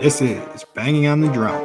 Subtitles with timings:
[0.00, 1.58] This is Banging on the Drum.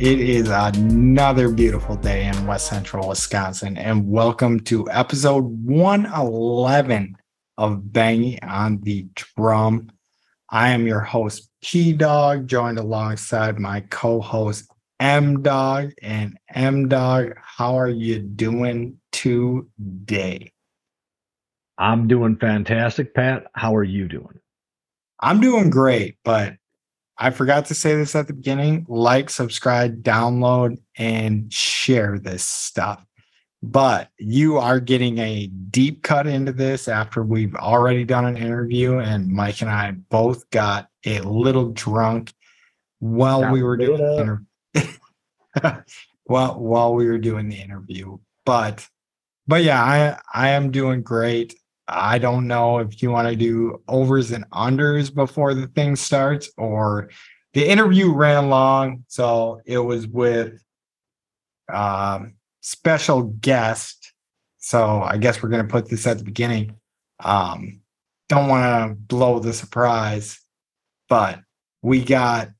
[0.00, 7.16] It is another beautiful day in West Central Wisconsin, and welcome to episode 111
[7.56, 9.92] of Banging on the Drum.
[10.50, 14.68] I am your host, P Dog, joined alongside my co host,
[14.98, 15.92] M Dog.
[16.02, 20.51] And M Dog, how are you doing today?
[21.82, 23.48] I'm doing fantastic, Pat.
[23.54, 24.38] How are you doing?
[25.18, 26.54] I'm doing great, but
[27.18, 28.86] I forgot to say this at the beginning.
[28.88, 33.04] Like, subscribe, download, and share this stuff.
[33.64, 38.98] But you are getting a deep cut into this after we've already done an interview,
[38.98, 42.32] and Mike and I both got a little drunk
[43.00, 45.80] while we were doing the interview.
[46.26, 48.18] well, while we were doing the interview.
[48.46, 48.88] But
[49.48, 51.56] but yeah, I I am doing great.
[51.88, 56.50] I don't know if you want to do overs and unders before the thing starts,
[56.56, 57.10] or
[57.54, 60.62] the interview ran long, so it was with
[61.72, 64.12] um, special guest.
[64.58, 66.76] So I guess we're gonna put this at the beginning.
[67.20, 67.80] Um,
[68.28, 70.40] don't want to blow the surprise,
[71.08, 71.40] but
[71.82, 72.50] we got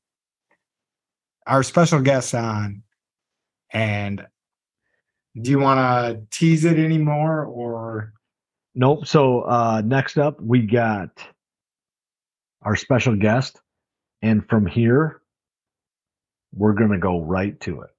[1.47, 2.83] our special guest on,
[3.71, 4.25] and
[5.41, 8.13] do you want to tease it anymore or?
[8.75, 9.05] Nope.
[9.05, 11.09] So uh, next up, we got
[12.63, 13.61] our special guest,
[14.21, 15.21] and from here,
[16.55, 17.89] we're gonna go right to it.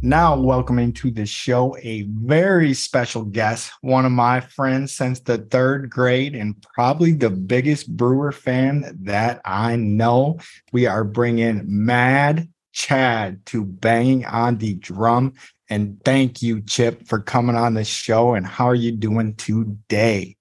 [0.00, 5.38] Now, welcoming to the show a very special guest, one of my friends since the
[5.38, 10.38] third grade, and probably the biggest Brewer fan that I know.
[10.72, 15.34] We are bringing Mad Chad to bang on the drum.
[15.70, 18.34] And thank you, Chip, for coming on the show.
[18.34, 20.36] And how are you doing today?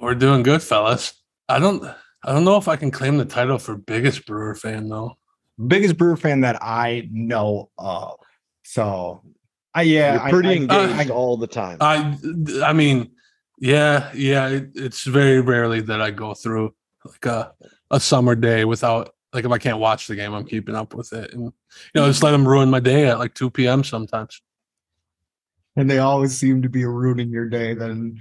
[0.00, 1.14] We're doing good, fellas.
[1.48, 1.84] I don't
[2.24, 5.18] I don't know if I can claim the title for biggest Brewer fan though.
[5.66, 8.14] Biggest Brewer fan that I know of.
[8.64, 9.22] So,
[9.74, 10.56] I yeah, You're pretty I, I-
[10.88, 11.78] engaged I- all the time.
[11.80, 12.16] I
[12.64, 13.10] I mean,
[13.58, 16.74] yeah, yeah, it, it's very rarely that I go through
[17.04, 17.52] like a
[17.90, 21.12] a summer day without like if I can't watch the game, I'm keeping up with
[21.12, 21.52] it, and you
[21.94, 22.10] know, mm-hmm.
[22.10, 23.82] just let them ruin my day at like two p.m.
[23.84, 24.40] sometimes.
[25.76, 28.20] and they always seem to be ruining your day other than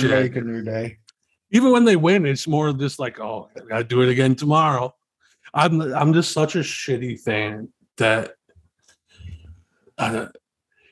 [0.00, 0.10] shit!
[0.10, 0.98] making your day.
[1.50, 4.94] Even when they win, it's more just like, oh, I gotta do it again tomorrow.
[5.52, 7.68] I'm I'm just such a shitty fan
[7.98, 8.34] that
[9.98, 10.28] I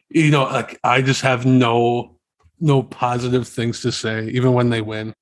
[0.09, 2.19] you know, like I just have no
[2.61, 5.15] no positive things to say, even when they win.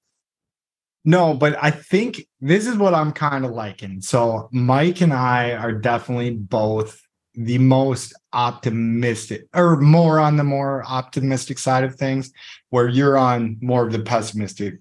[1.05, 4.03] No, but I think this is what I'm kind of liking.
[4.03, 7.00] So Mike and I are definitely both
[7.34, 12.33] the most optimistic or more on the more optimistic side of things,
[12.69, 14.75] where you're on more of the pessimistic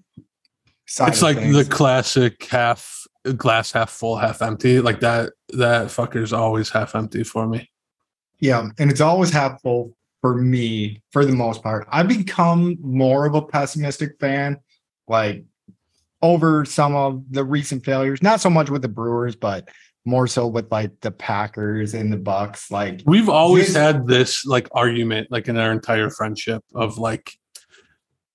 [0.86, 1.08] side.
[1.08, 1.56] it's like things.
[1.56, 3.06] the classic half
[3.36, 4.80] glass half full, half empty.
[4.80, 7.70] Like that that fucker's always half empty for me.
[8.40, 11.86] Yeah, and it's always half full for me for the most part.
[11.90, 14.58] I've become more of a pessimistic fan,
[15.08, 15.44] like
[16.22, 18.22] over some of the recent failures.
[18.22, 19.68] Not so much with the Brewers, but
[20.04, 22.70] more so with like the Packers and the Bucks.
[22.70, 27.32] Like, We've always This- had this like argument, like in our entire friendship, of like,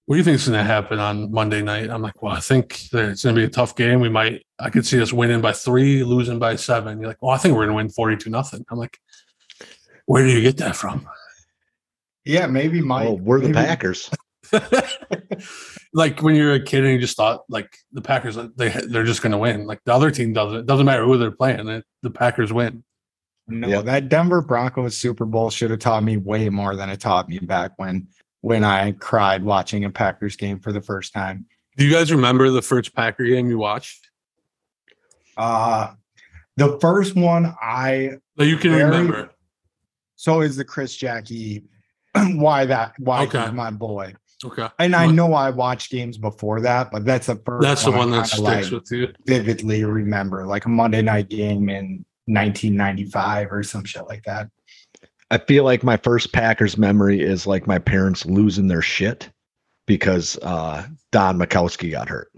[0.06, 1.90] what do you think is going to happen on Monday night?
[1.90, 4.00] I'm like, well, I think that it's going to be a tough game.
[4.00, 7.00] We might, I could see us winning by three, losing by seven.
[7.00, 8.64] You're like, well, I think we're going to win 42 nothing.
[8.70, 9.00] I'm like,
[10.06, 11.08] where do you get that from?
[12.24, 13.08] yeah, maybe Mike.
[13.08, 14.12] oh, we're the Packers.
[15.96, 19.22] like when you're a kid and you just thought like the Packers, they they're just
[19.22, 19.66] going to win.
[19.66, 20.60] Like the other team doesn't.
[20.60, 21.68] It doesn't matter who they're playing.
[21.70, 22.84] it- The Packers win.
[23.48, 23.86] No, Yep.
[23.86, 27.40] that Denver Broncos Super Bowl should have taught me way more than it taught me
[27.40, 28.08] back when
[28.42, 31.46] when I cried watching a Packers game for the first time.
[31.78, 34.10] Do you guys remember the first Packer game you watched?
[35.38, 35.94] Uh
[36.58, 39.30] the first one I That you can Very- remember.
[40.16, 41.64] so is the Chris Jacke
[42.36, 43.42] why that why Okay.
[43.44, 44.14] he's my boy.
[44.44, 44.68] Okay.
[44.80, 47.98] And I know I watched games before that, but that's the first That's the I
[47.98, 49.14] one that sticks like, with you.
[49.26, 54.50] vividly remember, like a Monday night game in 1995 or some shit like that.
[55.32, 59.30] I feel like my first Packers memory is like my parents losing their shit
[59.88, 62.32] because uh, Don Majkowski got hurt.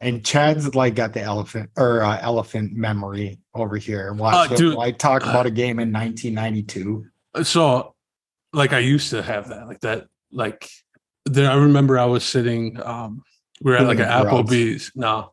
[0.00, 4.12] And Chad's like got the elephant or uh, elephant memory over here.
[4.12, 7.06] Watch Uh, dude, like talk about a game in 1992.
[7.42, 7.94] So,
[8.52, 10.68] like, I used to have that, like that, like.
[11.32, 12.80] Then I remember I was sitting.
[12.82, 13.22] um
[13.62, 14.92] We were at like an Applebee's.
[14.94, 15.32] No,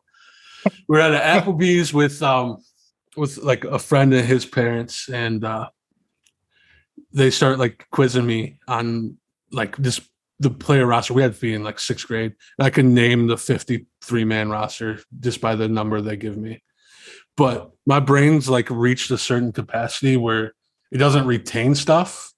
[0.88, 2.58] we were at an Applebee's with um
[3.16, 5.68] with like a friend and his parents, and uh
[7.12, 9.16] they start like quizzing me on
[9.52, 10.00] like this
[10.38, 12.34] the player roster we had to be in like sixth grade.
[12.58, 16.62] And I can name the 53 man roster just by the number they give me.
[17.36, 20.54] But my brain's like reached a certain capacity where
[20.92, 22.32] it doesn't retain stuff.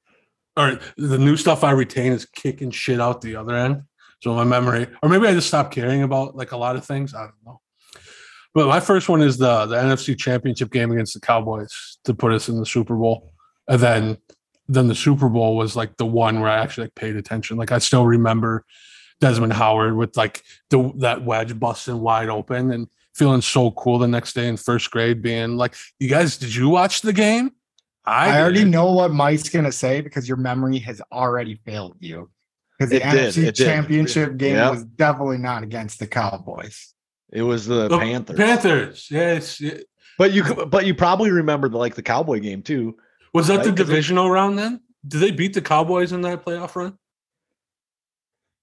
[0.59, 3.83] Or the new stuff I retain is kicking shit out the other end.
[4.23, 7.15] So my memory, or maybe I just stopped caring about like a lot of things.
[7.15, 7.61] I don't know.
[8.55, 12.33] But my first one is the the NFC Championship game against the Cowboys to put
[12.33, 13.33] us in the Super Bowl,
[13.69, 14.19] and then
[14.67, 17.57] then the Super Bowl was like the one where I actually like, paid attention.
[17.57, 18.65] Like I still remember
[19.21, 24.09] Desmond Howard with like the that wedge busting wide open and feeling so cool the
[24.09, 27.53] next day in first grade, being like, "You guys, did you watch the game?"
[28.09, 32.31] I, already know what Mike's gonna say because your memory has already failed you.
[32.79, 33.65] Because the did, NFC it did.
[33.67, 34.71] championship game Yep.
[34.71, 36.95] was definitely not against the Cowboys.
[37.33, 38.37] It was the, The Panthers.
[38.37, 39.61] Panthers, yes.
[39.61, 39.79] yeah.
[40.17, 42.97] But you but you probably remember the like the Cowboy game too.
[43.35, 44.81] Was that Right, the 'cause it- divisional round then?
[45.07, 46.99] Did they beat the Cowboys in that playoff run?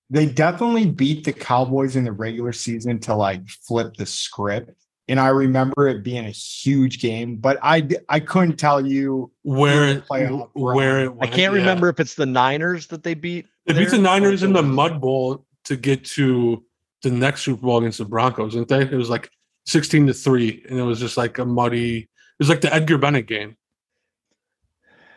[0.09, 4.71] They definitely beat the Cowboys in the regular season to like flip the script.
[5.07, 9.87] And I remember it being a huge game, but I I couldn't tell you Where
[9.89, 11.59] it, playoff where it I can't yeah.
[11.59, 13.45] remember if it's the Niners that they beat.
[13.67, 16.63] They beat the Niners in the if it was- Mud Bowl to get to
[17.03, 18.81] the next Super Bowl against the Broncos, didn't they?
[18.81, 19.29] It was like
[19.67, 21.97] sixteen to three, and it was just like a muddy.
[21.99, 22.07] It
[22.39, 23.57] was like the Edgar Bennett game.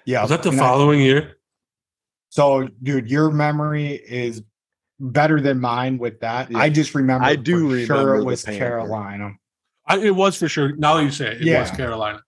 [0.04, 0.20] yeah.
[0.22, 1.34] Was that the and I- following year?
[2.30, 4.42] so dude, your memory is
[5.00, 6.50] better than mine with that.
[6.50, 6.58] Yeah.
[6.58, 8.58] I just remember I do for sure remember it the was Panther.
[8.58, 9.30] Carolina.
[9.88, 10.76] I, it was for sure.
[10.76, 12.22] Now that you say it, it was Carolina.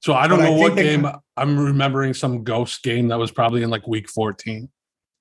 [0.00, 1.12] So I don't But I know what think they- game.
[1.36, 4.68] I'm remembering some ghost game that was probably in like week 14.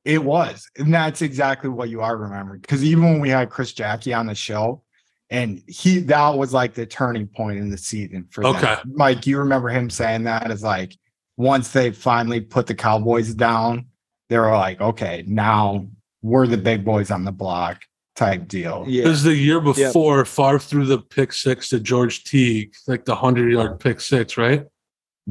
[0.04, 0.68] It was.
[0.78, 2.60] And that's exactly what you are remembering.
[2.62, 4.82] Because even when we had Chris Jacke on the show,
[5.30, 8.56] and he that was like the turning point in the season for them.
[8.56, 8.76] Okay.
[8.86, 10.98] Mike, you remember him saying that as like
[11.38, 13.86] once they finally put the Cowboys down,
[14.30, 15.88] they were like, okay, now
[16.22, 17.82] we're the big boys on the block
[18.22, 18.84] type deal.
[18.84, 19.08] It Yeah.
[19.08, 23.52] was the year before Favre threw the pick six to George Teague, like the 100
[23.52, 24.66] yard pick six, right?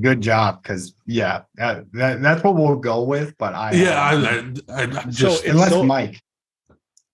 [0.01, 0.63] Good job.
[0.65, 3.37] Cause yeah, that, that that's what we'll go with.
[3.39, 6.21] But I Yeah, I, uh, I, I, I'm So unless so- Mike.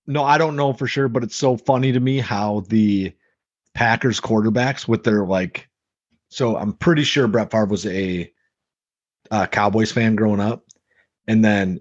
[0.09, 3.13] No, I don't know for sure, but it's so funny to me how the
[3.75, 5.69] Packers quarterbacks with their like.
[6.29, 8.33] So I'm pretty sure Brett Favre was a
[9.33, 10.65] uh, Cowboys fan growing up,
[11.27, 11.81] and then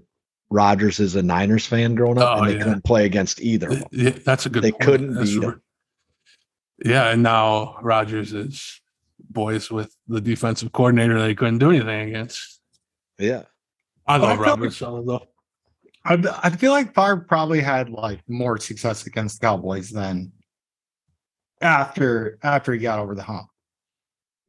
[0.56, 2.64] Rodgers is a Niners fan growing up, Oh, and they yeah.
[2.64, 3.70] couldn't play against either.
[3.70, 3.88] of them.
[3.92, 4.64] Yeah, that's a good.
[4.64, 4.84] They point.
[4.84, 5.54] couldn't That's beat re-
[6.86, 8.82] Yeah, and now Rodgers is
[9.30, 12.60] boys with the defensive coordinator they couldn't do anything against.
[13.20, 13.44] Yeah,
[14.08, 15.28] I love feel Robert Saleh though.
[16.08, 20.32] I, I feel like Favre probably had like more success against the Cowboys than
[21.62, 23.48] after after he got over the hump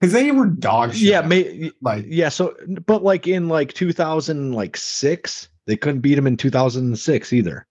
[0.00, 1.02] because they were dog shit.
[1.02, 2.28] yeah, may, like yeah.
[2.28, 2.54] So,
[2.86, 7.66] but like in like 2000, like six, they couldn't beat them in 2006 either.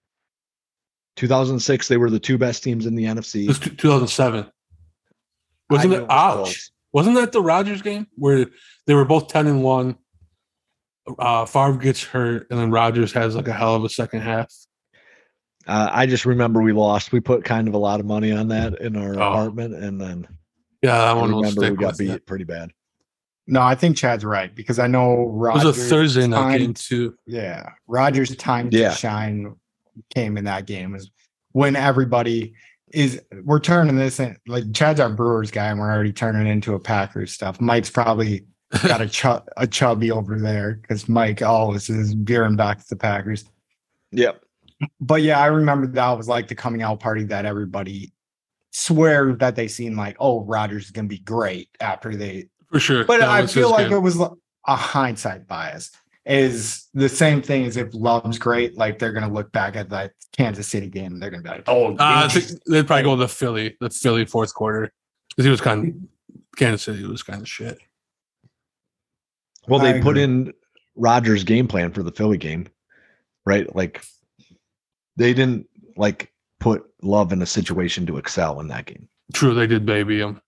[1.15, 3.47] 2006, they were the two best teams in the It NFC.
[3.47, 4.45] was 2007.
[5.69, 6.06] Wasn't I it?
[6.09, 6.71] Ouch!
[6.94, 8.45] Wasn't that the Rodgers game where
[8.86, 9.95] they were both 10 and one?
[11.19, 14.51] Uh, Favre gets hurt, and then Rodgers has like a hell of a second half.
[15.68, 17.12] Uh, I just remember we lost.
[17.12, 19.30] We put kind of a lot of money on that in our Oh.
[19.31, 20.28] apartment, and then
[20.81, 22.19] Yeah, that I one will remember we got beat you.
[22.19, 22.71] pretty bad.
[23.47, 26.73] No, I think Chad's right because I know It was a Thursday night time- game
[26.73, 27.16] too.
[27.28, 28.90] Yeah, Rodgers' time Yeah.
[28.90, 29.56] to shine
[30.14, 31.09] came in that game is
[31.52, 32.54] when everybody
[32.92, 33.21] is.
[33.44, 36.80] We're turning this in like Chad's our Brewers guy, and we're already turning into a
[36.80, 37.61] Packers stuff.
[37.61, 38.45] Mike's probably
[38.87, 42.95] got a chub a chubby over there because Mike always is veering back to the
[42.95, 43.45] Packers.
[44.11, 44.42] Yep.
[44.99, 48.11] but yeah, I remember that was like the coming out party that everybody
[48.71, 52.49] swear that they seen like, oh, Rodgers is gonna be great after they.
[52.75, 53.05] For sure.
[53.05, 53.94] But That I feel like game.
[53.99, 55.91] it was a hindsight bias.
[56.25, 60.11] Is the same thing as if Love's great, like they're gonna look back at that
[60.35, 63.15] Kansas City game and they're gonna be like, oh, Uh, they think they'd probably go
[63.15, 64.91] the Philly, the Philly fourth quarter,
[65.29, 65.95] because he was kind of
[66.57, 67.77] Kansas City was kind of shit.
[69.69, 70.51] Well, they put in
[70.97, 72.67] Rodgers' game plan for the Philly game,
[73.45, 73.73] right?
[73.73, 74.03] Like
[75.15, 76.29] they didn't like
[76.59, 79.07] put Love in a situation to excel in that game.
[79.33, 80.41] True, they did baby him.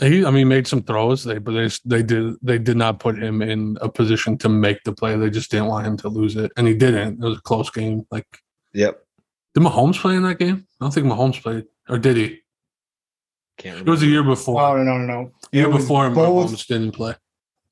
[0.00, 1.24] He, I mean, made some throws.
[1.24, 4.84] They, but they, they did, they did not put him in a position to make
[4.84, 5.16] the play.
[5.16, 7.14] They just didn't want him to lose it, and he didn't.
[7.22, 8.06] It was a close game.
[8.10, 8.26] Like,
[8.74, 8.98] Yep.
[9.54, 10.66] did Mahomes play in that game?
[10.80, 12.40] I don't think Mahomes played, or did he?
[13.56, 14.60] Can't It was a year before.
[14.60, 15.32] Oh no, no, no, no.
[15.50, 17.14] Year before both- Mahomes didn't play.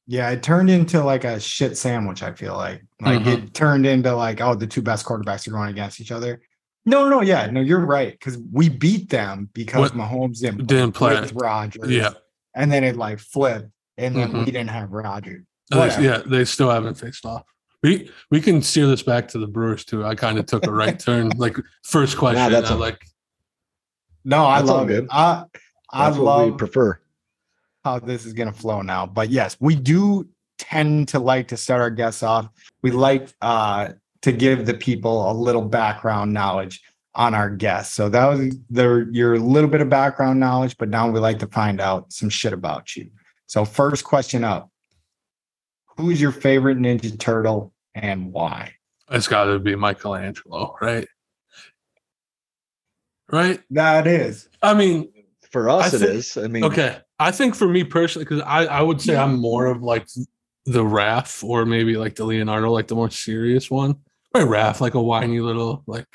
[0.06, 2.22] Yeah, it turned into like a shit sandwich.
[2.22, 3.26] I feel like like Mhm.
[3.48, 6.40] it turned into like oh the two best quarterbacks are going against each other.
[6.86, 10.92] No, no, yeah, no, you're right because we beat them because What- Mahomes didn't, Didn't
[10.92, 11.18] play.
[11.20, 11.90] with Rodgers.
[11.90, 12.10] Yeah,
[12.54, 14.38] and then it like flipped, and then Mhm.
[14.44, 15.44] we didn't have Rodgers.
[15.72, 16.02] At least- Whatever.
[16.18, 17.44] yeah, they still haven't faced off.
[17.82, 20.04] We we can steer this back to the Brewers too.
[20.04, 21.30] I kind of took a right turn.
[21.36, 23.02] Like first question, that's I a- like
[24.26, 25.04] No, I That's love it.
[25.10, 25.44] I
[25.90, 26.98] I That's what we love prefer.
[27.84, 29.04] how this is going to flow now.
[29.06, 30.26] But yes, we do
[30.58, 32.48] tend to like to start our guests off.
[32.82, 33.90] We like uh,
[34.24, 36.82] to give the people a little background knowledge
[37.14, 37.94] on our guests.
[37.94, 41.46] So that was their your little bit of background knowledge, but now we like to
[41.46, 43.10] find out some shit about you.
[43.46, 44.70] So first question up.
[45.98, 48.72] Who's your favorite Ninja Turtle and why?
[49.10, 51.06] it's got to be Michelangelo, right?
[53.30, 53.60] Right.
[53.70, 54.48] That is.
[54.62, 55.12] I mean,
[55.50, 56.36] For us, I it think- is.
[56.38, 56.98] I mean, okay.
[57.18, 60.08] I think for me personally, because I I would say I'm more of like
[60.66, 63.96] the Raph or maybe like the Leonardo, like the more serious one.
[64.34, 66.06] Or Raph, like a whiny little like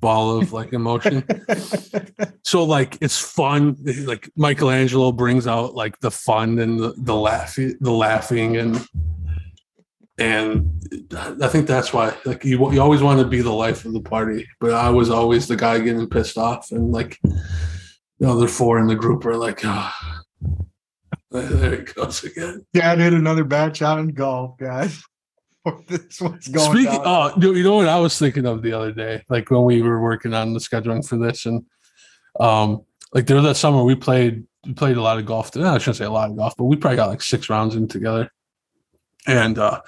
[0.00, 1.24] ball of like emotion.
[2.44, 7.76] so like it's fun like michelangelo brings out like the fun and the, the laughing
[7.80, 8.86] the laughing and
[10.18, 10.70] and
[11.42, 14.00] i think that's why like you, you always want to be the life of the
[14.00, 17.20] party but i was always the guy getting pissed off and like
[18.20, 19.92] the other four in the group are like oh,
[21.30, 25.02] there it goes again Dad hit another bad shot in golf, guys.
[25.88, 29.24] this one's going Speaking, oh, you know what I was thinking of the other day,
[29.28, 31.64] like when we were working on the scheduling for this, and
[32.40, 32.82] um,
[33.12, 35.54] like there was that summer we played we played a lot of golf.
[35.54, 37.74] No, I shouldn't say a lot of golf, but we probably got like six rounds
[37.74, 38.30] in together.
[39.26, 39.80] And uh,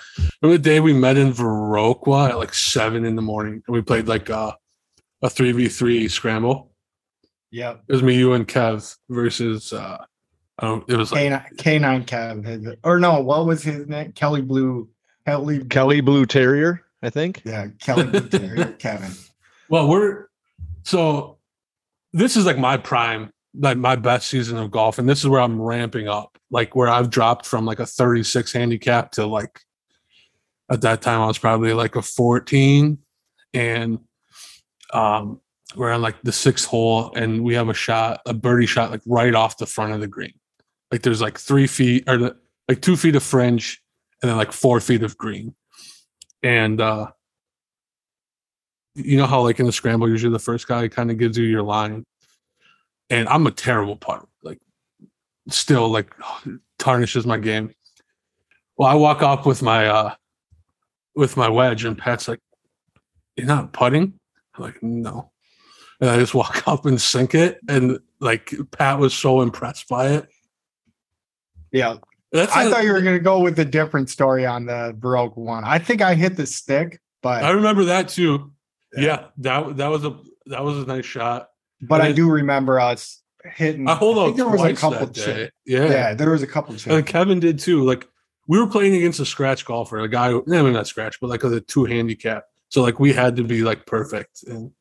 [0.43, 3.81] remember the day we met in Viroqua at like seven in the morning, and we
[3.81, 4.53] played like uh,
[5.23, 6.73] a three v three scramble.
[7.51, 9.73] Yeah, It was me, you, and Kev versus.
[9.73, 10.05] Uh,
[10.59, 10.89] I don't.
[10.89, 12.77] It was like K9, K9 Kev.
[12.85, 14.13] Or no, what was his name?
[14.13, 14.89] Kelly Blue.
[15.27, 15.65] Kelly.
[15.65, 17.43] Kelly Blue Terrier, I think.
[17.45, 19.13] Yeah, Kelly Blue Terrier, Kevin.
[19.69, 20.27] Well, we're
[20.83, 21.39] so
[22.13, 25.41] this is like my prime, like my best season of golf, and this is where
[25.41, 29.61] I'm ramping up, like where I've dropped from like a 36 handicap to like
[30.71, 32.99] at that time I was probably like a 14,
[33.55, 33.99] and
[34.93, 35.41] um
[35.77, 39.03] we're on like the sixth hole, and we have a shot, a birdie shot, like
[39.07, 40.35] right off the front of the green.
[40.91, 42.37] Like there's like three feet or the,
[42.69, 43.80] like two feet of fringe,
[44.23, 45.55] and then like four feet of green,
[46.43, 47.11] and uh
[48.95, 51.45] you know how like in the scramble usually the first guy kind of gives you
[51.45, 52.05] your line?
[53.09, 54.59] And i'm a terrible putter like
[55.49, 56.15] still like
[56.79, 57.75] tarnishes my game.
[58.77, 60.15] Well i walk up with my uh
[61.15, 62.41] with my wedge and pat's like
[63.37, 64.15] you're not putting?
[64.55, 65.31] I'm like no.
[66.01, 70.09] And i just walk up and sink it and like pat was so impressed by
[70.09, 70.29] it.
[71.73, 71.97] Yeah.
[72.33, 74.95] That's I a- thought you were going to go with a different story on the
[74.99, 75.65] Viroqua one.
[75.65, 78.53] I think I hit the stick, but i remember that too
[78.97, 79.03] Yeah.
[79.03, 81.49] yeah, that that was a that was a nice shot
[81.83, 83.89] but I do remember us hitting.
[83.89, 85.53] i hold I there was a couple chips.
[85.65, 85.87] Yeah.
[85.87, 86.87] yeah there was a couple chips.
[86.87, 87.85] And Kevin did too.
[87.85, 88.07] Like
[88.49, 91.45] we were playing against a scratch golfer, a guy, who- no, not scratch, but like
[91.45, 92.45] a two handicap.
[92.69, 94.45] So like we had to be like perfect.
[94.47, 94.73] And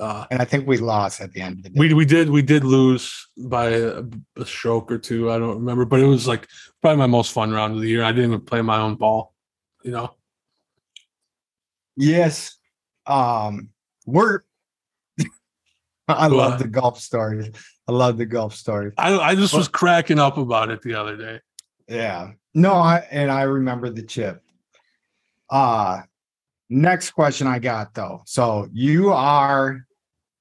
[0.00, 1.78] uh and I think we lost at the end of the day.
[1.80, 4.02] we we did we did lose by a,
[4.36, 5.30] a stroke or two.
[5.30, 6.48] I don't remember, but it was like
[6.82, 8.02] probably my most fun round of the year.
[8.02, 9.34] I didn't even play my own ball,
[9.82, 10.14] you know.
[11.96, 12.56] yes.
[13.06, 13.70] Um,
[14.04, 14.40] we're.
[16.08, 17.50] I love the golf stories.
[17.88, 18.92] I love the golf stories.
[18.98, 21.40] I I just was cracking up about it the other day.
[21.88, 22.32] Yeah.
[22.54, 24.42] No, I and I remember the chip.
[25.50, 26.02] Uh
[26.68, 28.22] next question I got though.
[28.26, 29.80] So you are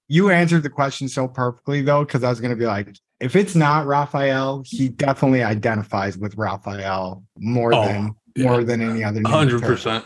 [0.07, 3.55] you answered the question so perfectly though, because I was gonna be like, if it's
[3.55, 8.49] not Raphael, he definitely identifies with Raphael more Oh, than yeah.
[8.49, 9.21] more than any other.
[9.25, 10.03] Hundred percent.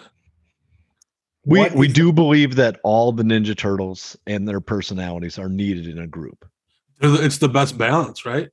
[1.45, 5.49] We What we is- do believe that all the Ninja Turtles and their personalities are
[5.49, 6.45] needed in a group.
[7.01, 8.49] It's the best balance, right?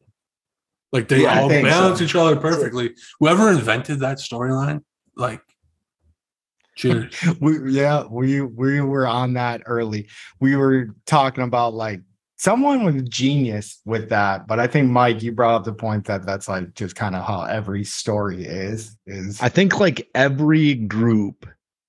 [0.92, 2.04] Like they Yeah, all balance so.
[2.04, 2.94] each other perfectly.
[3.18, 4.82] Whoever invented that storyline,
[5.16, 5.42] like,
[6.76, 7.14] cheers.
[7.40, 10.06] we yeah we we were on that early
[10.40, 12.00] we were talking about like
[12.38, 16.24] someone was genius with that but i think mike you brought up the point that
[16.26, 21.46] that's like just kind of how every story is is I think like every group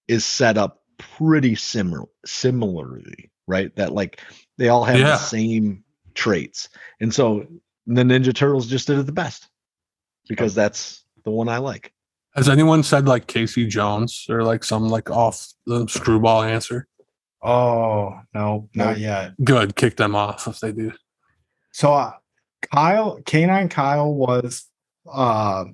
[0.08, 3.76] is set up pretty similar similarly, right?
[3.76, 4.22] That like
[4.58, 5.12] they all have Yeah.
[5.12, 5.84] the same
[6.16, 6.70] traits.
[7.02, 7.46] And so
[7.86, 9.48] the Ninja Turtles just did it the best
[10.30, 11.94] because that's the one I like.
[12.38, 16.88] Has anyone said like Casey Jones or like some like off the screwball answer?
[17.44, 20.92] oh no not yet Good, kick them off if they do.
[21.72, 22.12] so uh,
[22.74, 24.66] kyle canine kyle was
[25.12, 25.66] uh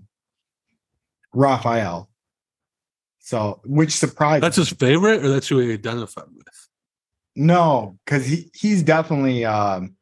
[1.34, 2.10] raphael
[3.20, 4.66] so which surprised That's me.
[4.66, 6.68] his favorite, or that's who he identified with.
[7.38, 9.96] No, because he he's definitely um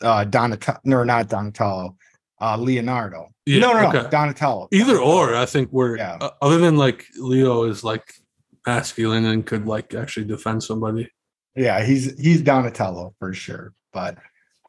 [0.00, 1.96] uh Donatello or not Donatello.
[2.40, 3.28] Uh, Leonardo.
[3.46, 4.08] Yeah, no, no, no.
[4.10, 4.68] Donatello.
[4.72, 6.18] Either or, I think we're Yeah.
[6.20, 8.12] uh, other than like Leo is like
[8.66, 11.08] masculine and could like actually defend somebody.
[11.54, 13.72] Yeah, he's he's Donatello for sure.
[13.92, 14.18] But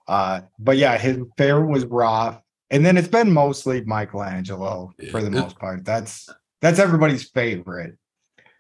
[0.08, 5.32] uh, but yeah, his favorite was Raph, and then it's been mostly Michelangelo for the
[5.32, 5.42] Yeah.
[5.42, 5.84] most part.
[5.84, 6.30] That's
[6.62, 7.98] that's everybody's favorite,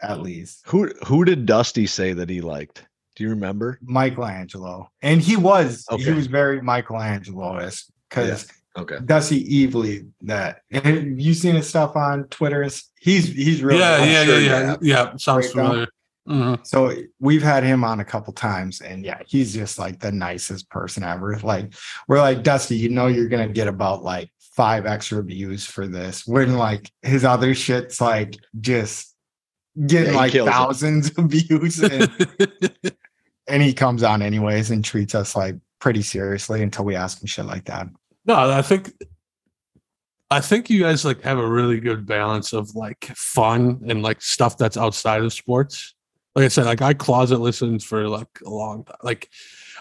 [0.02, 0.64] at least.
[0.68, 2.88] Who who did Dusty say that he liked?
[3.16, 3.78] Do you remember?
[3.84, 8.98] Michelangelo, and he was he was very Michelangelo-esque because Okay.
[9.06, 10.86] Dusty Evilly that have
[11.20, 12.68] you seen his stuff on Twitter?
[13.00, 15.16] He's he's really yeah, I'm yeah, sure yeah, yeah, yeah.
[15.16, 15.66] Sounds Breakdown.
[15.70, 15.88] familiar.
[16.28, 16.66] Mhm.
[16.68, 20.70] So we've had him on a couple times, and yeah, he's just like the nicest
[20.70, 21.38] person ever.
[21.40, 21.74] Like
[22.08, 26.26] we're like Dusty, you know, you're gonna get about like five extra views for this.
[26.28, 29.16] When like his other shit's like just
[29.86, 30.52] getting Yeah, like kills it.
[30.52, 32.12] thousands of views, and,
[33.48, 37.28] and he comes on anyways and treats us like pretty seriously until we ask him
[37.28, 37.88] shit like that.
[38.26, 38.92] No, I think
[40.32, 44.22] I think you guys like have a really good balance of like fun and like
[44.22, 45.94] stuff that's outside of sports.
[46.36, 48.98] Like I said, like I closet listened for like a long time.
[49.04, 49.30] Like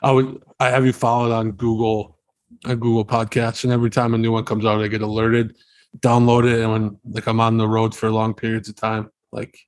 [0.02, 2.18] I would I have you followed on Google
[2.66, 5.56] on Google Podcasts, and every time a new one comes out, I get alerted,
[5.98, 9.58] download it, and when like I'm on the road for long periods of time, like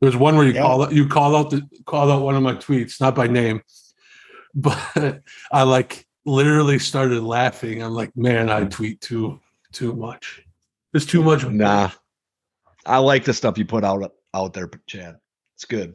[0.00, 0.62] there's one where you Yeah.
[0.62, 3.62] call out you call out the called out one of my tweets, not by name,
[4.54, 7.82] but I like literally started laughing.
[7.82, 9.40] I'm like, man, I tweet too
[9.72, 10.42] too much.
[10.92, 11.46] There's too much.
[11.46, 11.90] Nah.
[12.86, 15.16] I like the stuff you put out out there, Chad.
[15.56, 15.94] It's good.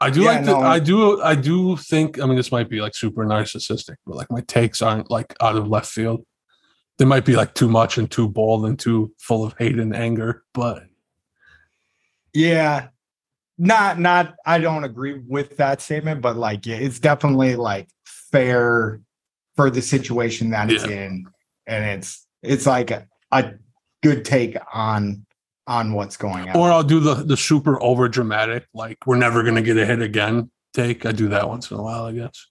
[0.00, 0.60] I do Yeah, like no.
[0.60, 4.30] I do I do think I mean this might be like super narcissistic, but like
[4.30, 6.24] my takes aren't like out of left field.
[6.98, 9.94] They might be like too much and too bold and too full of hate and
[9.94, 10.84] anger, but
[12.32, 12.88] Yeah.
[13.58, 17.88] Not not I don't agree with that statement, but like yeah, it's definitely like
[18.32, 19.00] fair
[19.56, 21.26] for the situation that it's in.
[21.66, 23.52] And it's it's like a, a
[24.02, 25.26] good take on
[25.66, 26.56] on what's going on.
[26.56, 30.02] or I'll do the the super over dramatic, like we're never gonna get a hit
[30.02, 31.06] again take.
[31.06, 32.46] I do that once in a while, I guess.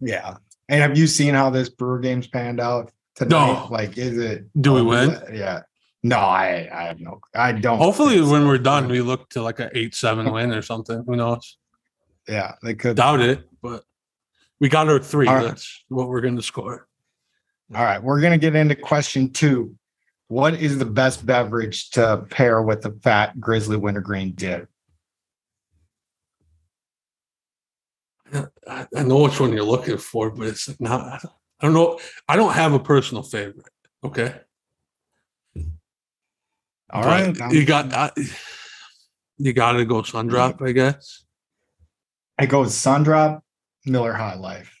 [0.00, 0.36] yeah.
[0.68, 3.30] And have you seen how this Brewer game's panned out tonight?
[3.30, 3.68] No.
[3.70, 5.18] Like is it Do we win?
[5.32, 5.62] Yeah.
[6.02, 8.46] No, I I have no I don't Hopefully when so.
[8.46, 11.04] we're done, we look to like an eight seven win or something.
[11.06, 11.56] Who knows?
[12.28, 13.84] Yeah, they could Doubt it, but
[14.60, 15.26] we got our three.
[15.26, 15.48] All right.
[15.48, 16.86] That's what we're gonna score.
[17.74, 19.76] All right, we're gonna get into question two.
[20.28, 24.68] What is the best beverage to pair with the fat grizzly wintergreen dip?
[28.66, 31.24] I, know which one you're looking for, but it's like not.
[31.60, 32.00] I don't, know.
[32.28, 33.68] I don't have a personal favorite.
[34.02, 34.34] Okay.
[36.90, 37.92] All But right, You um, got.
[37.92, 38.10] I,
[39.36, 41.24] you got to go Sundrop, I guess.
[42.38, 43.40] I go with Sundrop,
[43.86, 44.74] Miller High Life.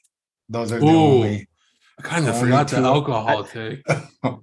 [0.48, 0.90] Those are the Ooh.
[1.14, 1.48] only.
[1.98, 3.82] I kind of forgot the two- alcohol take.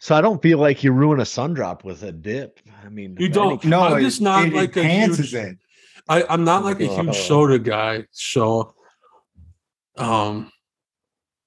[0.00, 2.60] So I don't feel like you ruin a sun drop with a dip.
[2.84, 5.58] I mean, You don't- No, I'm just not it like a enhances huge- it.
[6.08, 7.12] I, I'm not like a huge Oh.
[7.12, 8.74] soda guy, so.
[9.96, 10.52] Um.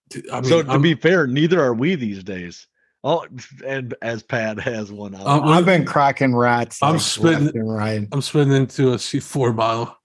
[0.09, 2.67] t- I mean, so to I'm- be fair, neither are we these days.
[3.05, 3.25] Oh,
[3.65, 5.25] and as Pat has one out.
[5.25, 6.83] Um, I've been cracking rats.
[6.83, 8.05] I'm like, spitting- right.
[8.11, 9.95] I'm spitting into a C4 bottle.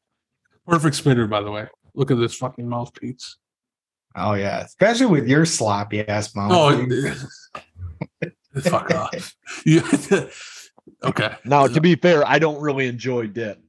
[0.68, 1.66] Perfect spitter, by the way.
[1.96, 3.36] Look at this fucking mouthpiece.
[4.14, 6.52] Oh yeah, especially with your sloppy ass mouth.
[6.52, 6.86] Oh,
[8.22, 8.32] it-
[8.62, 9.34] fuck off.
[11.04, 11.34] Okay.
[11.44, 13.60] now, to be fair, I don't really enjoy dip.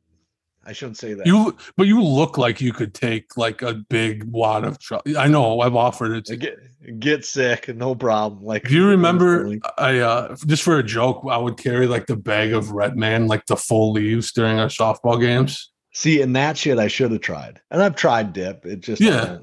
[0.65, 1.25] I shouldn't say that.
[1.25, 5.17] You, but you look like you could take like a big wad of trouble.
[5.17, 6.59] I know I've offered it to get
[6.99, 8.43] get sick, no problem.
[8.43, 9.57] Like, Do you remember.
[9.77, 13.27] I uh just for a joke, I would carry like the bag of Red Man,
[13.27, 15.71] like the full leaves during our softball games.
[15.97, 18.67] See, and that shit I should have tried, and I've tried dip.
[18.67, 19.39] It just Yeah.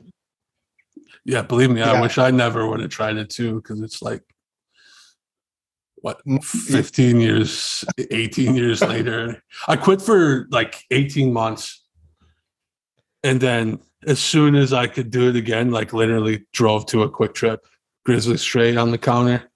[1.25, 4.23] Yeah, believe me, I wish I never would have tried it too, because it's like
[5.97, 9.43] what Mm, 15 years, 18 years later.
[9.67, 11.83] I quit for like 18 months.
[13.25, 17.11] And then as soon as I could do it again, like literally drove to a
[17.11, 17.67] Kwik Trip,
[18.07, 19.51] Grizzly straight on the counter.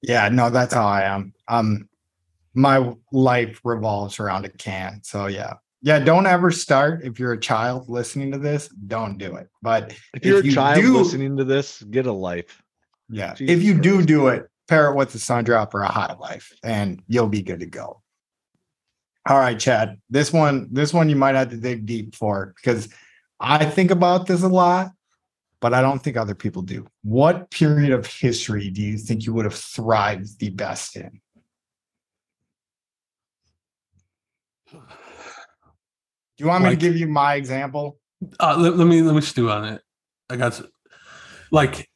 [0.00, 1.34] Yeah, no, that's how I am.
[1.46, 1.90] Um,
[2.56, 5.00] my life revolves around a can.
[5.04, 5.98] So yeah, yeah.
[5.98, 8.68] Don't ever start if you're a child listening to this.
[8.68, 9.48] Don't do it.
[9.62, 12.62] But If you're If a you child do- listening to this, get a life.
[13.08, 14.08] yeah, Jesus if you do Christ.
[14.08, 17.42] do it, pair it with a sun drop or a hot life, and you'll be
[17.42, 18.02] good to go.
[19.28, 20.00] All right, Chad.
[20.08, 22.88] This one, this one, you might have to dig deep for because
[23.40, 24.92] I think about this a lot,
[25.60, 26.86] but I don't think other people do.
[27.02, 31.20] What period of history do you think you would have thrived the best in?
[34.72, 34.78] Do
[36.38, 37.98] you want me Like- to give you my example?
[38.40, 39.82] Uh, let, let me let me stew on it.
[40.30, 40.62] I got s-
[41.52, 41.88] like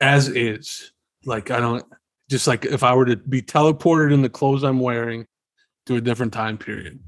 [0.00, 0.92] as is.
[1.24, 1.84] Like I don't
[2.30, 5.26] just like if I were to be teleported in the clothes I'm wearing
[5.86, 7.00] to a different time period.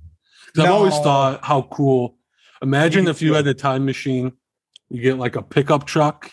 [0.54, 2.18] 'Cause I've always thought how cool.
[2.62, 4.32] Imagine You if you had a time machine,
[4.88, 6.30] you get like a pickup truck,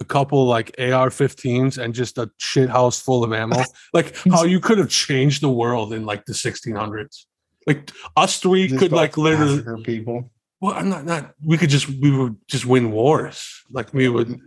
[0.00, 3.62] a couple like AR-15s, and just a shit house full of ammo.
[3.92, 7.24] like how you could have changed the world in like the 1600s.
[7.66, 10.30] Like us three Just could like literally people.
[10.60, 11.34] well, I'm not not.
[11.44, 13.64] We could just we would just win wars.
[13.70, 14.40] Like we would.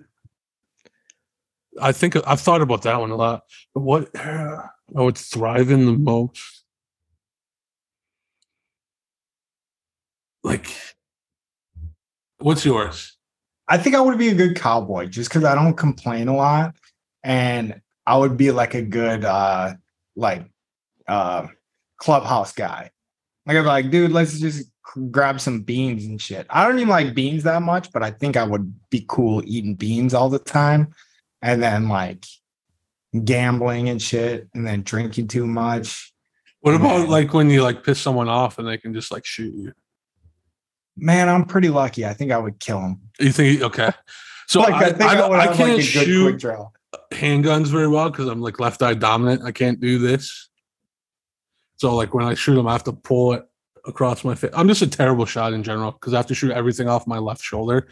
[1.81, 3.43] I think I've thought about that one a lot.
[3.73, 4.62] But what uh,
[4.95, 6.63] I would thrive in the most,
[10.43, 10.73] like,
[12.38, 13.18] what's yours?
[13.69, 16.75] I think I would be a good cowboy just because I don't complain a lot,
[17.23, 19.75] and I would be like a good uh
[20.15, 20.49] like
[21.08, 21.47] uh
[21.97, 22.89] clubhouse guy.
[23.45, 24.71] Like I'd be like, dude, let's just
[25.12, 26.47] grab some beans and shit.
[26.49, 29.75] I don't even like beans that much, but I think I would be cool eating
[29.75, 30.95] beans all the time,
[31.43, 32.25] and then like
[33.23, 36.12] gambling and shit, and then drinking too much.
[36.62, 39.53] What about like when you like piss someone off and they can just like shoot
[39.53, 39.73] you?
[41.01, 42.05] Man, I'm pretty lucky.
[42.05, 43.01] I think I would kill him.
[43.19, 43.91] You think okay?
[44.47, 46.43] So like I, I, think I, would I can't like shoot
[47.12, 49.43] handguns very well because I'm like left eye dominant.
[49.43, 50.49] I can't do this.
[51.77, 53.45] So like when I shoot them, I have to pull it
[53.85, 54.51] across my face.
[54.53, 57.17] I'm just a terrible shot in general because I have to shoot everything off my
[57.17, 57.88] left shoulder.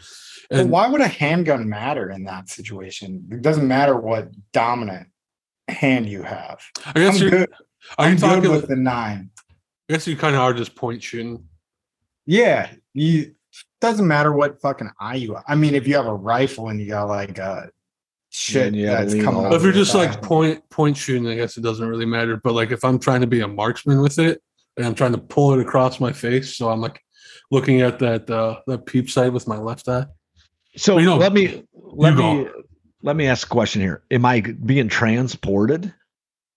[0.50, 3.26] But And why would a handgun matter in that situation?
[3.30, 5.08] It doesn't matter what dominant
[5.68, 6.60] hand you have.
[6.86, 7.50] I guess I'm you're, good.
[7.98, 8.42] are I'm talking?
[8.42, 9.30] good with the nine.
[9.88, 11.44] I guess you kind of are just point shooting.
[12.26, 13.34] Yeah, you
[13.80, 15.36] doesn't matter what fucking eye you.
[15.46, 17.70] I mean, if you have a rifle and you got like a
[18.30, 19.46] shit yeah, you gotta that's coming.
[19.46, 20.22] all if you're just like back.
[20.22, 22.36] point point shooting, I guess it doesn't really matter.
[22.36, 24.42] But like if I'm trying to be a marksman with it
[24.76, 27.00] and I'm trying to pull it across my face, so I'm like
[27.50, 30.06] looking at that uh that peep sight with my left eye.
[30.76, 32.52] So Well, you know, let me let me go.
[33.02, 34.02] let me ask a question here.
[34.10, 35.92] Am I being transported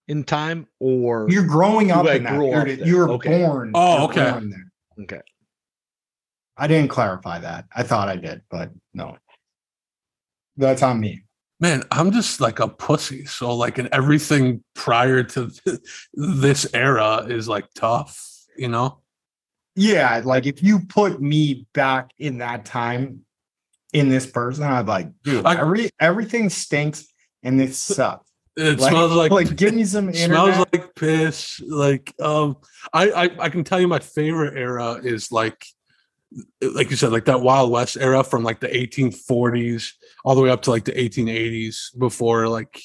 [0.08, 2.36] in time or you're growing up in that.
[2.36, 3.46] grew You're, you were Okay.
[3.46, 3.72] born.
[3.74, 4.30] Oh, okay.
[4.30, 5.04] born there.
[5.04, 5.20] okay?
[6.56, 7.66] I didn't clarify that.
[7.74, 9.16] I thought I did, but no.
[10.56, 11.24] That's on me.
[11.60, 13.24] Man, I'm just like a pussy.
[13.24, 15.50] So like, and everything prior to
[16.14, 18.20] this era is like tough,
[18.56, 18.98] you know.
[19.74, 23.24] Yeah, like if you put me back in that time
[23.92, 27.06] in this person, I'd like, dude, I- every everything stinks
[27.42, 28.28] and this sucks.
[28.54, 30.26] It Like, smells like, like give me some internet.
[30.28, 31.58] smells like piss.
[31.66, 32.58] Like, um,
[32.92, 35.64] I, I I can tell you my favorite era is like,
[36.60, 39.92] like you said, like that Wild West era from like the 1840s
[40.24, 42.80] all the way up to like the 1880s before like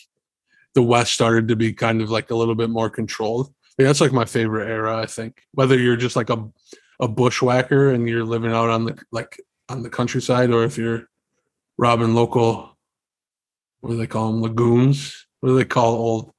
[0.73, 3.53] the West started to be kind of like a little bit more controlled.
[3.77, 4.97] Yeah, that's like my favorite era.
[4.97, 6.49] I think whether you're just like a
[6.99, 11.07] a bushwhacker and you're living out on the like on the countryside, or if you're
[11.77, 12.77] robbing local,
[13.81, 15.27] what do they call them, lagoons?
[15.39, 16.33] What do they call old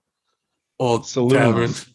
[0.79, 1.33] old Saloons.
[1.33, 1.94] taverns?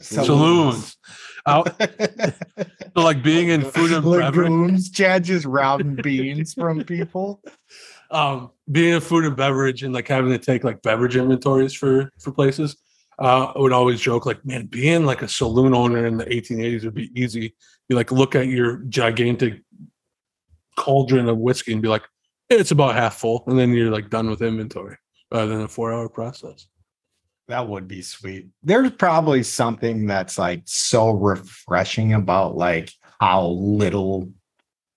[0.00, 0.96] Saloons.
[1.46, 7.42] Out, so like being in food and beverage, Lagoons, Chad just robbing beans from people.
[8.10, 12.10] um, being in food and beverage, and like having to take like beverage inventories for
[12.18, 12.76] for places.
[13.18, 16.84] Uh, I would always joke like, man, being like a saloon owner in the 1880s
[16.84, 17.54] would be easy.
[17.88, 19.62] You like look at your gigantic
[20.76, 22.02] cauldron of whiskey and be like,
[22.50, 24.96] it's about half full, and then you're like done with inventory
[25.30, 26.66] rather than a four hour process.
[27.48, 28.48] That would be sweet.
[28.62, 34.30] There's probably something that's like so refreshing about like how little,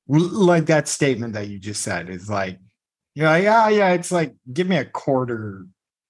[0.08, 2.60] like that statement that you just said is like,
[3.16, 5.66] you're like, yeah, yeah, it's like, give me a quarter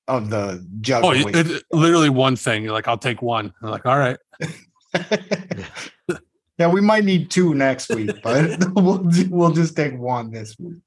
[0.08, 1.04] of the jug.
[1.04, 2.63] Oh, it, it- literally one thing.
[2.63, 3.52] You're like, I'll take one.
[3.63, 4.17] I'm like, all right.
[6.58, 10.78] yeah, we might need two next week, but we'll we'll just take one this week.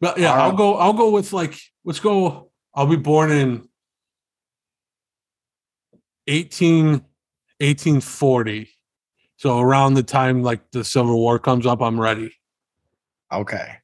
[0.00, 0.56] But yeah, All I'll right.
[0.58, 0.74] go.
[0.76, 1.58] I'll go with like.
[1.84, 2.50] Let's go.
[2.74, 3.68] I'll be born in
[6.26, 6.86] 18,
[7.60, 8.68] 1840.
[9.36, 12.32] So around the time like the Civil War comes up, I'm ready.
[13.32, 13.74] Okay,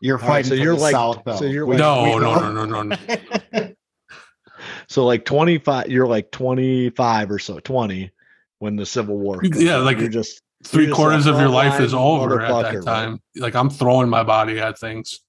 [0.00, 0.48] you're All right, fighting.
[0.50, 1.36] so you're the like- South, though.
[1.36, 2.52] so you're like- No, we no, know.
[2.52, 2.96] no, no, no,
[3.52, 3.68] no.
[4.88, 8.10] So like 25 you're like 25 or so, 20
[8.58, 9.84] when the Civil War comes Yeah, up.
[9.84, 12.74] like- you're just Three just quarters a of your life is over at motherfucker, that
[12.78, 12.84] right?
[12.84, 13.20] time.
[13.36, 15.20] Like I'm throwing my body at things.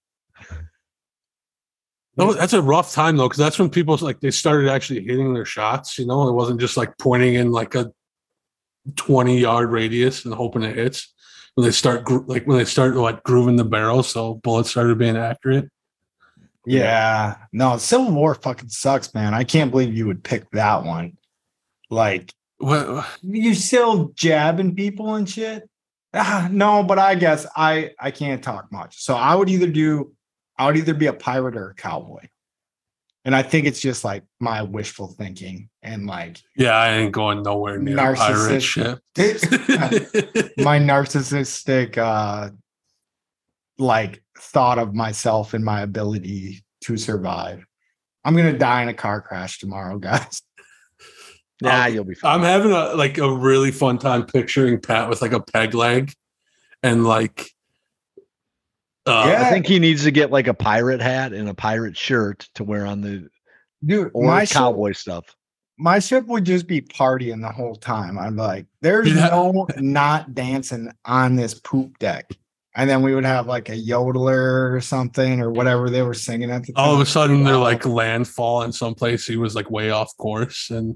[2.20, 5.34] No, that's a rough time though, because that's when people like they started actually hitting
[5.34, 5.98] their shots.
[5.98, 7.92] You know, it wasn't just like pointing in like a
[8.96, 11.14] twenty yard radius and hoping it hits.
[11.56, 14.98] When they start gro- like when they start like grooving the barrel, so bullets started
[14.98, 15.70] being accurate.
[16.66, 17.36] Yeah.
[17.52, 19.34] No, Civil War fucking sucks, man.
[19.34, 21.18] I can't believe you would pick that one.
[21.90, 25.68] Like, Well, you're still jabbing people and shit.
[26.14, 29.02] Ah, no, but I guess I I can't talk much.
[29.02, 30.14] So I would either do
[30.60, 32.28] I would either be a pirate or a cowboy.
[33.26, 37.44] And I think it's just like my wishful thinking and like Yeah, I ain't going
[37.44, 39.00] nowhere near a pirate ship.
[39.18, 42.50] my narcissistic uh
[43.78, 47.66] like thought of myself and my ability to survive.
[48.26, 50.42] I'm gonna die in a car crash tomorrow, guys.
[51.62, 52.40] Nah, Um, you'll be fine.
[52.40, 56.14] I'm having a like a really fun time picturing Pat with like a peg leg
[56.84, 57.52] and like
[59.10, 59.44] uh Yeah.
[59.48, 62.64] I think he needs to get like a pirate hat and a pirate shirt to
[62.64, 63.28] wear on the
[63.86, 65.26] Dude, or my ship, cowboy stuff.
[65.78, 68.20] my ship would just be partying the whole time.
[68.20, 69.28] I'm like, there's Yeah.
[69.30, 72.30] no not dancing on this poop deck.
[72.76, 76.52] And then we would have like a yodeler or something or whatever they were singing
[76.52, 76.86] at the time.
[76.86, 80.16] all of a sudden they're like landfall in some place he was like way off
[80.18, 80.96] course and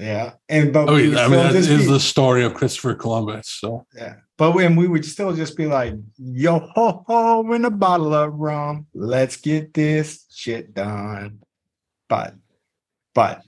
[0.00, 0.32] yeah.
[0.48, 2.54] And but I mean, would I mean still that just is be- the story of
[2.54, 3.48] Christopher Columbus.
[3.60, 4.14] So Yeah.
[4.42, 8.34] But when we would still just be like, yo ho ho in a bottle of
[8.34, 8.88] rum.
[8.92, 11.42] Let's get this shit done.
[12.08, 12.34] But
[13.14, 13.42] but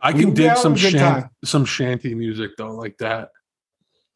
[0.00, 3.32] I can dig some shan- some shanty music though, like that.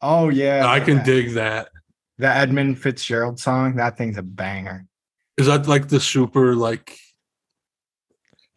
[0.01, 0.65] oh yeah.
[0.65, 1.69] I can the, dig that.
[2.17, 3.75] the Edmund Fitzgerald song.
[3.75, 4.87] That thing's a banger.
[5.37, 6.97] Is that like the super like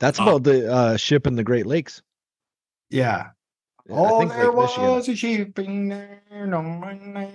[0.00, 0.22] That's Oh.
[0.22, 2.00] about the uh, ship in the Great Lakes.
[2.88, 3.26] Yeah.
[3.90, 4.90] I oh, think there Lake Michigan.
[4.90, 6.22] was a sheep in there.
[6.30, 7.30] no, no, no.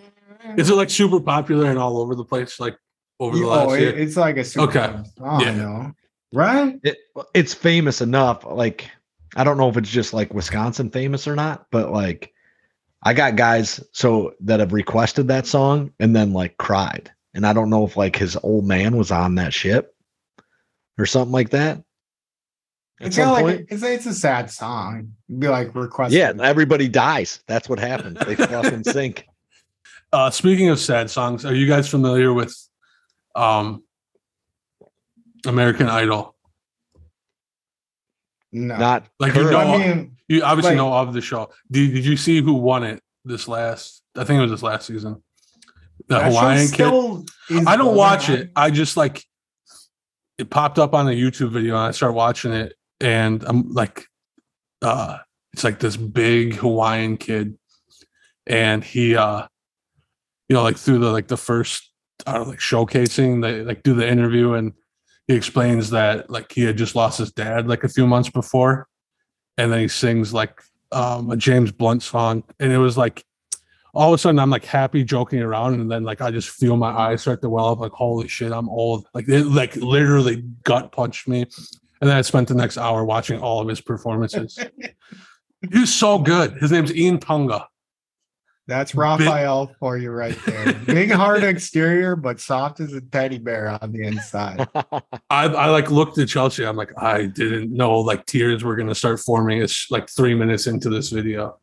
[0.57, 2.77] Is it like super popular and all over the place like
[3.19, 3.97] over the oh, last it- year?
[3.97, 5.03] it's like a super Okay.
[5.17, 5.55] song, I Yeah.
[5.55, 5.91] know.
[6.33, 6.79] Right?
[6.83, 6.97] It,
[7.35, 8.43] it's famous enough.
[8.43, 8.89] Like,
[9.35, 12.33] I don't know if it's just like Wisconsin famous or not, but like,
[13.03, 17.53] I got guys so that have requested that song and then like cried, and I
[17.53, 19.95] don't know if like his old man was on that ship
[20.97, 21.83] or something like that.
[22.99, 25.11] It's kind of like it's, it's a sad song.
[25.27, 26.13] It'd be like request.
[26.13, 27.43] yeah, everybody dies.
[27.47, 28.17] That's what happens.
[28.25, 29.27] They fucking sink.
[30.13, 32.55] Uh speaking of sad songs, are you guys familiar with
[33.35, 33.83] um
[35.45, 36.35] American Idol?
[38.51, 38.77] No.
[38.77, 39.51] Not Like you current.
[39.51, 41.49] know I mean, you obviously like- know of the show.
[41.71, 44.85] Did, did you see who won it this last I think it was this last
[44.85, 45.23] season?
[46.07, 47.67] The Hawaiian kid.
[47.67, 48.35] I don't watch on.
[48.37, 48.51] it.
[48.55, 49.23] I just like
[50.37, 54.05] it popped up on a YouTube video and I started watching it and I'm like
[54.83, 55.17] uh
[55.53, 57.57] it's like this big Hawaiian kid
[58.45, 59.47] and he uh
[60.53, 61.89] you know like through the like the first
[62.27, 64.73] I don't know, like showcasing they like do the interview and
[65.27, 68.87] he explains that like he had just lost his dad like a few months before.
[69.57, 70.61] And then he sings like
[70.91, 72.43] um a James Blunt song.
[72.59, 73.25] And it was like
[73.95, 75.73] all of a sudden I'm like happy joking around.
[75.73, 78.51] And then like I just feel my eyes start to well up like holy shit
[78.51, 79.07] I'm old.
[79.15, 81.47] Like it like literally gut punched me.
[81.99, 84.59] And then I spent the next hour watching all of his performances.
[85.71, 86.57] He's so good.
[86.61, 87.65] His name's Iam Tongi
[88.65, 90.73] That's Raphael for you right there.
[90.85, 94.67] Big hard exterior, but soft as a teddy bear on the inside.
[95.29, 98.95] I, I like looked at Chelsea I'm like I didn't know like tears were gonna
[98.95, 101.59] start forming it's like three minutes into this video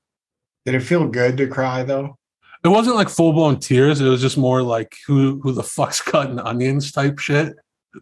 [0.66, 2.16] Did it feel good to cry though?
[2.62, 6.00] it wasn't like full blown tears it was just more like who who the fuck's
[6.02, 7.54] cutting onions type shit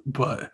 [0.05, 0.51] but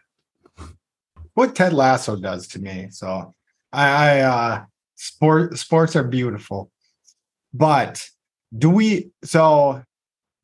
[1.34, 2.88] What Ted Lasso does to me.
[2.90, 3.34] So
[3.72, 6.70] I, I uh sport sports are beautiful.
[7.52, 8.04] But
[8.56, 9.82] do we so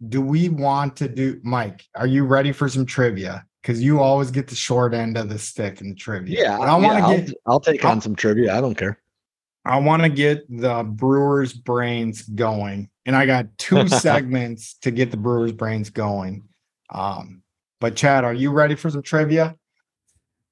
[0.09, 3.45] do we want to do Mike, are you ready for some trivia?
[3.63, 6.41] Because you always get the short end of the stick in the trivia.
[6.43, 8.57] yeah, But I want to I'll, get I'll take I'll- on some trivia.
[8.57, 8.99] I don't care.
[9.67, 12.89] I want to get the Brewers brains going.
[13.05, 16.45] And I got two segments to get the Brewers brains going.
[16.89, 17.43] Um,
[17.81, 19.55] but Chad, are you ready for some trivia?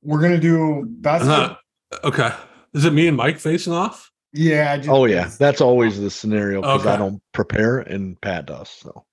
[0.02, 1.22] We're gonna do best.
[1.24, 1.58] I'm not
[2.04, 2.30] okay
[2.74, 4.72] is it me and Mike facing off yeah.
[4.72, 8.70] I just- Oh yeah, that's always the scenario because I don't prepare and Pat does.
[8.70, 9.04] So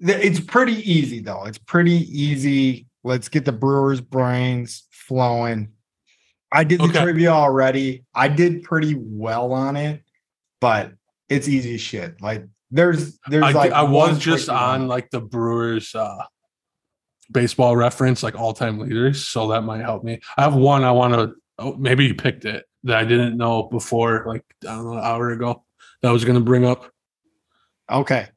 [0.00, 1.44] It's pretty easy though.
[1.44, 2.86] It's pretty easy.
[3.04, 5.68] Let's get the Brewers brains flowing.
[6.52, 7.02] I did the Okay.
[7.02, 8.04] trivia already.
[8.14, 10.02] I did pretty well on it,
[10.60, 10.92] but
[11.28, 12.20] it's easy shit.
[12.20, 14.80] Like there's there's I, like I was just tricky one.
[14.82, 16.24] on like the Brewers uh
[17.32, 20.20] baseball reference, like all time leaders, so that might help me.
[20.36, 21.34] I have one I want to.
[21.58, 25.04] Oh, maybe you picked it that I didn't know before, like I don't know, an
[25.04, 25.64] hour ago.
[26.02, 26.90] That I was going to bring up.
[27.90, 28.28] Okay.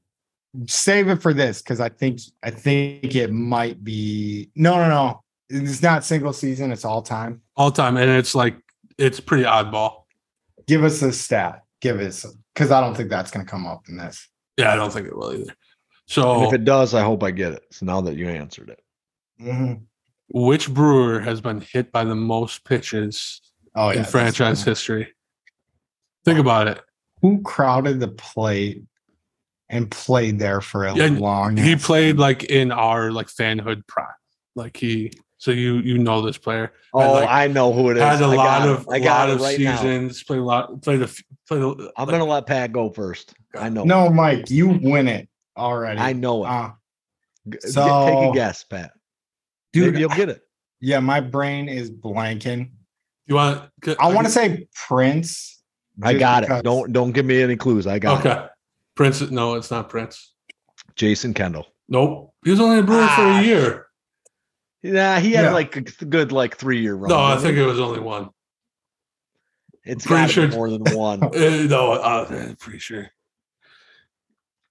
[0.68, 5.24] Save it for this because I think I think it might be no no no.
[5.50, 7.42] It's not single season, it's all time.
[7.56, 8.56] all time, and it's like
[8.98, 10.04] it's pretty oddball.
[10.68, 11.64] Give us a stat.
[11.82, 14.28] Give us because I don't think that's gonna come up in this.
[14.58, 15.42] Yeah, I don't think it will either.
[15.44, 15.52] and
[16.08, 17.64] So, if it does, I hope I get it.
[17.72, 18.82] So now that you answered it,
[19.42, 19.84] Mhm.
[20.30, 23.42] which brewer has been hit by the most pitches
[23.80, 23.96] Oh yeah.
[23.98, 25.08] in this franchise history?
[26.26, 26.82] Think about it.
[27.22, 28.84] Who crowded the plate
[29.70, 32.18] and played there for a Yeah, long He ass played time?
[32.22, 34.08] like in our like fanhood prime.
[34.56, 36.74] Like he so you you know this player.
[36.94, 38.04] Oh, like- I know who it is.
[38.04, 38.90] Had a I lot got of.
[38.90, 39.76] I got lot of right now.
[39.78, 40.24] seasons.
[40.24, 40.82] Played a lot.
[40.82, 41.62] Played a f- played.
[41.62, 43.34] A, I'm like, gonna let Pat go first.
[43.58, 43.84] I know.
[43.86, 46.00] No, Mike, you win it already.
[46.00, 46.50] I know it.
[46.50, 46.72] Uh,
[47.50, 48.92] G- get- take a guess, Pat.
[49.72, 50.42] dude, Maybe you'll get it.
[50.82, 52.72] yeah, my brain is blanking.
[53.30, 53.70] You want?
[54.00, 55.62] I want to say Prince.
[56.04, 56.64] I just got it.
[56.64, 57.86] Don't don't give me any clues.
[57.88, 58.50] I got it.
[58.96, 59.22] Prince.
[59.30, 60.34] No, it's not Prince.
[60.96, 61.68] Jason Kendall.
[61.88, 62.34] Nope.
[62.44, 63.86] He was only a Brewer for Ah, a year.
[64.82, 65.52] Yeah, he had Yeah.
[65.54, 67.10] like a good like three year run.
[67.10, 67.62] No, I think he?
[67.64, 68.30] it was only one.
[69.86, 71.24] it's pretty got sure- more than one.
[71.24, 71.30] Uh,
[71.70, 73.10] no, uh, I'm pretty sure.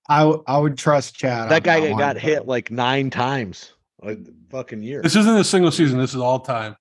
[0.08, 1.50] I w- I would trust Chad.
[1.50, 3.72] that guy one, got but- hit like nine times.
[4.02, 5.02] Like fucking year.
[5.02, 5.98] This isn't a single season.
[5.98, 6.76] This is all time.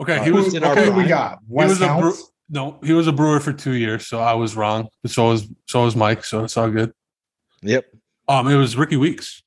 [0.00, 0.46] Okay, he was.
[0.46, 1.08] Who's in our Okay, Who we prime?
[1.08, 1.38] got?
[1.40, 2.12] he Wes was a Brewer.
[2.50, 4.88] No, he was a Brewer for two years, so I was wrong.
[5.06, 6.24] So was so was Mike.
[6.24, 6.92] So it's all good.
[7.62, 7.86] Yep.
[8.28, 9.42] Um, it was Rickie Weeks,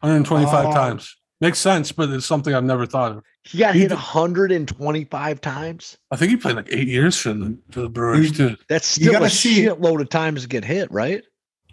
[0.00, 0.72] 125 Oh.
[0.72, 1.16] times.
[1.40, 3.22] Makes sense, but it's something I've never thought of.
[3.44, 5.96] He got He hit did- 125 times.
[6.10, 8.56] I think he played like eight years for the for the Brewers too.
[8.68, 11.22] That's You still gotta a see- shitload of times to get hit, right?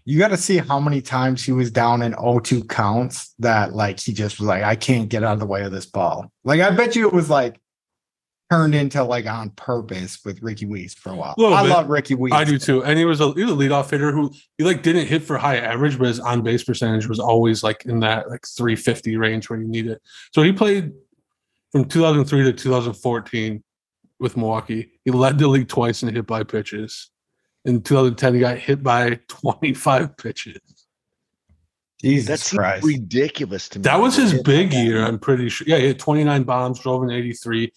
[0.05, 3.99] You got to see how many times he was down in 0-2 counts that like
[3.99, 6.31] he just was like, I can't get out of the way of this ball.
[6.43, 7.59] Like I bet you it was like
[8.49, 11.35] turned into like on purpose with Rickie Weeks for a while.
[11.37, 11.69] Little I bit.
[11.69, 12.35] love Rickie Weeks.
[12.35, 12.83] I do too.
[12.83, 15.37] And he was a he was a leadoff hitter who he like didn't hit for
[15.37, 19.49] high average, but his on base percentage was always like in that like 350 range
[19.49, 20.01] where you need it.
[20.33, 20.93] So he played
[21.71, 23.63] from 2003 to 2014
[24.19, 24.91] with Milwaukee.
[25.05, 27.09] He led the league twice in hit by pitches.
[27.65, 30.57] In 2010, he got hit by 25 pitches.
[32.01, 32.85] Jesus That seems Christ.
[32.85, 33.83] ridiculous to me.
[33.83, 35.03] That was his big year.
[35.05, 35.67] I'm pretty sure.
[35.67, 37.71] Yeah, he hit 29 bombs, drove an 83,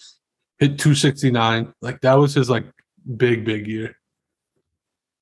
[0.62, 1.74] hit 269.
[1.82, 2.64] Like that was his like
[3.16, 3.96] big big year.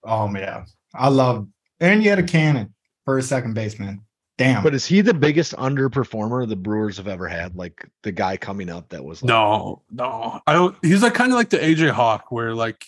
[0.04, 0.66] Oh yeah.
[0.94, 1.48] I love
[1.80, 2.74] and you had a cannon
[3.04, 4.02] for a second baseman.
[4.36, 4.62] Damn.
[4.62, 7.56] But is he the biggest underperformer the Brewers have ever had?
[7.56, 10.40] Like the guy coming up that was like, No, no.
[10.46, 10.76] I don't.
[10.82, 12.84] He's like kind of like the AJ Hawk, where like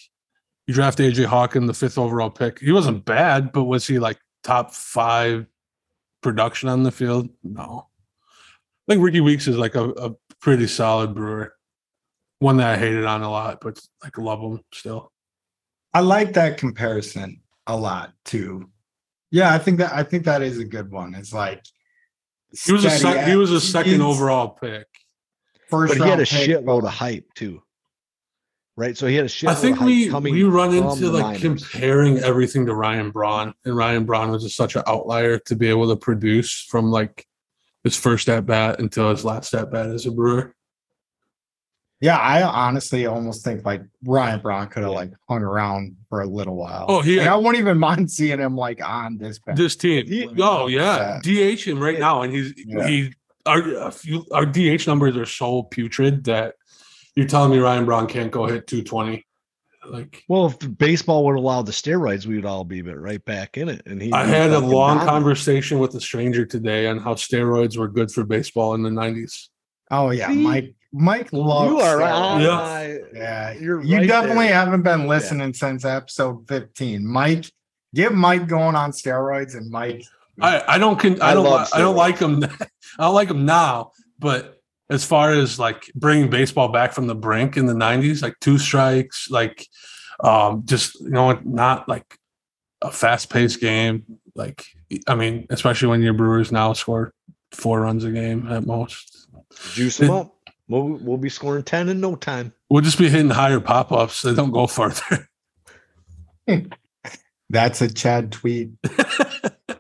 [0.67, 2.59] you draft AJ Hawk in the fifth overall pick.
[2.59, 5.47] He wasn't bad, but was he like top five
[6.23, 7.29] production on the field?
[7.43, 7.89] No.
[8.89, 11.55] I think Rickie Weeks is like a, a pretty solid brewer.
[12.43, 15.13] One that I hated on a lot, but like love them still.
[15.95, 18.69] I like that comparison a lot too.
[19.31, 21.15] Yeah, I think that I think that is a good one.
[21.15, 21.63] It's like
[22.51, 24.89] He was a steady sec- he was a second he's overall pick.
[25.71, 27.63] First but he had a pick, shitload of hype too.
[28.77, 28.99] Right?
[28.99, 31.43] So he had a shitload I think of hype we we run into like minors.
[31.43, 35.69] comparing everything to Ryan Braun, and Ryan Braun was just such an outlier to be
[35.69, 37.25] able to produce from like
[37.85, 40.57] his first at bat until his last at bat as a Brewer.
[42.03, 46.27] Yeah, I honestly almost think like Ryan Braun could have like hung around for a
[46.27, 46.87] little while.
[46.89, 49.57] Oh, he- Like, I wouldn't even mind seeing him like on this bench.
[49.57, 51.55] This team, He- oh yeah, Yeah.
[51.55, 52.87] DH him right now, and he's Yeah.
[52.89, 53.15] he
[53.47, 56.55] our a few, our DH numbers are so putrid that
[57.15, 59.25] you're telling me Ryan Braun can't go hit 220.
[59.89, 63.57] Like Well, if baseball would allow the steroids, we would all be but right back
[63.59, 63.83] in it.
[63.87, 65.07] And he I had a long dominated.
[65.11, 69.49] conversation with a stranger today on how steroids were good for baseball in the 90s.
[69.93, 70.35] Oh yeah, See?
[70.37, 70.75] Mike.
[70.93, 71.71] Mike loves.
[71.71, 72.13] You are steroids.
[72.13, 72.97] on Yeah.
[73.15, 74.55] Yeah, You're you right definitely there.
[74.55, 77.07] haven't been listening since episode 15.
[77.07, 77.47] Mike,
[77.95, 80.05] get Mike going on steroids and Mike.
[80.41, 82.43] I, I don't con- I, I don't love I don't like him
[82.99, 87.15] I don't like him now but as far as like bringing baseball back from the
[87.15, 89.67] brink in the 90s like two strikes like
[90.25, 92.17] um just you know not like
[92.81, 94.65] a fast-paced game like
[95.07, 97.13] I mean especially when your Brewers now score
[97.53, 99.29] four runs a game at most
[99.75, 100.35] juice them up.
[100.73, 102.55] We'll, we'll be scoring 10 in no time.
[102.71, 105.29] we'll just be hitting higher pop-ups they don't go further
[107.51, 108.71] That's a Chad tweet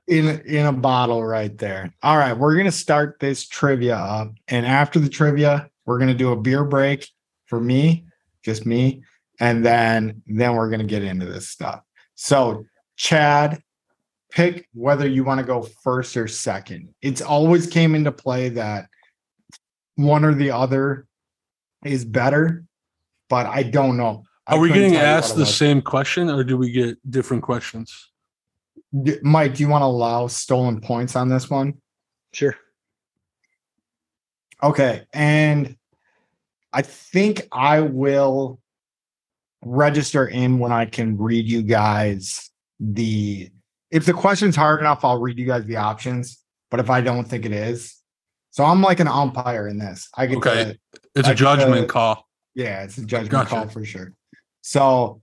[0.06, 1.94] in in a bottle right there.
[2.02, 6.32] All right, we're gonna start this trivia up, and after the trivia, we're gonna do
[6.32, 7.08] a beer break
[7.46, 8.04] for me,
[8.44, 9.02] just me,
[9.40, 11.80] and then then we're gonna get into this stuff.
[12.14, 12.66] So,
[12.96, 13.62] Chad,
[14.30, 16.94] pick whether you want to go first or second.
[17.00, 18.88] It's always came into play that
[19.96, 21.06] one or the other
[21.84, 22.64] is better,
[23.28, 24.24] but I don't know.
[24.46, 26.98] I are we getting tell you what asked the same question or do we get
[27.08, 28.12] different questions
[29.02, 31.80] D- Mike, do you want to allow stolen points on this one?
[32.32, 32.56] Sure.
[34.62, 35.06] Okay.
[35.12, 35.76] And
[36.72, 38.60] I think I will
[39.64, 43.50] register in when I can read you guys the
[43.90, 46.38] if the question's hard enough, I'll read you guys the options.
[46.70, 47.94] But if I don't think it is,
[48.52, 50.08] so I'm like an umpire in this.
[50.16, 50.64] I get Okay.
[50.64, 53.48] to- it's I a judgment to- call yeah, it's a judgment Gotcha.
[53.50, 54.12] call for sure.
[54.62, 55.20] So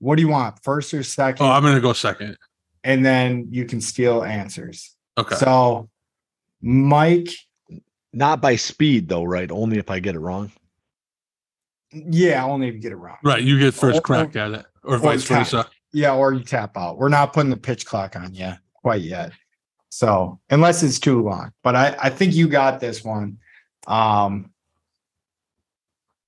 [0.00, 0.62] what do you want?
[0.62, 1.46] First or second?
[1.46, 2.36] oh I'm gonna go second
[2.84, 4.94] and then you can steal answers.
[5.16, 5.88] okay So,
[6.60, 7.28] Mike,
[8.12, 9.50] Not by speed though, right?
[9.50, 10.52] Only if I get it wrong.
[11.92, 13.16] Yeah, only if you get it wrong.
[13.22, 13.42] Right.
[13.42, 15.66] You get first Or- crack at it, or or vice versa.
[15.92, 16.96] Yeah, or you tap out.
[16.98, 19.32] We're not putting the pitch clock on you quite yet.
[19.92, 21.52] So unless it's too long.
[21.62, 23.36] But I, I think you got this one.
[23.86, 24.50] Um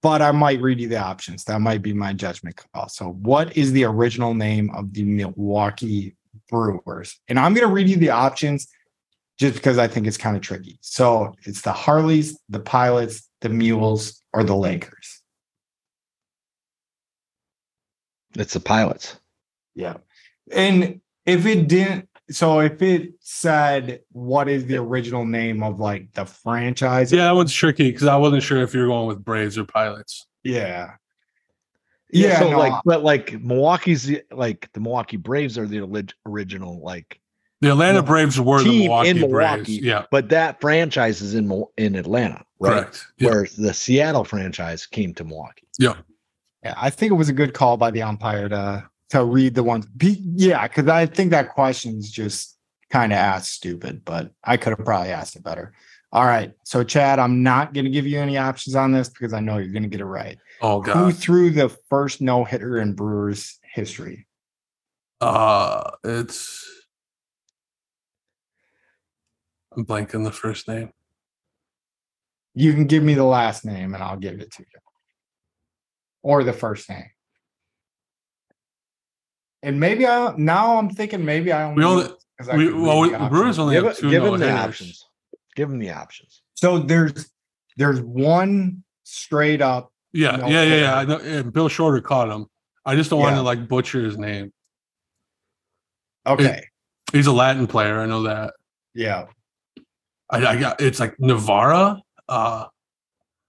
[0.02, 1.44] but I might read you the options.
[1.44, 2.90] That might be my judgment call.
[2.90, 6.14] So what is the original name of the Milwaukee
[6.50, 7.18] Brewers?
[7.26, 8.68] And I'm gonna read you the options
[9.38, 10.78] just because I think it's kind of tricky.
[10.82, 15.22] So it's the Harleys, the Pilots, the Mules, or the Lakers.
[18.36, 19.18] It's the pilots.
[19.74, 19.96] Yeah.
[20.52, 26.12] And if it didn't, so if it said what is the original name of like
[26.14, 27.12] the franchise?
[27.12, 29.64] Yeah, that one's tricky because I wasn't sure if you were going with Braves or
[29.64, 30.26] Pilots.
[30.42, 30.92] Yeah.
[32.10, 35.80] Yeah, Yeah, so no, like, but like Milwaukee's the- like the Milwaukee Braves are the
[36.26, 37.20] original like,
[37.60, 38.02] The Atlanta Yeah.
[38.02, 39.32] Braves were the Team Milwaukee, in Braves.
[39.32, 39.72] Milwaukee.
[39.82, 42.82] Yeah, but that franchise is in in Atlanta, right?
[42.82, 43.06] correct.
[43.18, 43.30] Yeah.
[43.30, 45.66] Where the Seattle franchise came to Milwaukee.
[45.78, 45.94] yeah.
[46.62, 46.74] Yeah.
[46.78, 49.86] I think it was a good call by the umpire to to read the ones.
[49.86, 52.58] Be- Yeah, because I think that question's just
[52.90, 55.72] kind of asked stupid, but I could have probably asked it better.
[56.12, 56.52] All right.
[56.64, 59.72] So Chad, I'm not gonna give you any options on this because I know you're
[59.72, 60.38] gonna get it right.
[60.60, 60.96] Oh God.
[60.96, 64.26] Who threw the first no hitter in Brewers history?
[65.20, 66.64] Uh it's
[69.76, 70.92] I'm blanking the first name.
[72.54, 74.78] You can give me the last name and I'll give it to you.
[76.22, 77.10] Or the first name.
[79.64, 82.08] And maybe I now I'm thinking maybe I only We only-
[82.54, 84.60] We, well, the we, the Brewers only Give, have two give no him the hitters.
[84.64, 85.06] options.
[85.56, 86.42] Give him the options.
[86.54, 87.30] So there's
[87.76, 89.92] there's one straight up.
[90.12, 90.96] Yeah, No yeah, yeah, yeah.
[90.98, 92.46] I know, and Bill Schroeder caught him.
[92.84, 94.52] I just don't want to like butcher his name.
[96.26, 96.64] Okay.
[97.12, 98.00] He's a Latin player.
[98.00, 98.54] I know that.
[98.94, 99.26] yeah.
[100.30, 102.00] I, I got it's like Navarra.
[102.28, 102.66] Uh,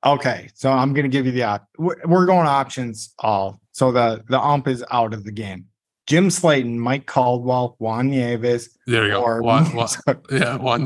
[0.05, 0.49] Okay.
[0.53, 1.67] So I'm gonna give you the op.
[1.79, 3.59] We're, we're going options all.
[3.71, 5.65] So the the ump is out of the game.
[6.07, 9.23] Jim Slaton, Mike Caldwell, Juan Nieves, there you go.
[9.23, 9.87] or Juan, Juan,
[10.31, 10.85] yeah, Juan.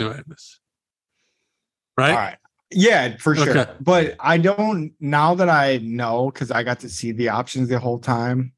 [1.97, 2.11] Right.
[2.11, 2.37] All right.
[2.71, 3.57] Yeah, for sure.
[3.57, 3.71] Okay.
[3.81, 7.79] But I don't now that I know because I got to see the options the
[7.79, 8.53] whole time.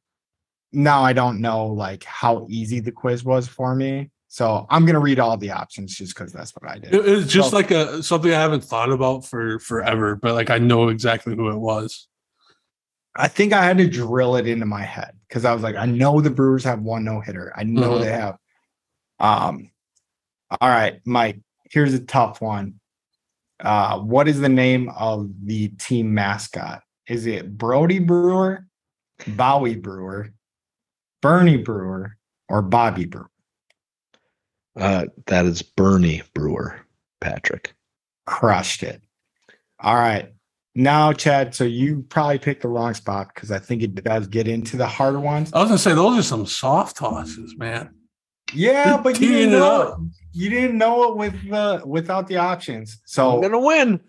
[0.74, 4.12] Now I don't know like how easy the quiz was for me.
[4.28, 6.94] So I'm gonna read all the options just because that's what I did.
[6.94, 10.50] It- it's just So- like a something I haven't thought about for forever, but like
[10.50, 12.08] I know exactly who it was.
[13.16, 15.86] I think I had to drill it into my head because I was like, I
[15.86, 17.52] know the Brewers have one no hitter.
[17.56, 18.02] I know Mhm.
[18.02, 18.38] they have.
[19.20, 19.72] Um,
[20.60, 21.40] all right, Mike.
[21.70, 22.80] Here's a tough one.
[23.60, 26.82] Uh, what is the name of the team mascot?
[27.08, 28.66] Is it Brody Brewer,
[29.28, 30.34] Bowie Brewer,
[31.22, 32.18] Bernie Brewer,
[32.50, 33.30] or Bobby Brewer?
[34.76, 36.80] Uh, that is Bernie Brewer,
[37.20, 37.76] Patrick.
[38.26, 39.02] Crushed it.
[39.80, 40.34] All right.
[40.74, 44.48] Now, Chad, so you probably picked the wrong spot because I think it does get
[44.48, 45.52] into the harder ones.
[45.54, 47.94] I was gonna say those are some soft tosses, man.
[48.54, 50.00] Yeah, You're but you didn't it know up.
[50.32, 53.02] You didn't know it with the without the options.
[53.06, 54.00] So I'm gonna win.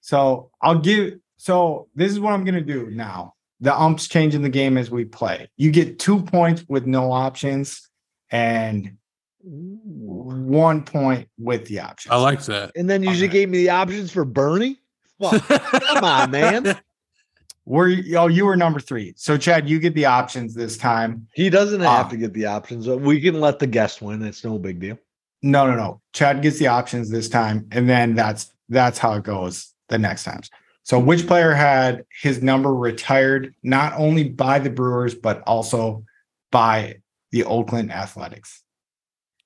[0.00, 3.34] so I'll give so this is what I'm gonna do now.
[3.60, 5.48] The umps changing the game as we play.
[5.56, 7.88] You get two points with no options
[8.30, 8.96] and
[9.42, 12.12] one point with the options.
[12.12, 12.72] I like that.
[12.76, 14.80] And then you just gave me the options for Bernie.
[15.20, 15.42] Fuck,
[15.82, 16.78] come on, man.
[17.66, 19.14] We're oh you were number three.
[19.16, 21.26] So Chad, you get the options this time.
[21.34, 22.08] He doesn't have Ah.
[22.10, 22.86] to get the options.
[22.86, 24.22] but We can let the guest win.
[24.22, 24.98] It's no big deal.
[25.42, 26.00] No, no, no.
[26.12, 30.24] Chad gets the options this time, and then that's that's how it goes the next
[30.24, 30.50] times.
[30.82, 36.04] So, which player had his number retired not only by the Brewers but also
[36.52, 36.96] by
[37.32, 38.62] the Oakland Athletics?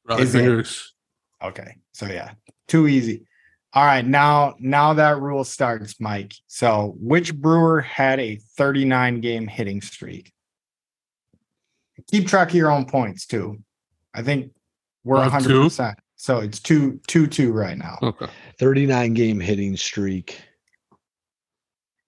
[0.08, 0.72] Rally Is it-
[1.40, 2.32] Okay, so yeah,
[2.66, 3.27] too easy.
[3.78, 6.34] All right, now now that rule starts, Mike.
[6.48, 10.32] So, which Brewer had a 39 game hitting streak?
[12.10, 13.62] Keep track of your own points too.
[14.12, 14.50] I think
[15.04, 15.46] we're Uh, 100.
[15.48, 15.62] two?
[15.62, 17.98] percent So it's 2-2 two, two, two right now.
[18.02, 18.26] Okay.
[18.58, 20.42] 39 game hitting streak.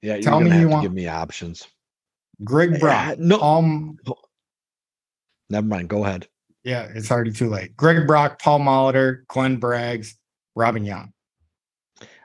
[0.02, 1.68] Yeah, you're Tell gonna me you to want- give me options.
[2.42, 3.16] Greg Brock.
[3.20, 3.40] no.
[3.40, 3.96] Um,
[5.50, 5.88] Never mind.
[5.88, 6.26] Go ahead.
[6.64, 7.76] yeah, it's already too late.
[7.76, 10.14] Greg Brock, Paul Molitor, Glenn Braggs,
[10.56, 11.12] Robin Yount.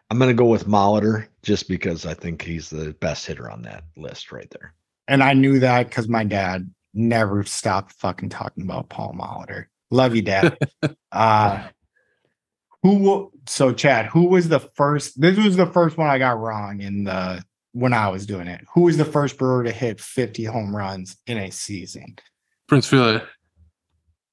[0.10, 3.84] I'm gonna go with Molitor just because I think he's the best hitter on that
[3.98, 4.74] list right there.
[5.08, 9.66] And I knew that because my dad never stopped fucking talking about Paul Molitor.
[9.92, 10.58] Love you, Dad.
[11.12, 11.68] uh
[12.86, 15.20] who will so Chad, who was the first?
[15.20, 18.64] This was the first one I got wrong in the when I was doing it.
[18.76, 22.16] Who was the first brewer to hit 50 home runs in a season?
[22.68, 23.22] Prince Philly.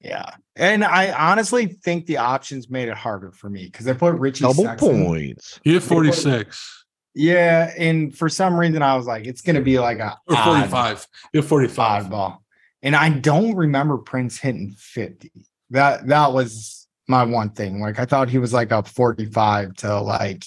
[0.03, 0.29] Yeah.
[0.55, 4.41] And I honestly think the options made it harder for me because I put Richie
[4.43, 5.05] Double Sexson.
[5.05, 5.59] points.
[5.63, 6.85] You had 46
[7.15, 7.73] Yeah.
[7.77, 11.07] And for some reason I was like, it's gonna be like a or odd- 45.
[11.31, 12.03] He had 45.
[12.05, 12.37] oddball.
[12.81, 15.31] And I don't remember Prince hitting 50.
[15.69, 17.79] That that was my one thing.
[17.81, 20.43] Like I thought he was like a 45 to like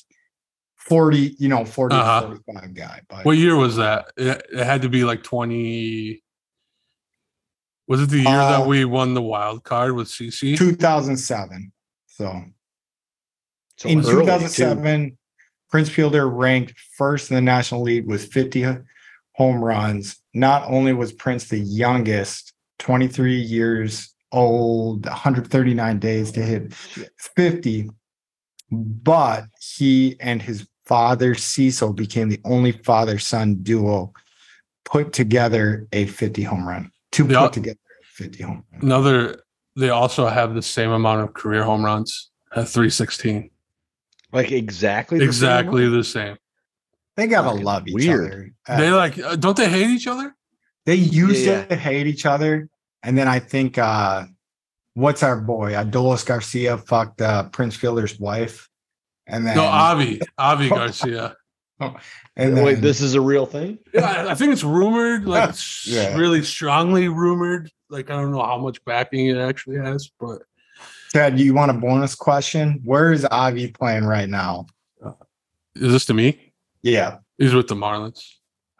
[0.76, 2.20] 40, you know, 40 Uh-huh.
[2.46, 3.00] 45 guy.
[3.08, 4.06] But What year was that?
[4.16, 6.22] It, it had to be like 20.
[7.88, 10.56] Was it the year Uh, that we won the wild card with CC?
[10.56, 11.72] 2007.
[12.06, 12.44] So
[13.76, 14.20] So in early, too.
[14.20, 15.18] 2007,
[15.70, 18.64] Prince Fielder ranked first in the National League with 50
[19.34, 20.16] home runs.
[20.32, 27.90] Not only was Prince the youngest, 23 years old, 139 days to hit 50,
[28.70, 34.12] but he and his father Cecil became the only father-son duo
[34.84, 36.90] put together a 50 home run.
[37.12, 37.78] To They put al- together
[38.14, 38.82] 50 home run.
[38.82, 39.42] Another,
[39.76, 43.50] they also have the same amount of career home runs at 316.
[44.32, 45.18] Like exactly.
[45.18, 45.92] the same Exactly one?
[45.92, 46.36] the same.
[47.16, 48.26] They gotta Fucking love each weird.
[48.32, 48.50] other.
[48.68, 50.34] Uh, They like, uh, don't they hate each other?
[50.84, 52.68] They used Yeah, to hate each other,
[53.02, 54.24] and then I think uh
[54.94, 58.68] what's our boy Adolis Garcia fucked uh, Prince Fielder's wife,
[59.26, 61.34] and then No, Avi, Avi Garcia.
[61.78, 61.94] Oh.
[62.36, 63.78] and then, Wait, this is a real thing.
[63.92, 65.54] Yeah, I- I think it's rumored, like
[65.86, 66.16] Yeah.
[66.16, 67.70] really strongly rumored.
[67.90, 70.42] Like I don't know how much backing it actually has, but
[71.12, 72.80] Ted, you want a bonus question?
[72.84, 74.66] Where is Avi playing right now?
[75.04, 75.12] Uh,
[75.74, 76.52] is this to me?
[76.82, 78.22] Yeah, He's with the Marlins.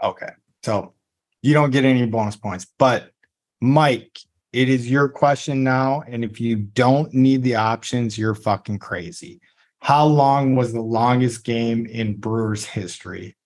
[0.02, 0.30] okay,
[0.62, 0.94] so
[1.42, 3.10] you don't get any bonus points, but
[3.60, 4.18] Mike,
[4.52, 9.40] it is your question now, and if you don't need the options, you're fucking crazy.
[9.86, 13.36] How long was the longest game in Brewers history?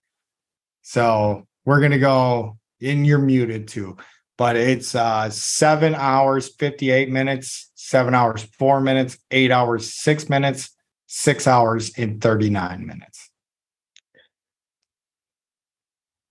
[0.80, 3.04] So we're gonna go in.
[3.04, 3.98] You're muted too,
[4.38, 10.70] but it's uh seven hours, 58 minutes, seven hours, four minutes, eight hours, six minutes,
[11.06, 13.28] six hours, and 39 minutes.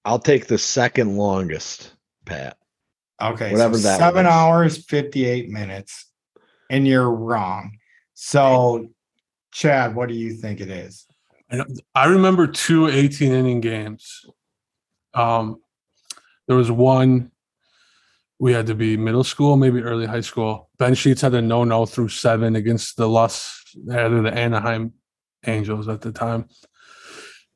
[0.03, 1.93] I'll take the second longest,
[2.25, 2.57] Pat.
[3.21, 4.33] Okay, Whatever so that seven was.
[4.33, 6.07] hours, 58 minutes,
[6.67, 7.77] and you're wrong.
[8.15, 8.89] So,
[9.51, 11.05] Chad, what do you think it is?
[11.95, 14.25] I, remember two 18 inning games.
[15.13, 15.61] Um,
[16.47, 17.31] there was one
[18.39, 20.69] we had to be middle school, maybe early high school.
[20.77, 24.93] Ben Sheets had a no no through seven against the Los, either the Anaheim
[25.45, 26.47] Angels at the time.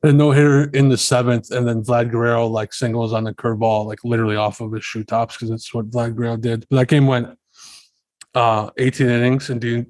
[0.02, 3.86] A no hitter in the seventh, and then Vlad Guerrero like singles on the curveball,
[3.86, 6.66] like literally off of his shoe tops, because that's what Vlad Guerrero did.
[6.68, 7.38] But that game went
[8.34, 9.86] uh 18 innings, and you,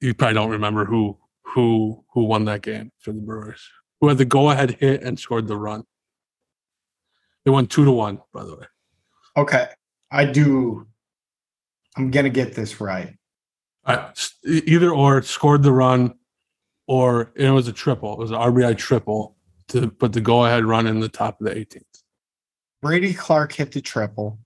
[0.00, 1.18] you probably don't remember who
[1.54, 3.68] who who won that game for the Brewers,
[4.00, 5.84] who had the go ahead hit and scored the run.
[7.44, 8.66] They won two to one, by the way.
[9.36, 9.68] Okay,
[10.10, 10.86] I do.
[11.96, 13.14] I'm gonna get this right.
[13.84, 14.10] I,
[14.44, 16.14] either or scored the run,
[16.86, 18.12] or it was a triple.
[18.12, 19.36] It was an RBI triple
[19.68, 21.82] to put the go ahead run in the top of the 18th.
[22.82, 24.38] Brady Clark hit the triple.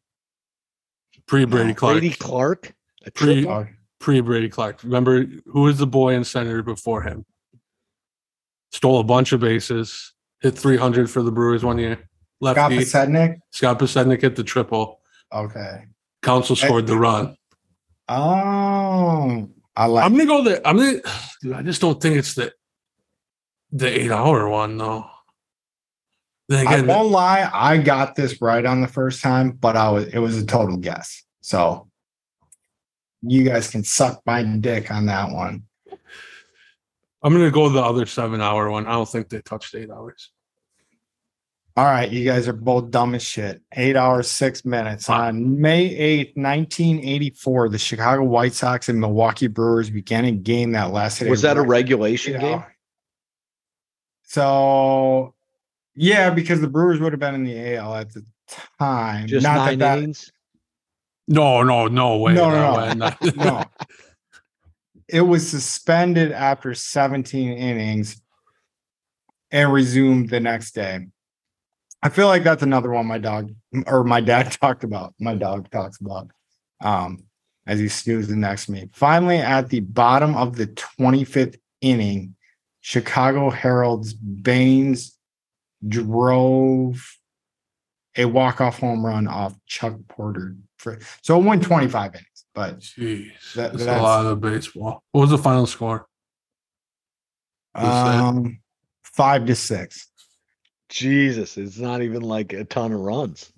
[1.26, 1.94] Pre Brady Clark.
[1.94, 2.74] Brady Clark.
[3.04, 3.66] A Pre- triple?
[4.02, 4.82] Pre Brady Clark.
[4.82, 7.24] Remember who was the boy in center before him?
[8.72, 10.12] Stole a bunch of bases.
[10.40, 11.98] Hit 300 for the Brewers one year.
[12.42, 12.78] Scott Lefty.
[12.78, 13.38] Podsednik.
[13.52, 15.00] Scott Podsednik hit the triple.
[15.32, 15.84] Okay.
[16.20, 17.36] Counsell scored the run.
[18.08, 20.04] Oh, I like.
[20.04, 20.60] I'm gonna go there.
[20.66, 21.00] I'm gonna.
[21.40, 22.52] Dude, I just don't think it's the
[23.70, 25.06] the eight hour one though.
[26.48, 27.48] Then again, I won't lie.
[27.52, 30.76] I got this right on the first time, but I was it was a total
[30.76, 31.22] guess.
[31.40, 31.88] So
[33.22, 35.64] you guys can suck my dick on that one.
[37.22, 38.86] I'm gonna go the other seven hour one.
[38.86, 40.30] I don't think they touched eight hours.
[41.74, 43.62] All right, you guys are both dumb as shit.
[43.74, 45.08] Eight hours, six minutes.
[45.08, 50.92] On May 8th, 1984, the Chicago White Sox and Milwaukee Brewers began a game that
[50.92, 51.30] lasted.
[51.30, 52.58] Was that a regulation game?
[52.58, 52.72] hours.
[54.24, 55.34] So,
[55.94, 58.24] yeah, because the Brewers would have been in the AL at the
[58.78, 59.26] time.
[59.26, 60.31] Just Not nine that innings.
[61.28, 62.34] No, no, no way.
[62.34, 62.94] No, no, way.
[62.94, 63.64] Not- no.
[65.08, 68.20] It was suspended after 17 innings
[69.50, 71.06] and resumed the next day.
[72.02, 73.52] I feel like that's another one my dog
[73.86, 75.14] or my dad talked about.
[75.20, 76.30] My dog talks about
[76.80, 77.24] um,
[77.66, 78.88] as he snoozing next to me.
[78.92, 82.34] Finally, at the bottom of the 25th inning,
[82.80, 85.16] Chicago Harold's Baines
[85.86, 87.16] drove
[88.16, 90.56] a walk-off home run off Chuck Porter.
[90.82, 95.04] For, so it went 25 innings, but Jeez, That- that's a lot of baseball.
[95.12, 96.06] What was the final score?
[97.74, 98.60] Um,
[99.04, 100.08] five to six.
[100.88, 103.50] Jesus, it's not even like a ton of runs.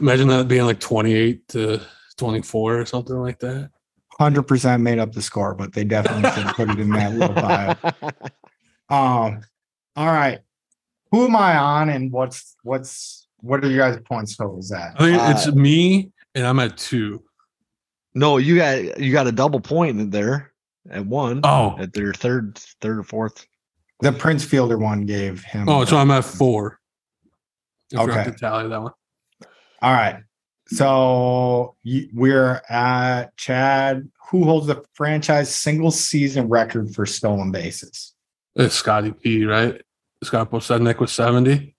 [0.00, 1.80] Imagine that being like 28 to
[2.16, 3.70] 24 or something like that.
[4.18, 7.34] hundred percent made up the score, but they definitely should put it in that little
[7.34, 7.74] bio.
[8.90, 9.42] Um,
[9.96, 10.38] all right.
[11.12, 14.98] Who am I on and what's what's what are your guys' points totals at?
[14.98, 17.22] I think it's Uh, me and I'm at two.
[18.14, 20.52] no, you got you got a double point in there
[20.90, 21.40] at one.
[21.44, 23.46] Oh, At their third, third or fourth.
[24.00, 25.68] The Prince Fielder one gave him.
[25.68, 26.78] oh, so I'm at four.
[27.96, 28.24] I Okay.
[28.24, 28.92] to tally that one.
[29.82, 30.22] All right.
[30.68, 31.74] So
[32.12, 34.08] we're at Chad.
[34.30, 38.14] Who holds the franchise single season record for stolen bases?
[38.54, 39.80] It's Scotty P, right?
[40.22, 41.74] Scott Podsednik with 70.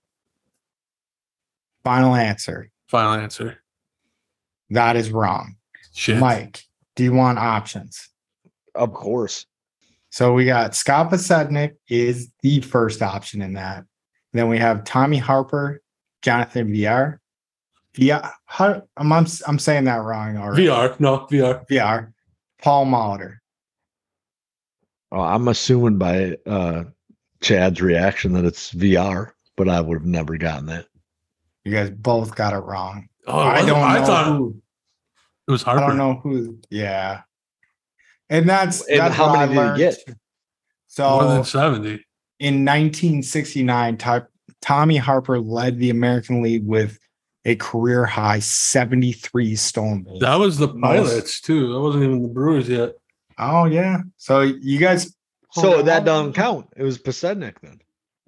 [1.83, 2.71] Final answer.
[2.87, 3.59] Final answer.
[4.69, 5.55] That is wrong.
[5.93, 6.17] Shit.
[6.17, 6.63] Mike,
[6.95, 8.09] do you want options?
[8.75, 9.45] Of course.
[10.11, 13.85] So we got Scott Podsednik is the first option in that.
[14.33, 15.81] Then we have Tommy Harper,
[16.21, 17.19] Jonathan Villar.
[17.95, 18.31] Villar.
[18.45, 20.65] How, I'm, I'm I'm saying that wrong already.
[20.65, 20.95] Villar.
[20.99, 21.65] No, Villar.
[21.67, 22.13] Villar.
[22.61, 23.37] Paul Molitor.
[25.11, 26.85] Oh, I'm assuming by uh
[27.41, 30.85] Chad's reaction that it's Villar, but I would have never gotten that.
[31.63, 33.08] You guys both got it wrong.
[33.29, 33.75] Oh, I don't know.
[33.75, 34.61] I thought who,
[35.47, 35.83] it was Harper.
[35.83, 36.59] I don't know who.
[36.69, 37.21] Yeah.
[38.29, 39.77] And that's And that's how what many I did he learned.
[39.77, 40.07] get?
[40.07, 40.15] More
[40.87, 41.89] So than 70.
[42.39, 44.21] in 1969, Ty-
[44.61, 46.99] Tommy Harper led the American League with
[47.45, 50.19] a career high 73 stolen bases.
[50.19, 51.71] That was the Most- pilots too.
[51.73, 52.93] That wasn't even the Brewers yet.
[53.37, 53.99] Oh yeah.
[54.17, 55.15] So you guys
[55.53, 56.67] So that doesn't count.
[56.75, 57.79] It was Podsednik then.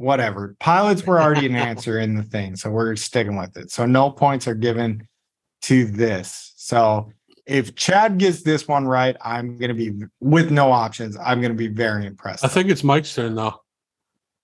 [0.02, 0.56] Whatever.
[0.60, 3.72] Pilots were already an answer in the thing, so we're sticking with it.
[3.72, 5.08] So no points are given
[5.64, 6.54] to this.
[6.58, 7.12] So
[7.45, 11.18] if Chad gets this one right, I'm gonna be with no options.
[11.18, 12.43] I'm gonna be very impressed.
[12.43, 13.62] I think it's Mike's turn now,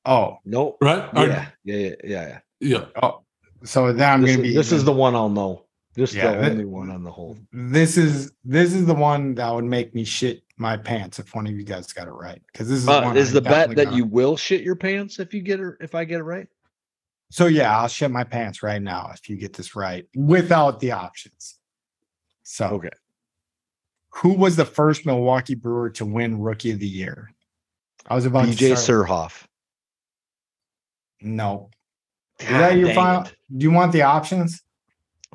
[0.05, 0.77] oh, no!
[0.81, 1.09] right?
[1.15, 2.27] Or- Yeah, yeah, yeah, yeah.
[2.27, 2.39] yeah.
[2.59, 2.85] yeah.
[3.01, 3.21] oh.
[3.63, 4.57] So then I'm This, gonna is, be.
[4.57, 5.65] this is the one I'll know.
[5.97, 7.39] This is Yeah, the that- only one on the whole.
[7.51, 11.47] This is this is the one that would make me shit my pants if one
[11.47, 12.39] of you guys got it right.
[12.51, 13.93] Because this is Uh, is I the bet that got.
[13.95, 16.47] you will shit your pants if you get it if I get it right?
[17.31, 20.91] So yeah, I'll shit my pants right now if you get this right without the
[20.91, 21.57] options.
[22.43, 22.89] So Okay.
[24.11, 27.31] who was the first Milwaukee Brewer to win Rookie of the Year?
[28.05, 29.07] I was about BJ to start.
[29.07, 29.47] Surhoff.
[31.21, 31.71] No.
[32.39, 33.23] Is that your final?
[33.23, 33.35] it.
[33.57, 34.61] Do you want the options?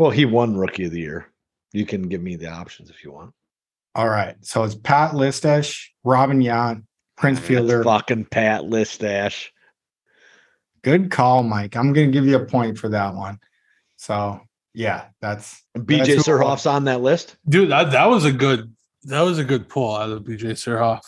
[0.02, 1.28] Well, he won rookie of the year.
[1.72, 3.32] You can give me the options if you want.
[3.94, 4.34] All right.
[4.40, 6.82] So it's Pat Listach, Robin Yount,
[7.16, 7.84] Prince That's Fielder.
[7.84, 9.46] fucking Pat Listach.
[10.82, 11.76] Good call, Mike.
[11.76, 13.38] I'm gonna give you a point for that one.
[13.94, 14.40] So
[14.74, 17.36] yeah, that's BJ That's Surhoff's on that list.
[17.48, 18.74] Dude, that, that was a good
[19.04, 21.02] that was a good pull out of BJ Surhoff.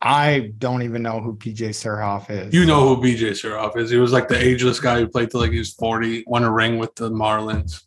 [0.00, 2.54] I don't even know who PJ Surhoff is.
[2.54, 3.90] You know who BJ Surhoff is.
[3.90, 6.50] He was like the ageless guy who played till like he was 40, won a
[6.50, 7.82] ring with the Marlins.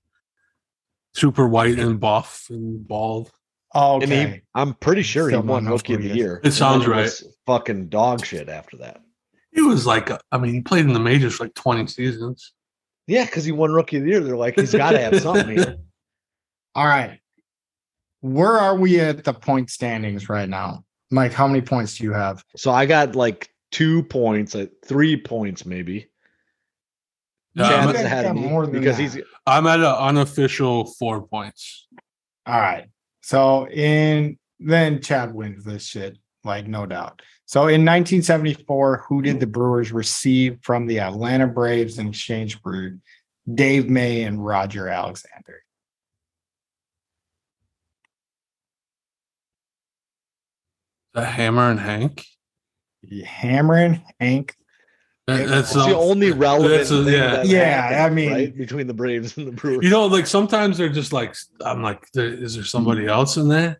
[1.14, 3.32] Super white and buff and bald.
[3.74, 4.32] Oh, And okay.
[4.32, 6.41] he, I'm pretty sure Still he won rookie of the year.
[6.43, 7.24] It sounds he right.
[7.45, 9.01] Fucking dog shit after that.
[9.51, 12.53] He was like, I mean, he played in the majors for like 20 seasons.
[13.07, 14.20] Yeah, because he won rookie of the year.
[14.22, 15.78] They're like, he's got to have something here.
[16.76, 17.20] All right.
[18.22, 20.86] Where are we at the point standings right now?
[21.09, 22.43] Mike, how many points do you have?
[22.55, 26.07] So I got like two points, uh, three points maybe.
[27.53, 29.03] Yeah, Chad's I'm, guys at, ahead of me more than because that.
[29.03, 31.87] he's I'm at an unofficial four points.
[32.45, 32.87] All right.
[33.21, 37.21] So in then Chad wins this shit, like no doubt.
[37.45, 42.97] So in 1974, who did the Brewers receive from the Atlanta Braves in exchange for
[43.53, 45.63] Dave May and Roger Alexander?
[51.13, 52.25] The Hammer and Hank.
[53.25, 54.55] Hammer and Hank.
[55.28, 57.36] That- that's It's the only relevant that's a- thing yeah.
[57.38, 58.57] that Yeah, happened, I mean- right?
[58.57, 59.84] between the Braves and the Brewers.
[59.84, 63.80] You know, like sometimes they're just like, I'm like, is there somebody else in there?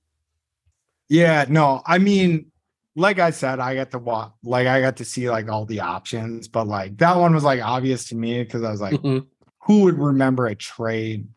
[1.10, 2.52] Yeah, no, I mean,
[2.96, 5.80] like I said, I got to watch, like I got to see like all the
[5.82, 9.26] options, but like that one was like obvious to me because I was like, Mhm.
[9.64, 11.28] who would remember a trade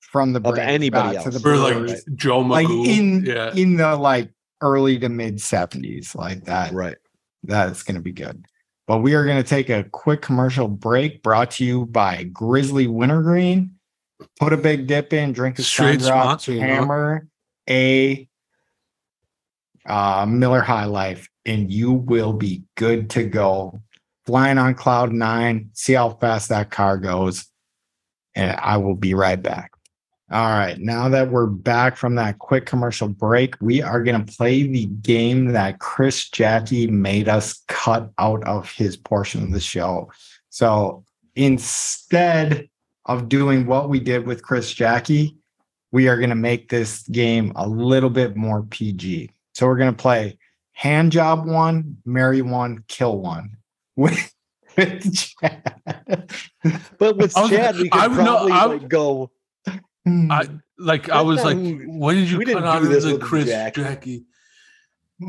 [0.00, 1.44] from the Of anybody back to the else.
[1.46, 2.04] Or like Brewers?
[2.16, 3.52] Joe like in yeah.
[3.54, 4.30] in the like
[4.60, 6.96] early to mid 70s like that right.
[7.44, 8.44] that's going to be good
[8.92, 12.86] but we are going to take a quick commercial break brought to you by grizzly
[12.86, 13.74] wintergreen.
[14.38, 16.66] Put a big dip in drink a Straight Stardrop, sponsor, you know?
[16.66, 17.26] hammer
[17.70, 18.28] a
[19.86, 23.80] uh, miller high life and you will be good to go.
[24.26, 27.46] Flying on cloud nine see how fast that car goes
[28.34, 29.71] and i will be right back
[30.32, 34.32] all right, now that we're back from that quick commercial break, we are going to
[34.36, 39.60] play the game that Chris Jacke made us cut out of his portion of the
[39.60, 40.10] show.
[40.48, 41.04] So
[41.34, 42.68] instead
[43.06, 45.36] of doing what we did with Chris Jacke,
[45.90, 49.30] we are going to make this game a little bit more PG.
[49.54, 50.38] So we're going to play
[50.72, 53.56] hand job one, marry one, kill one.
[53.96, 54.32] With,
[54.76, 56.30] with Chad.
[56.98, 59.30] But with Chad, we could I would know- probably I- like go.
[60.06, 60.48] I
[60.78, 63.12] like I was like, We what did you didn't cut out do of this the
[63.14, 63.74] with Chris Jack.
[63.74, 64.24] Jacke?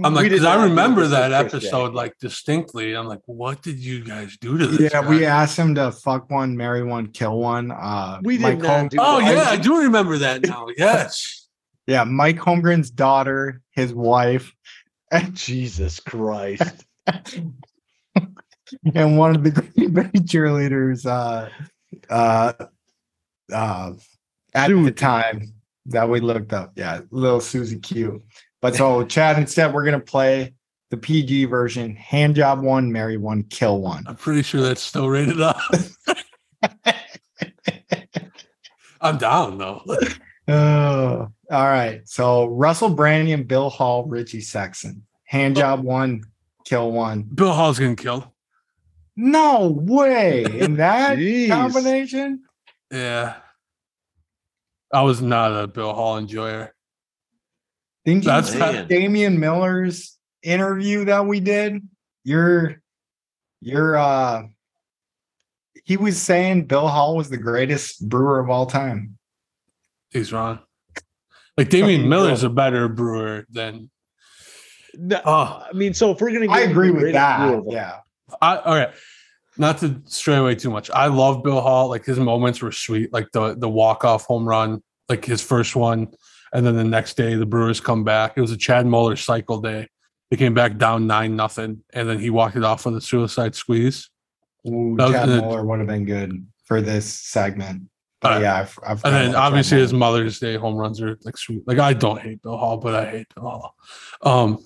[0.04, 1.94] I'm like, because I remember that episode Jacke.
[1.94, 2.94] like distinctly.
[2.96, 4.92] I'm like, what did you guys do to this?
[4.92, 5.08] yeah, guy?
[5.10, 7.70] we asked him to fuck one, marry one, kill one.
[7.72, 9.32] Uh, We did Mike not Holm- do Oh that.
[9.36, 10.68] yeah, I do remember that now.
[10.78, 11.48] Yes.
[11.86, 14.52] yeah, Mike Holmgren's daughter, his wife,
[15.34, 16.86] Jesus Christ.
[18.96, 21.50] and one of the Green Bay cheerleaders uh
[22.10, 22.54] uh
[23.54, 23.92] uh
[24.56, 25.54] at the time
[25.88, 26.74] that we looked up.
[26.76, 28.24] Yeah little susie q.
[28.62, 30.54] But so chad instead we're gonna play
[30.90, 34.04] the pg version hand job one marry one kill one.
[34.08, 35.60] I'm pretty sure that's still rated up.
[39.02, 39.82] I'm down though.
[40.48, 42.02] oh all right.
[42.08, 45.02] So russell branyan bill hall richie sexson.
[45.26, 46.24] Hand job one
[46.66, 47.24] kill one.
[47.24, 48.28] Bill Hall's getting killed.
[49.16, 50.46] no way.
[50.46, 51.18] In that
[51.50, 52.44] combination?
[52.92, 53.36] Yeah.
[54.94, 56.74] I was not a Bill Hall enjoyer.
[58.06, 58.88] Didn't you That's see Man.
[58.88, 61.82] Damian Miller's interview that we did?
[62.24, 62.82] You're
[63.60, 64.44] you're uh
[65.84, 69.18] he was saying Bill Hall was the greatest brewer of all time.
[70.12, 70.60] He's wrong.
[71.58, 73.90] Like Damian Fucking Miller's a better brewer than
[74.94, 77.50] No, oh I mean, so if we're gonna, I get agree with that.
[77.50, 77.98] brewer Yeah.
[78.42, 78.94] I all right.
[79.58, 80.90] Not to stray away too much.
[80.92, 81.88] I love Bill Hall.
[81.90, 83.14] Like his moments were sweet.
[83.14, 86.08] Like the the walk off home run, like his first one,
[86.54, 88.34] and then the next day the Brewers come back.
[88.36, 89.88] It was a Chad Moeller cycle day.
[90.32, 93.54] They came back down nine nothing, and then he walked it off with a suicide
[93.54, 94.10] squeeze.
[94.68, 97.84] Ooh, That was Chad the- Moeller would have been good for this segment.
[98.22, 98.42] But Alright.
[98.44, 101.62] yeah, I've, I've And then obviously his Mother's Day home runs are like sweet.
[101.68, 103.76] Like I don't hate Bill Hall, but I hate Bill Hall.
[104.22, 104.66] Um,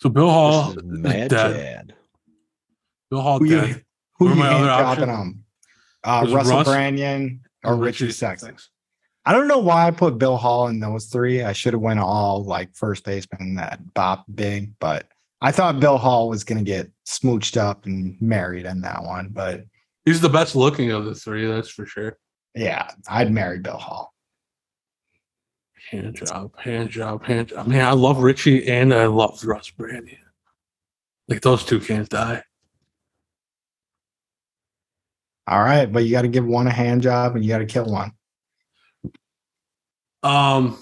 [0.00, 1.30] so Bill Hall This is is dead.
[1.30, 1.94] Chad.
[3.12, 3.74] Bill Hall who you,
[4.18, 5.34] who you are my hand other dropping options?
[5.34, 5.44] them?
[6.02, 6.68] Uh, Russell Russ?
[6.68, 8.54] Branyan or Richie Richie Sexson.
[8.54, 8.68] Sexson.
[9.26, 11.42] I don't know why I put Bill Hall in those three.
[11.42, 15.08] I should have went all like first baseman that bop big, but
[15.42, 19.28] I thought Bill Hall was gonna get smooched up and married in that one.
[19.30, 19.64] But
[20.06, 22.16] He's the best looking of the three, that's for sure.
[22.54, 24.14] yeah, I'd marry Bill Hall.
[25.90, 27.66] Hand job, hand job, hand job.
[27.66, 30.16] Man, I love Richie and I love Russ Branyan.
[31.28, 32.42] Like those two can't die.
[35.46, 37.66] All right, but you got to give one a hand job and you got to
[37.66, 38.12] kill one.
[40.22, 40.78] Um,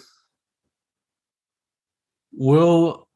[2.33, 3.09] will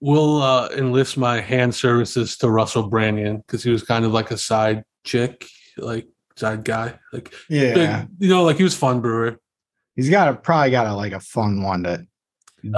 [0.00, 4.30] will uh, enlist my hand services to Russell Branyan because he was kind of like
[4.30, 5.46] a side chick,
[5.78, 9.38] like side guy, like Yeah, you know, like he was fun brewer.
[9.96, 12.06] he's got a probably got a like a fun one to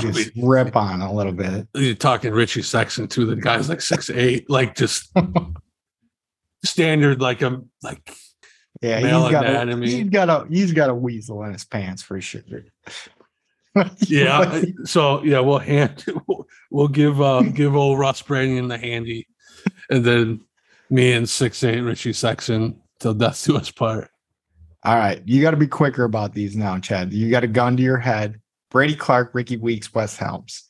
[0.00, 1.66] just rip on a little bit.
[1.74, 3.26] You're talking Richie Sexson too.
[3.26, 5.12] The guy's like six eight, like just
[6.64, 8.14] standard, like a like
[8.80, 12.20] Yeah, he's got a, he's got a he's got a weasel in his pants for
[12.20, 12.42] sure.
[14.06, 14.62] yeah.
[14.84, 19.26] So yeah, we'll hand we'll, we'll give uh give old Russ Branyan the handy,
[19.90, 20.40] and then
[20.90, 24.10] me and six eight Richie Sexson till death do us part.
[24.84, 27.12] All right, you got to be quicker about these now, Chad.
[27.12, 28.40] You got a gun to your head.
[28.70, 30.68] Brady Clark, Rickie Weeks, Wes Helms.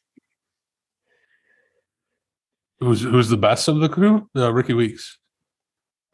[2.80, 4.28] Who's who's the best of the crew?
[4.36, 5.18] Uh, Rickie Weeks.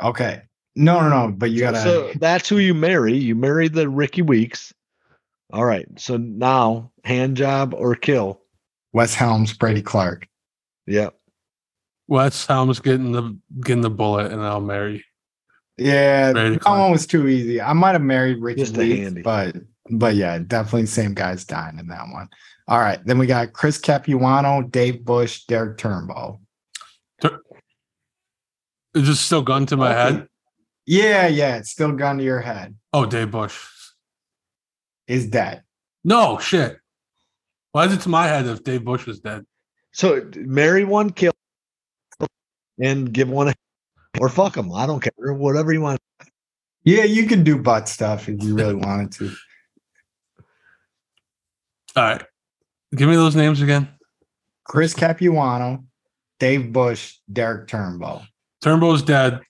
[0.03, 0.43] Okay,
[0.77, 1.83] no, no, no, but you gotta.
[1.83, 3.17] So that's who you marry.
[3.17, 4.73] You marry the Rickie Weeks.
[5.53, 5.87] All right.
[5.99, 8.41] So now hand job or kill.
[8.93, 10.29] Wes Helms, Brady Clark.
[10.87, 11.15] Yep.
[12.09, 15.05] Wes Helms getting the getting the bullet, and I'll marry.
[15.77, 16.79] Yeah, Brady that Clark.
[16.79, 17.61] one was too easy.
[17.61, 19.57] I might have married Ricky Just Weeks, but
[19.91, 22.29] but yeah, definitely same guys dying in that one.
[22.69, 26.39] All right, then we got Chris Capuano, Dave Bush, Derrick Turnbow.
[28.95, 30.17] Is this still gun to my Okay.
[30.19, 30.29] head?
[30.87, 32.77] Yeah, yeah, it's still gun to your head.
[32.93, 33.57] Oh, Dave Bush.
[35.07, 35.63] Is dead.
[36.05, 36.79] No shit.
[37.73, 39.45] Why is it to my head if Dave Bush was dead?
[39.93, 41.33] So marry one, kill,
[42.81, 43.53] and give one,
[44.21, 44.73] or fuck them.
[44.73, 45.33] I don't care.
[45.35, 46.01] Whatever you want.
[46.85, 49.31] Yeah, you can do butt stuff if you really wanted to.
[51.97, 52.23] All right,
[52.95, 53.89] give me those names again.
[54.65, 55.85] Chris Capuano,
[56.39, 58.25] Dave Bush, Derrick Turnbow.
[58.61, 59.41] Turnbow's dead.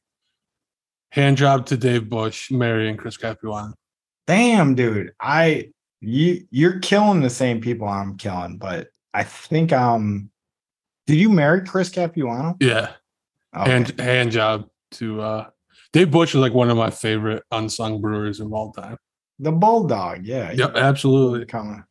[1.13, 3.75] Hand job to Dave Bush, marry, and Chris Capuano.
[4.27, 5.13] Damn, dude.
[5.21, 10.31] I you you're killing the same people I'm killing, but I think um
[11.07, 12.57] did you marry Chris Capuano?
[12.61, 12.93] Yeah,
[13.57, 13.71] Okay.
[13.71, 15.47] hand hand job to uh
[15.93, 18.97] Dave Bush is like one of my favorite unsung brewers of all time.
[19.41, 20.25] the bulldog.
[20.25, 20.53] Yeah.
[20.53, 21.47] Yep, absolutely.
[21.47, 21.83] Coming.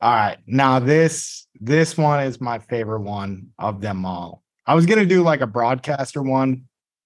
[0.00, 0.38] All right.
[0.46, 4.42] Now this this one is my favorite one of them all.
[4.66, 6.64] I was gonna do like a broadcaster one,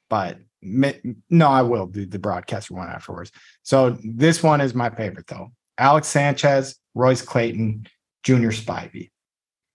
[0.09, 3.31] but no, I will do the broadcaster one afterwards.
[3.63, 5.53] So this one is my favorite though.
[5.77, 7.87] Alex Sanchez, Royce Clayton,
[8.23, 9.11] Junior Spivey.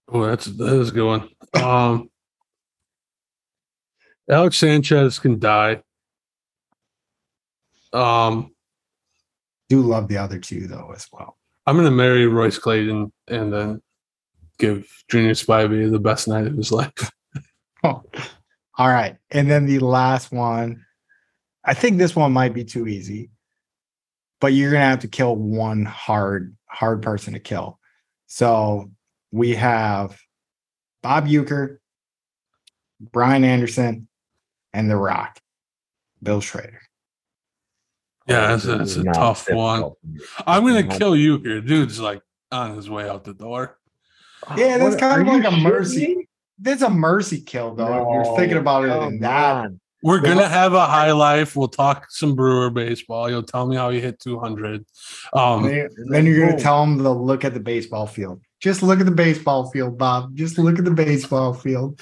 [0.10, 1.30] Oh, that's that is a good one.
[1.54, 2.10] Um,
[4.30, 5.82] Alex Sanchez can die.
[7.94, 8.54] Um,
[9.70, 11.38] Do love the other two though as well.
[11.66, 13.82] I'm gonna marry Royce Clayton and then
[14.60, 17.12] give Junior Spivey the best night of his life.
[17.84, 18.02] Oh,
[18.78, 19.18] all right.
[19.32, 20.86] And then the last one,
[21.66, 23.30] I think this one might be too easy,
[24.40, 27.80] but you're gonna have to kill one hard, hard person to kill.
[28.28, 28.90] So
[29.32, 30.18] we have
[31.02, 31.78] Bob Uecker,
[33.00, 34.08] Brian Anderson,
[34.74, 35.40] and The Rock,
[36.22, 36.82] Bill Schroeder.
[38.28, 39.92] Yeah, that's a, that's a Not tough one.
[40.48, 41.60] I'm gonna kill you here.
[41.60, 42.22] Dude's like
[42.52, 43.78] on his way out the door.
[44.56, 46.30] Yeah, that's What- kind of like a shitting mercy.
[46.64, 46.72] Me?
[46.72, 47.86] That's a mercy kill, though.
[48.20, 49.56] if you're thinking about it come in that.
[49.56, 49.80] on.
[50.02, 51.56] We're gonna have a high life.
[51.56, 53.30] We'll talk some Brewer baseball.
[53.30, 54.84] You'll tell me how you hit 200.
[55.34, 58.42] Um, Then then you're gonna tell them to look at the baseball field.
[58.60, 60.36] Just look at the baseball field, Bob.
[60.36, 62.02] Just look at the baseball field.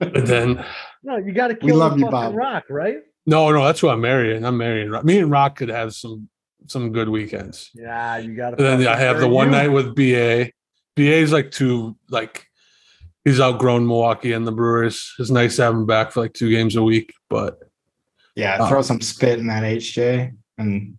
[0.00, 0.64] and then
[1.02, 2.34] No, you got to We kill love the you, fucking Bob.
[2.34, 2.98] rock, right?
[3.24, 4.44] no, no, that's who I'm marrying.
[4.44, 4.90] I'm marrying.
[4.90, 5.04] Rock.
[5.04, 6.28] Me and Rock could have some
[6.66, 7.70] some good weekends.
[7.74, 8.56] Yeah, you got to.
[8.62, 10.50] Then I have the one night with BA.
[10.96, 12.46] BA is like two like
[13.26, 15.12] he's outgrown Milwaukee and the Brewers.
[15.18, 17.58] It's nice to have him back for like two games a week, but
[18.36, 18.68] Yeah, Oh.
[18.68, 20.30] throw some spit in that HJ.
[20.58, 20.96] And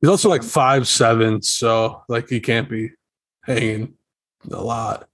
[0.00, 2.90] he's also like five seven, so like he can't be
[3.44, 3.94] hanging
[4.50, 5.08] a lot.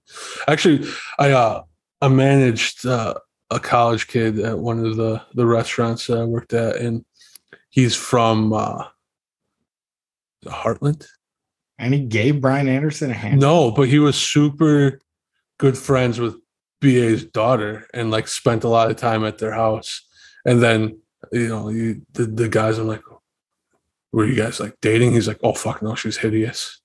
[0.47, 0.89] Actually,
[1.19, 1.61] I uh
[2.01, 3.13] I managed uh,
[3.51, 7.05] a college kid at one of the the restaurants that I worked at, and
[7.69, 8.85] he's from uh
[10.45, 11.05] Hartland.
[11.77, 13.39] and he gave Brian Anderson a hand.
[13.39, 14.99] No, but he was super
[15.61, 16.35] good friends with
[16.79, 20.01] BA's daughter and like spent a lot of time at their house.
[20.43, 20.99] And then,
[21.31, 23.03] you know, you, the, the guys, I'm like,
[24.11, 25.11] were you guys like dating?
[25.11, 26.81] He's like, oh, fuck no, she's hideous.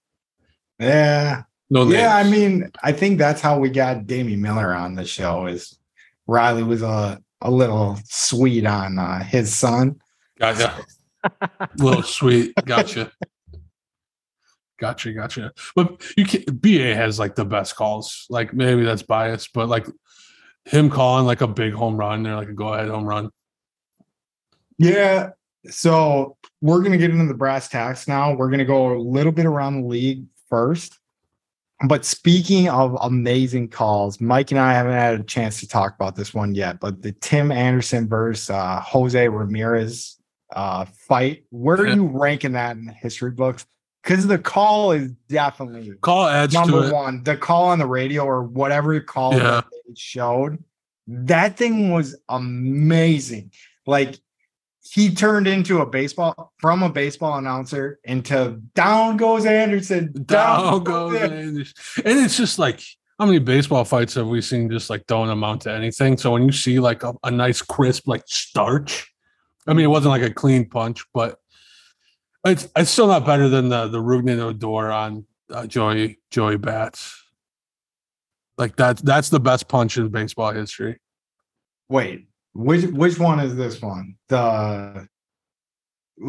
[0.78, 1.44] Yeah.
[1.70, 5.46] No, Yeah, I mean, I think that's how we got Damie Miller on the show
[5.46, 5.78] is
[6.26, 9.98] Riley was a, a little sweet on uh, his son.
[10.38, 10.84] Gotcha.
[11.78, 12.52] Little sweet.
[12.66, 13.10] Gotcha.
[14.78, 15.12] Gotcha.
[15.12, 15.52] Gotcha.
[15.74, 18.26] But you can BA has like the best calls.
[18.28, 19.86] Like maybe that's biased, but like
[20.64, 23.30] him calling like a big home run or like a go ahead home run.
[24.78, 25.30] Yeah.
[25.68, 28.34] So we're gonna get into the brass tacks now.
[28.34, 30.98] We're gonna go a little bit around the league first.
[31.86, 36.16] But speaking of amazing calls, Mike and I haven't had a chance to talk about
[36.16, 36.80] this one yet.
[36.80, 40.16] But the Tim Anderson versus uh, Jose Ramirez
[40.54, 43.66] uh, fight, where are you ranking that in the history books?
[44.06, 46.94] Because the call is definitely Call adds to number it.
[46.94, 47.24] one.
[47.24, 49.38] The call on the radio or whatever call Yeah.
[49.42, 50.62] that they showed,
[51.08, 53.50] that thing was amazing.
[53.84, 54.14] Like
[54.88, 61.16] he turned into a baseball from a baseball announcer into down goes Anderson, down goes
[61.16, 61.48] Anderson.
[61.48, 62.02] Anderson.
[62.04, 62.80] And it's just like
[63.18, 66.16] how many baseball fights have we seen just like don't amount to anything?
[66.16, 69.12] So when you see like a, a nice crisp like starch,
[69.66, 71.40] I mean it wasn't like a clean punch, but
[72.46, 77.22] it's it's still not better than the the Rougned Odor on uh, Joey Joey Bats.
[78.58, 80.98] Like that's that's the best punch in baseball history.
[81.88, 84.16] Wait, which which one is this one?
[84.28, 85.08] The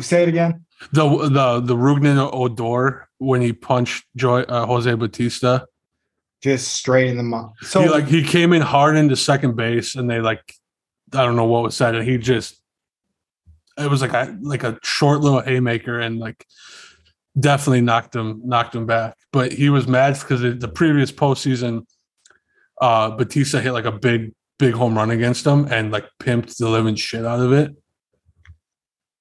[0.02, 0.66] say it again.
[0.92, 5.66] The the the Rougned Odor when he punched Joy uh, Jose Bautista.
[6.44, 7.54] Just straight in the mouth.
[7.62, 10.54] So he like he came in hard into second base and they like
[11.14, 12.62] I don't know what was said and he just
[13.78, 16.46] it was like a like a short little haymaker and like
[17.40, 19.16] definitely knocked him knocked him back.
[19.32, 21.86] But he was mad because the previous postseason
[22.82, 26.70] uh Bautista hit like a big big home run against him and like pimped the
[26.70, 27.76] living shit out of it.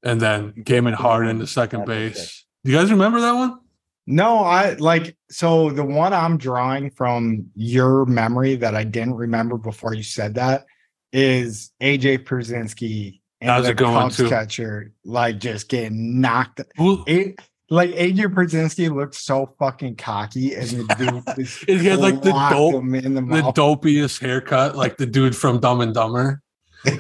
[0.03, 2.47] And then came in hard into second base.
[2.65, 3.59] do you guys remember that one?
[4.07, 9.59] No, I like so the one I'm drawing from your memory that I didn't remember
[9.59, 10.65] before you said that
[11.13, 14.29] is AJ Pierzynski and That was the a good one, too.
[14.29, 16.61] catcher like just getting knocked.
[16.79, 20.95] It, like Adrian Pierzynski looked so fucking cocky and the
[21.37, 21.49] dude
[21.81, 25.93] He had, like, the dope- the the dopiest haircut, like the dude from Dumb and
[25.93, 26.41] Dumber.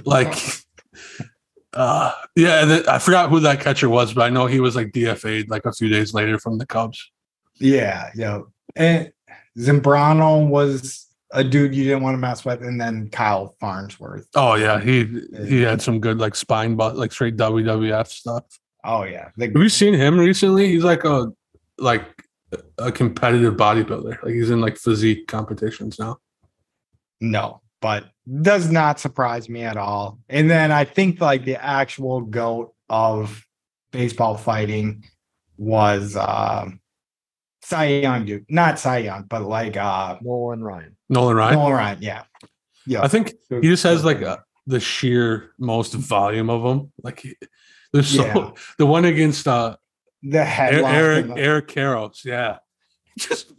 [0.05, 0.35] Like,
[1.73, 4.75] uh, yeah, and then- I forgot who that catcher was, but I know he was
[4.77, 7.11] like DFA'd like a few days later from the Cubs.
[7.59, 8.41] yeah, yeah.
[8.75, 9.13] And
[9.57, 14.29] Zambrano was a dude you didn't want to mess with, and then Kyle Farnsworth.
[14.35, 18.45] Oh yeah, he he had some good like spine, but like straight WWF stuff.
[18.85, 19.31] Oh yeah.
[19.37, 20.69] The- Have you seen him recently?
[20.69, 21.33] He's like a
[21.79, 22.05] like
[22.79, 24.23] a competitive bodybuilder.
[24.23, 26.19] Like he's in like physique competitions now.
[27.21, 28.05] No, but
[28.43, 30.19] does not surprise me at all.
[30.29, 33.45] And then I think like the actual goat of
[33.91, 35.05] baseball fighting
[35.57, 36.81] was um
[37.63, 38.47] Cy Young, dude.
[38.49, 40.96] Not Cy Young, but like uh Nolan Ryan.
[41.09, 41.55] Nolan Ryan.
[41.59, 41.99] Nolan Ryan.
[42.03, 42.23] Yeah.
[42.87, 43.03] Yeah.
[43.03, 46.93] I think he just has like a, the sheer most volume of them.
[47.03, 47.37] Like he-
[47.93, 48.51] there's so Yeah.
[48.79, 49.77] the one against uh
[50.23, 50.49] the Eric
[50.85, 50.93] headlock.
[50.93, 52.59] Eric, and the- Eric Karros, yeah.
[53.19, 53.53] Just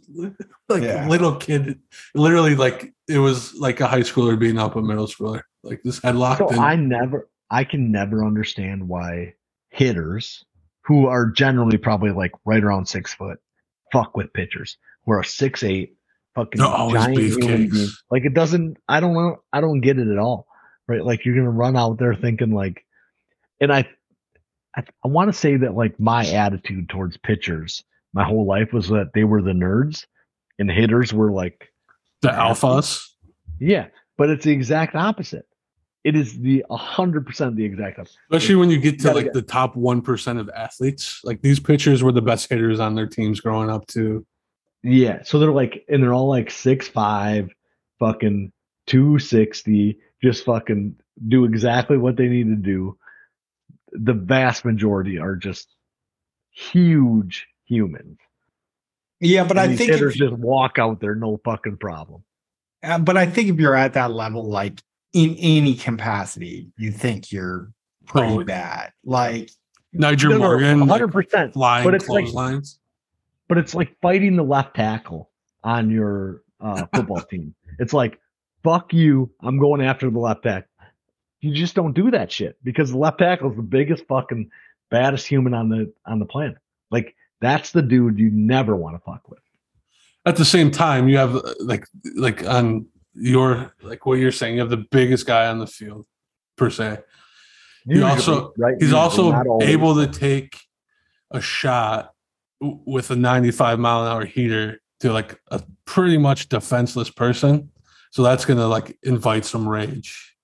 [0.68, 1.06] like Yeah.
[1.06, 1.80] a little kid,
[2.14, 5.42] literally like it was like a high schooler beating up a middle schooler.
[5.64, 6.38] Like this headlock.
[6.38, 9.34] So and- I never, I can never understand why
[9.70, 10.44] hitters
[10.84, 13.38] who are generally probably like right around six foot
[13.92, 15.94] fuck with pitchers who are six eight
[16.38, 16.60] fucking
[16.92, 17.88] giant human.
[18.10, 18.76] Like it doesn't.
[18.88, 19.42] I don't know.
[19.52, 20.46] I don't get it at all.
[20.86, 21.04] Right?
[21.04, 22.84] Like you're gonna run out there thinking like,
[23.60, 23.88] and I,
[24.76, 28.88] I, I want to say that like my attitude towards pitchers my whole life was
[28.88, 30.06] that they were the nerds,
[30.58, 31.72] and hitters were like
[32.22, 33.06] the alphas.
[33.60, 33.86] yeah,
[34.16, 35.46] but it's the exact opposite.
[36.04, 38.16] It is the hundred percent the exact opposite.
[38.30, 41.20] Especially when you get to like the top one percent of athletes.
[41.22, 44.26] Like these pitchers were the best hitters on their teams growing up too.
[44.82, 47.50] Yeah, so they're like, and they're all like six five,
[47.98, 48.52] fucking
[48.86, 52.96] two sixty, just fucking do exactly what they need to do.
[53.92, 55.74] The vast majority are just
[56.50, 58.18] huge humans.
[59.20, 62.22] yeah, but And I these think hitters if, just walk out there, no fucking problem.
[62.82, 64.80] uh, but I think if you're at that level, like
[65.12, 67.72] in any capacity, you think you're
[68.06, 68.44] pretty Oh.
[68.44, 68.92] bad.
[69.04, 69.50] Like
[69.94, 71.54] Nyjer Morgan, hundred percent.
[71.54, 72.78] flying But it's like, clotheslines.
[73.48, 75.30] But it's like fighting the left tackle
[75.64, 77.54] on your uh, football team.
[77.78, 78.18] It's like,
[78.62, 80.68] fuck you, I'm going after the left tackle.
[81.40, 84.50] You just don't do that shit because the left tackle is the biggest fucking
[84.90, 86.58] baddest human on the on the planet.
[86.90, 89.38] Like that's the dude you never want to fuck with.
[90.26, 91.86] At the same time, you have like
[92.16, 96.06] like on your like what you're saying, you have the biggest guy on the field
[96.56, 96.98] per se.
[97.88, 98.74] He also- right?
[98.78, 100.58] He's also able to take
[101.30, 102.12] a shot
[102.60, 107.70] with a 95 mile an hour heater to like a pretty much defenseless person.
[108.10, 110.34] So that's gonna like invite some rage.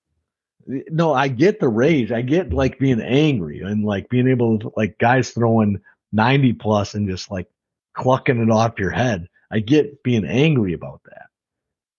[0.67, 2.11] no, I get the rage.
[2.11, 5.79] I get like being angry and like being able to like guys throwing
[6.11, 7.47] 90 plus and just like
[7.93, 9.27] clucking it off your head.
[9.51, 11.27] I get being angry about that.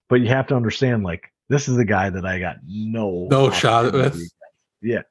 [0.08, 3.50] But you have to understand like this is the guy that I got no No
[3.50, 4.20] shot with.
[4.82, 5.02] Yeah.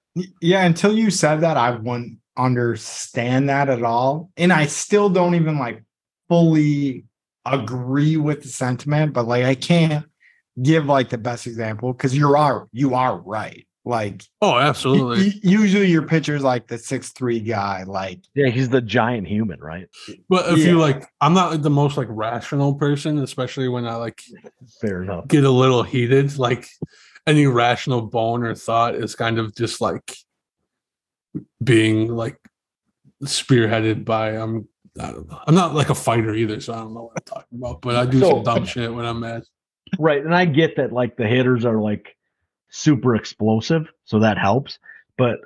[0.41, 4.29] Yeah, until you said that, I wouldn't understand that at all.
[4.38, 5.83] And I still don't even like
[6.29, 7.05] fully
[7.45, 10.05] agree with the sentiment, but like I can't
[10.61, 13.67] give like the best example because you are you are right.
[13.88, 15.27] Like Oh, absolutely.
[15.27, 19.59] y- usually your pitcher's like the six three guy, like Yeah, he's the giant human,
[19.59, 19.88] right?
[20.27, 23.95] But if you like, I'm not like, the most like rational person, especially when I
[23.95, 24.23] like
[24.81, 25.27] Fair enough.
[25.27, 26.36] get a little heated.
[26.39, 26.67] Like
[27.27, 30.17] any rational bone or thought is kind of just like
[31.63, 32.38] being like
[33.23, 34.67] spearheaded by um
[34.99, 35.39] I don't know.
[35.45, 37.81] I'm not like a fighter either, so I don't know what I'm talking about.
[37.81, 39.43] But I do So- some dumb shit when I'm mad.
[39.99, 40.23] Right.
[40.23, 42.15] And I get that like the hitters are like
[42.69, 44.79] super explosive, so that helps.
[45.17, 45.39] But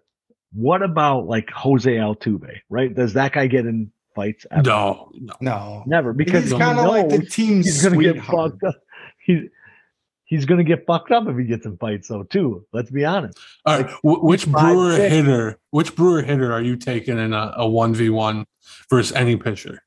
[0.53, 2.93] what about like Jose Altuve, right?
[2.93, 4.45] Does that guy get in fights?
[4.51, 4.63] ever?
[4.63, 5.33] No, no.
[5.41, 5.83] no.
[5.87, 8.75] Never because He's kind of like the team's he's gonna get fucked up.
[9.25, 9.49] He's
[10.29, 12.65] he's gonna get fucked up if he gets in fights though too.
[12.71, 13.37] Let's be honest.
[13.65, 15.13] All right, wh- which five, Brewer six.
[15.13, 15.59] hitter?
[15.71, 18.45] Which Brewer hitter are you taking in a one v one
[18.89, 19.81] versus any pitcher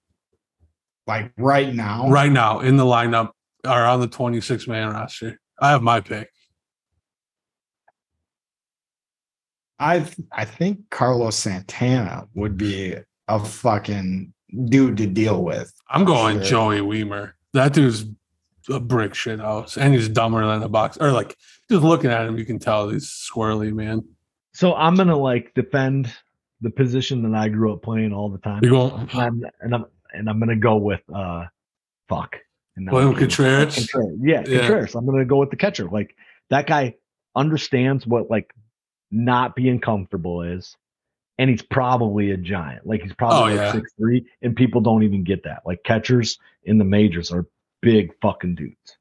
[1.07, 3.31] Like right now, right now in the lineup
[3.65, 5.41] or on the 26 man roster?
[5.61, 6.29] I have my pick.
[9.79, 12.95] I I think Carlos Santana would be
[13.29, 14.33] a fucking
[14.67, 15.73] dude to deal with.
[15.89, 16.75] I'm going Sure.
[16.75, 17.33] Joey Wiemer.
[17.53, 18.05] That dude's
[18.69, 20.97] a brick shit house, and he's dumber than a box.
[21.01, 21.37] Or like
[21.71, 24.05] just looking at him, you can tell he's squirrely, man.
[24.55, 26.13] So I'm gonna like defend
[26.61, 28.61] the position that I grew up playing all the time.
[28.63, 31.45] You going And I'm and I'm and I'm gonna go with uh
[32.09, 32.37] fuck.
[32.77, 33.15] And William.
[33.15, 33.75] Contreras?
[33.75, 34.19] Contreras.
[34.23, 34.59] Yeah, Yeah.
[34.61, 34.95] Contreras.
[34.95, 35.87] I'm gonna go with the catcher.
[35.89, 36.15] Like
[36.51, 36.95] that guy
[37.35, 38.53] understands what like
[39.11, 40.77] not being comfortable is,
[41.39, 42.87] and he's probably a giant.
[42.87, 43.73] Like he's probably Oh, like yeah.
[43.73, 45.63] six three, and people don't even get that.
[45.67, 47.47] Like catchers in the majors are
[47.83, 48.97] big fucking dudes.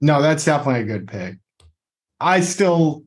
[0.00, 1.36] No, that's definitely a good pick.
[2.20, 3.04] I still,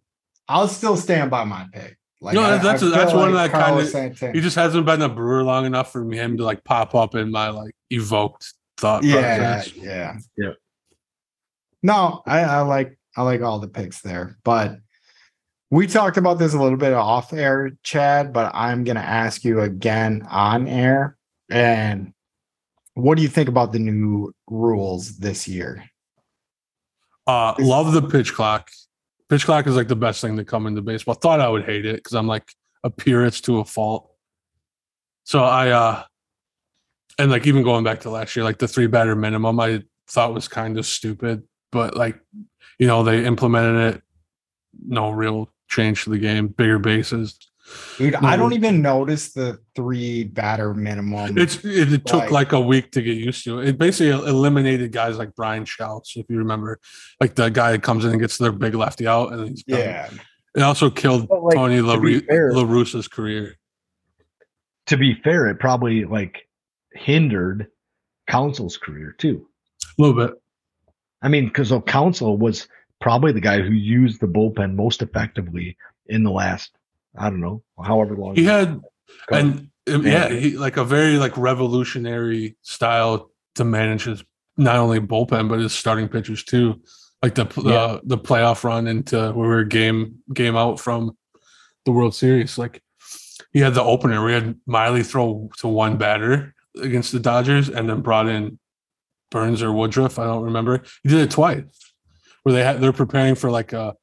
[0.47, 1.97] I'll still stand by my pick.
[2.21, 4.55] Like No, I- that's- I feel that's one of that kinda- Carlos Santana- He just
[4.55, 7.73] hasn't been a brewer long enough for him to like pop up in my like
[7.89, 9.75] evoked thought yeah, process.
[9.75, 10.51] yeah, Yeah.
[11.81, 14.77] No, I, I like I like all the picks there, but
[15.71, 19.43] We talked about this a little bit off air, Chad, but I'm going to ask
[19.43, 21.15] you again on air.
[21.51, 22.11] And
[23.01, 25.83] what do you think about the new rules this year?
[27.27, 28.69] Uh, love the pitch clock.
[29.29, 31.13] Pitch clock is like the best thing to come into baseball.
[31.13, 32.51] Thought I would hate it because I'm like
[32.83, 34.09] a purist to a fault.
[35.23, 36.03] So I uh
[37.19, 40.33] and like even going back to last year, like the three batter minimum, I thought
[40.33, 42.19] was kind of stupid, but like
[42.79, 44.01] you know they implemented it.
[44.87, 46.47] No real change to the game.
[46.47, 47.37] Bigger bases.
[47.97, 48.27] Dude, No.
[48.27, 51.37] I don't even notice the three batter minimum.
[51.37, 53.59] It's it, it took Like- like a week to get used to.
[53.59, 56.79] It basically eliminated guys like Brian Shouse, if you remember,
[57.19, 59.79] like the guy that comes in and gets their big lefty out, and he's done.
[59.79, 60.09] yeah.
[60.55, 63.55] It also killed like, Tony to be La Russa's career.
[64.87, 66.47] To be fair, it probably like
[66.93, 67.67] hindered
[68.27, 69.47] Counsell's career too.
[69.97, 70.35] A little bit.
[71.21, 72.67] I mean, because Counsell was
[72.99, 76.71] probably the guy who used the bullpen most effectively in the last,
[77.17, 78.35] I don't know, however long.
[78.35, 78.81] He had
[79.31, 84.23] and um, yeah, he like a very like revolutionary style to manage his
[84.57, 86.81] not only bullpen but his starting pitchers too.
[87.23, 87.73] Like the Yeah.
[87.73, 91.17] uh, the playoff run into where we were game game out from
[91.85, 92.57] the World Series.
[92.57, 92.81] Like
[93.51, 94.23] he had the opener.
[94.23, 98.59] We had Miley throw to one batter against the Dodgers, and then brought in
[99.31, 100.19] Burnes or Woodruff.
[100.19, 100.83] I don't remember.
[101.03, 101.63] He did it twice,
[102.43, 103.95] where they had they're preparing for like a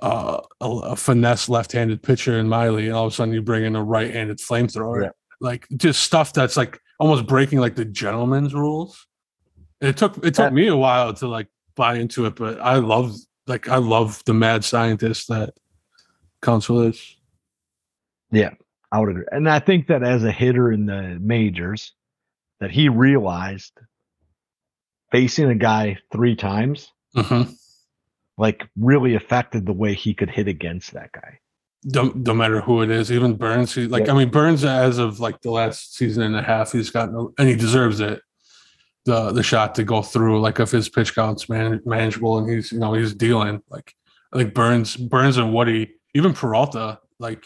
[0.00, 3.64] uh, a, a finesse left-handed pitcher in Miley, and all of a sudden you bring
[3.64, 5.04] in a right-handed flamethrower.
[5.04, 5.10] Yeah.
[5.40, 9.06] Like just stuff that's like almost breaking like the gentleman's rules.
[9.80, 11.46] It took it took That- me a while to like
[11.76, 13.14] buy into it, but I love
[13.46, 15.54] like I love the mad scientist that
[16.42, 17.16] Counsell is.
[18.32, 18.50] Yeah,
[18.92, 19.24] I would agree.
[19.30, 21.94] And I think that as a hitter in the majors,
[22.60, 23.72] that he realized
[25.12, 27.50] facing a guy three times Mm-hmm.
[28.38, 31.40] Like really affected the way he could hit against that guy.
[31.90, 33.74] Don't no matter who it is, even Burnes.
[33.74, 34.14] He, like Yeah.
[34.14, 37.48] I mean, Burnes as of like the last season and a half, he's got and
[37.48, 38.20] he deserves it.
[39.04, 42.72] The the shot to go through, like if his pitch count's man, manageable, and he's
[42.72, 43.94] you know he's dealing like
[44.32, 47.44] like Burnes, Burnes and Woody, even Peralta, like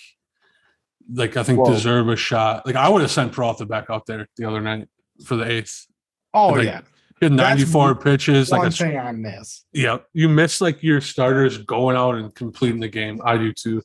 [1.13, 2.67] like I think Well- deserve a shot.
[2.67, 4.89] Like I would have sent Peralta back out there the other night
[5.25, 5.87] for the eighth.
[6.35, 6.81] Oh Like, yeah.
[7.23, 9.65] He had That's 94 pitches, like One a thing I miss.
[9.73, 9.99] yeah.
[10.13, 13.21] You miss like your starters going out and completing the game.
[13.25, 13.81] I do too.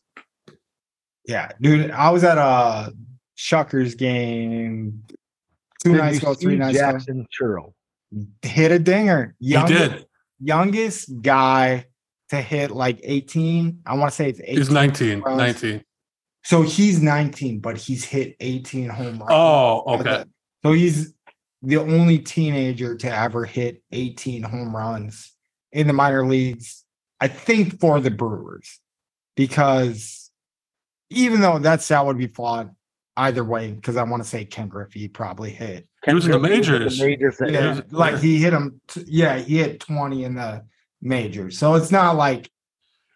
[1.27, 1.91] Yeah, dude.
[1.91, 2.91] I was at a
[3.37, 5.03] Shuckers game
[5.83, 6.91] two Did nights ago, three see nights ago.
[6.93, 7.73] Jackson Churro.
[8.41, 9.35] Hit a dinger.
[9.39, 10.07] Young, he did.
[10.39, 11.85] Youngest guy
[12.29, 13.81] to hit like 18.
[13.85, 14.57] I want to say it's 18.
[14.57, 15.19] He's 19.
[15.19, 15.37] runs.
[15.37, 15.83] 19.
[16.43, 19.29] So he's 19, but he's hit 18 home runs.
[19.29, 20.23] Oh, okay.
[20.65, 21.13] So he's
[21.61, 25.33] the only teenager to ever hit 18 home runs
[25.71, 26.83] in the minor leagues,
[27.19, 28.79] I think for the Brewers.
[29.35, 30.31] Because
[31.09, 32.71] even though that stat would be flawed
[33.15, 35.87] either way, because I want to say Ken Griffey probably hit.
[36.05, 36.99] He was in the Ken Griffey was majors.
[36.99, 38.81] The majors that- Yeah, was- like he hit him.
[38.87, 40.65] t- yeah, he hit 20 in the
[41.01, 41.57] majors.
[41.57, 42.49] So it's not like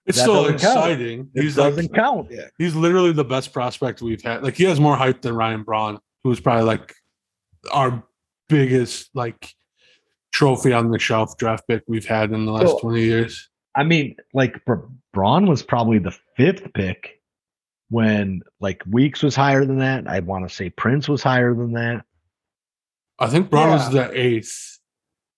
[0.08, 0.78] It's That still doesn't count.
[0.78, 1.30] exciting.
[1.36, 2.32] It He's like, doesn't count.
[2.58, 4.42] he's literally the best prospect we've had.
[4.42, 6.96] Like he has more hype than Ryan Braun, who's probably like
[7.72, 8.04] our
[8.52, 9.54] biggest like
[10.32, 13.50] trophy on the shelf draft pick we've had in the last So- 20 years.
[13.76, 17.22] I mean, like Br- Braun was probably the fifth pick
[17.90, 20.08] when like Weeks was higher than that.
[20.08, 22.04] I want to say Prince was higher than that.
[23.18, 24.80] I think Braun was the eighth.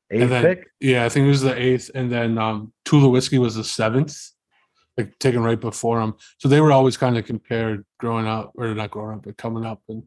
[0.10, 0.68] Eighth then- pick.
[0.80, 4.18] Yeah, I think it was the eighth, and then um Tulowitzki was the seventh,
[4.98, 6.16] like taken right before him.
[6.40, 9.66] So they were always kind of compared growing up, or not growing up, but coming
[9.66, 9.82] up.
[9.90, 10.04] And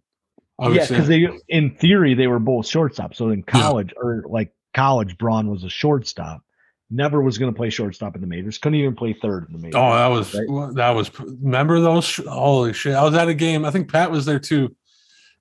[0.60, 3.16] Yeah, because they in theory they were both shortstops.
[3.16, 6.42] So in college or like college, Braun was a shortstop.
[6.88, 8.58] Never was going to play shortstop in the majors.
[8.58, 9.74] Couldn't even play third in the majors.
[9.76, 10.74] oh, that was Right.
[10.76, 11.10] that was.
[11.18, 12.16] Remember those?
[12.16, 12.94] Holy shit!
[12.94, 13.64] I was at a game.
[13.64, 14.74] I think Pat was there too.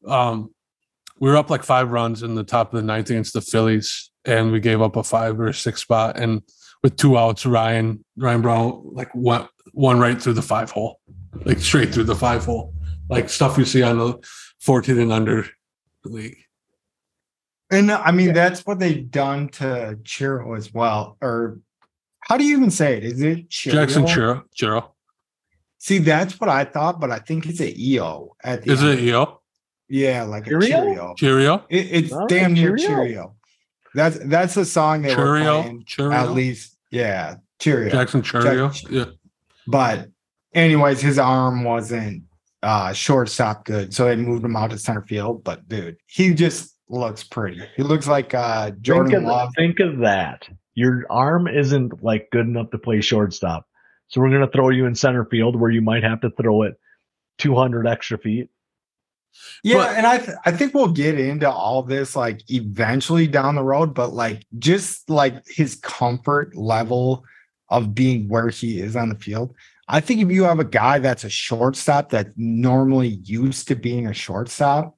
[0.07, 0.49] Um,
[1.19, 4.09] we were up like five runs in the top of the ninth against the Phillies,
[4.25, 6.19] and we gave up a five or six spot.
[6.19, 6.41] And
[6.83, 10.99] with two outs, Ryan Ryan Braun like went one right through the five hole,
[11.45, 12.73] like straight through the five hole,
[13.09, 14.17] like stuff you see on the
[14.65, 15.45] fourteen and under
[16.03, 16.37] league.
[17.71, 21.17] And I mean, that's what they've done to Chiro as well.
[21.21, 21.59] Or
[22.19, 23.03] how do you even say it?
[23.03, 23.71] Is it Chiro?
[23.71, 24.89] Jackson Churro, Churro.
[25.77, 28.99] See, that's what I thought, but I think it's a EO at the Is end.
[28.99, 29.41] it EO?
[29.87, 30.67] Yeah, like a Cheerio?
[30.67, 31.13] Cheerio.
[31.15, 31.65] Cheerio?
[31.69, 32.95] It, it's All right, damn near Cheerio.
[32.95, 33.35] Cheerio.
[33.93, 36.11] That's that's the song they were Cheerio?
[36.11, 37.89] At least, yeah, Cheerio.
[37.91, 38.69] Jackson Cheerio?
[38.69, 39.05] Jack- Yeah.
[39.67, 40.09] But
[40.53, 42.23] anyways, his arm wasn't
[42.63, 45.43] uh shortstop good, so they moved him out to center field.
[45.43, 47.61] But dude, he just looks pretty.
[47.75, 49.49] He looks like uh Jordan think, of, Love.
[49.55, 50.47] think of that.
[50.73, 53.65] Your arm isn't like good enough to play shortstop,
[54.07, 56.75] So we're gonna throw you in center field where you might have to throw it
[57.37, 58.49] 200 extra feet.
[59.63, 63.55] Yeah, But- and I th- I think we'll get into all this like eventually down
[63.55, 67.23] the road, but like just like his comfort level
[67.69, 69.53] of being where he is on the field.
[69.87, 74.07] I think if you have a guy that's a shortstop that normally used to being
[74.07, 74.97] a shortstop,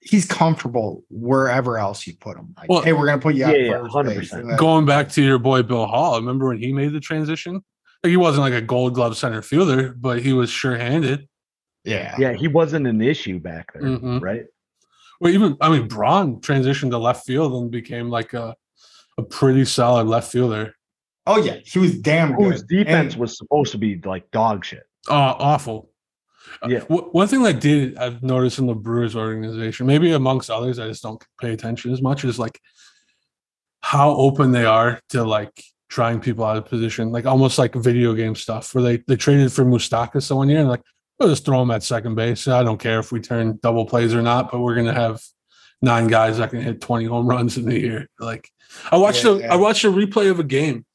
[0.00, 2.54] he's comfortable wherever else you put him.
[2.56, 4.48] Like, Well, hey, we're gonna put you yeah, at yeah, first 100%.
[4.48, 4.58] base.
[4.58, 7.54] Going back to your boy Bill Hall, remember when he made the transition?
[8.02, 11.28] Like he wasn't like a gold glove center fielder, but he was sure handed.
[11.84, 12.14] Yeah.
[12.18, 14.20] Yeah, he wasn't an issue back there, Mhm.
[14.22, 14.44] right?
[15.20, 18.54] Well, even I mean, Braun transitioned to left field and became like a
[19.18, 20.74] a pretty solid left fielder.
[21.26, 22.52] Oh yeah, he was damn good.
[22.52, 24.84] Whose defense And- was supposed to be like dog shit.
[25.08, 25.90] Oh, awful.
[26.62, 26.78] Uh, Yeah.
[26.80, 30.86] w- one thing I did I've noticed in the Brewers organization, maybe amongst others, I
[30.88, 32.60] just don't pay attention as much, is like
[33.80, 38.14] how open they are to like trying people out of position, like almost like video
[38.14, 40.82] game stuff, where they they traded for Moustakas one year and like,
[41.18, 42.46] we'll just throw him at second base.
[42.48, 45.20] I don't care if we turn double plays or not, but we're gonna have
[45.82, 48.08] nine guys that can hit 20 home runs in the year.
[48.18, 48.48] Like
[48.90, 49.52] I watched Yeah, a yeah.
[49.52, 50.85] I watched a replay of a game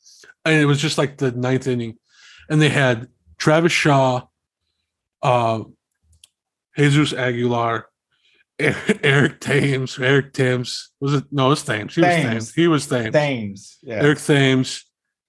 [0.46, 1.98] and it was just like the ninth inning,
[2.50, 3.08] and they had
[3.38, 4.22] Travis Shaw,
[5.22, 5.64] uh,
[6.78, 7.88] Jesus Aguilar,
[8.60, 10.92] Eric, Eric Thames, Eric Thames.
[11.00, 11.48] Was it no?
[11.48, 11.96] It was Thames.
[11.96, 12.26] He was Thames.
[12.26, 12.54] Thames.
[12.54, 13.14] He was Thames.
[13.14, 13.78] Thames.
[13.82, 14.04] Yeah.
[14.04, 14.86] Eric Thames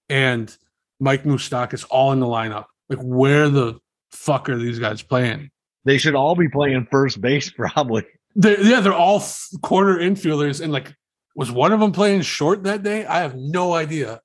[0.09, 0.57] and
[1.01, 2.67] Mike Moustakas all in the lineup.
[2.89, 3.79] Like, where the
[4.11, 5.51] fuck are these guys playing?
[5.85, 8.05] They should all be playing first base, probably.
[8.35, 9.23] They're, yeah, they're all
[9.63, 10.95] corner infielders, and like,
[11.35, 13.05] was one of them playing short that day?
[13.07, 14.21] I have no idea.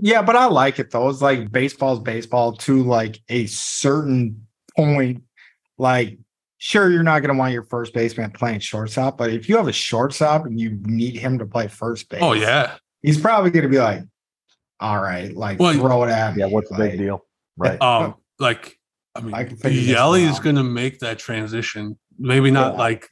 [0.00, 1.08] Yeah, but I like it though.
[1.08, 4.46] It's like baseball's baseball to like a certain
[4.76, 5.22] point.
[5.78, 6.18] Like,
[6.58, 9.66] sure, you're not going to want your first baseman playing shortstop, but if you have
[9.66, 13.64] a shortstop and you need him to play first base, Oh yeah, he's probably going
[13.64, 14.02] to be like,
[14.78, 16.40] all right, like Well, throw it at me.
[16.42, 17.26] Yeah, what's the Like, big deal?
[17.56, 17.80] Right.
[17.82, 18.78] um, like
[19.16, 21.98] I mean, I can figure this Yelly is going to make that transition.
[22.18, 22.78] Maybe not Yeah.
[22.78, 23.08] like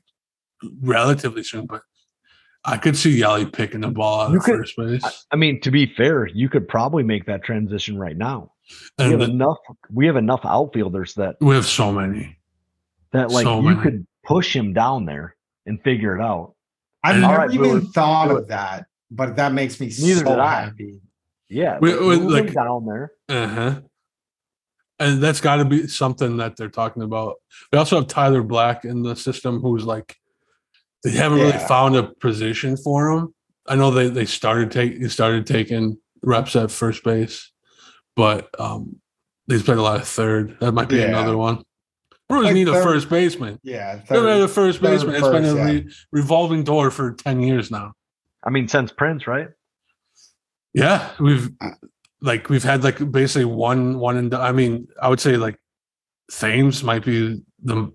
[0.81, 1.83] relatively soon, but
[2.65, 5.27] I could see Yelly picking the ball out You of could- first base.
[5.33, 8.53] I mean, to be fair, you could probably make that transition right now.
[8.99, 9.59] We have the- enough.
[9.91, 12.39] We have enough outfielders that we have so many.
[13.13, 13.81] that like So you many.
[13.83, 15.37] could push him down there
[15.67, 16.55] and figure it out.
[17.05, 19.87] I've And- never All right, even Brewers, thought do of that, but that makes me
[19.87, 20.61] Neither so did I.
[20.63, 21.01] happy.
[21.49, 23.13] Yeah, We- we- move like- him down there.
[23.29, 23.81] Uh huh.
[25.01, 27.35] And that's got to be something that they're talking about.
[27.73, 30.17] We also have Tyler Black in the system, who's like
[31.05, 33.35] they haven't really found a position for him.
[33.67, 37.51] I know they they started take he started taking reps at first base,
[38.17, 38.97] but um
[39.49, 40.57] he's played a lot of third.
[40.61, 41.07] That might be Yeah.
[41.09, 41.63] another one.
[42.29, 43.59] Brewers Like need a first baseman.
[43.63, 45.15] Yeah, They haven't a first third baseman.
[45.17, 47.93] It's been a first, re- revolving door for ten years now.
[48.45, 49.49] I mean, since Prince, right?
[50.75, 51.71] Yeah, we've Uh,
[52.21, 55.59] like we've had like basically one one and I mean I would say like
[56.31, 57.93] Thames might be the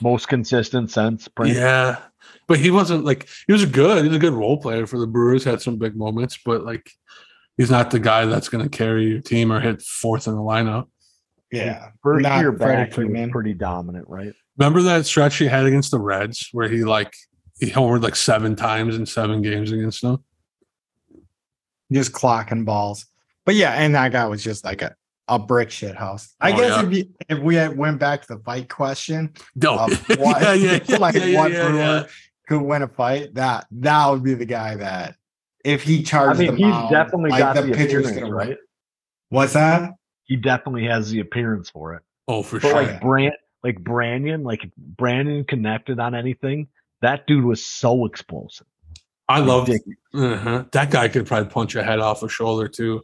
[0.00, 1.56] Most consistent since Prince.
[1.56, 1.98] yeah,
[2.46, 4.02] but he wasn't like he was good.
[4.02, 5.44] He was a good role player for the Brewers.
[5.44, 6.90] Had some big moments, but like
[7.56, 10.40] he's not the guy that's going to carry your team or hit fourth in the
[10.40, 10.86] lineup.
[11.52, 11.90] yeah.
[12.02, 14.32] First Not year back, he was pretty dominant, right?
[14.56, 17.14] Remember that stretch he had against the Reds where he like
[17.58, 20.22] he homered like seven times in seven games against them.
[21.92, 23.06] just clocking balls.
[23.44, 24.94] But yeah, and that guy was just like a,
[25.30, 26.34] a brick shit house.
[26.40, 26.86] I Oh, guess yeah.
[26.86, 30.52] if you, if we had went back to the fight question, No, of what, yeah,
[30.54, 32.06] yeah, yeah, like yeah, yeah, what yeah, brewer yeah.
[32.48, 35.16] could win a fight, that that would be the guy that
[35.64, 38.34] if he I charged mean, the he's mound, definitely like got the the, pitcher's gonna
[38.34, 38.48] right?
[38.50, 38.58] win.
[39.30, 39.92] What's that?
[40.24, 42.02] He definitely has the appearance for it.
[42.28, 42.82] Oh, for But sure.
[42.82, 43.00] like.
[43.00, 46.68] Brand, like Brandon, like if Brandon connected on anything.
[47.02, 48.66] That dude was so explosive.
[49.28, 49.98] I love Ridiculous.
[50.12, 50.64] uh-huh.
[50.72, 51.08] that guy.
[51.08, 53.02] Could probably punch a head off a shoulder too.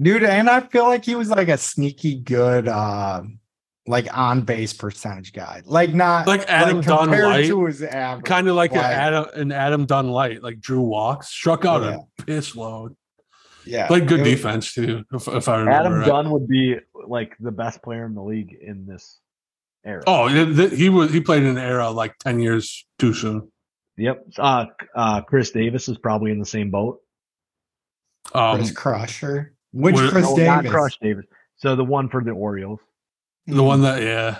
[0.00, 3.38] Dude, and I feel like he was like a sneaky good um
[3.86, 5.62] like on base percentage guy.
[5.64, 8.26] Like not Like Adam Dunn Light, to his average.
[8.26, 11.96] kind of like an Adam, an Adam Dunn light, like Drew Walks, struck out Yeah.
[12.18, 12.94] a piss load.
[13.64, 13.86] yeah.
[13.86, 15.70] Played good was- defense too, if, if I remember.
[15.72, 16.06] Adam right.
[16.06, 19.20] Dunn would be like the best player in the league in this
[19.86, 20.02] era.
[20.06, 23.50] Oh, th- th- he was he played in an era like ten years too soon.
[23.96, 24.26] Yep.
[24.38, 27.00] Uh, uh, Chris Davis is probably in the same boat.
[28.34, 29.54] Um, Chris Crusher.
[29.78, 30.46] Which Where- Chris no, Davis?
[30.64, 31.24] not Crush Davis.
[31.56, 32.80] So the one for the Orioles.
[33.46, 34.38] the one that yeah,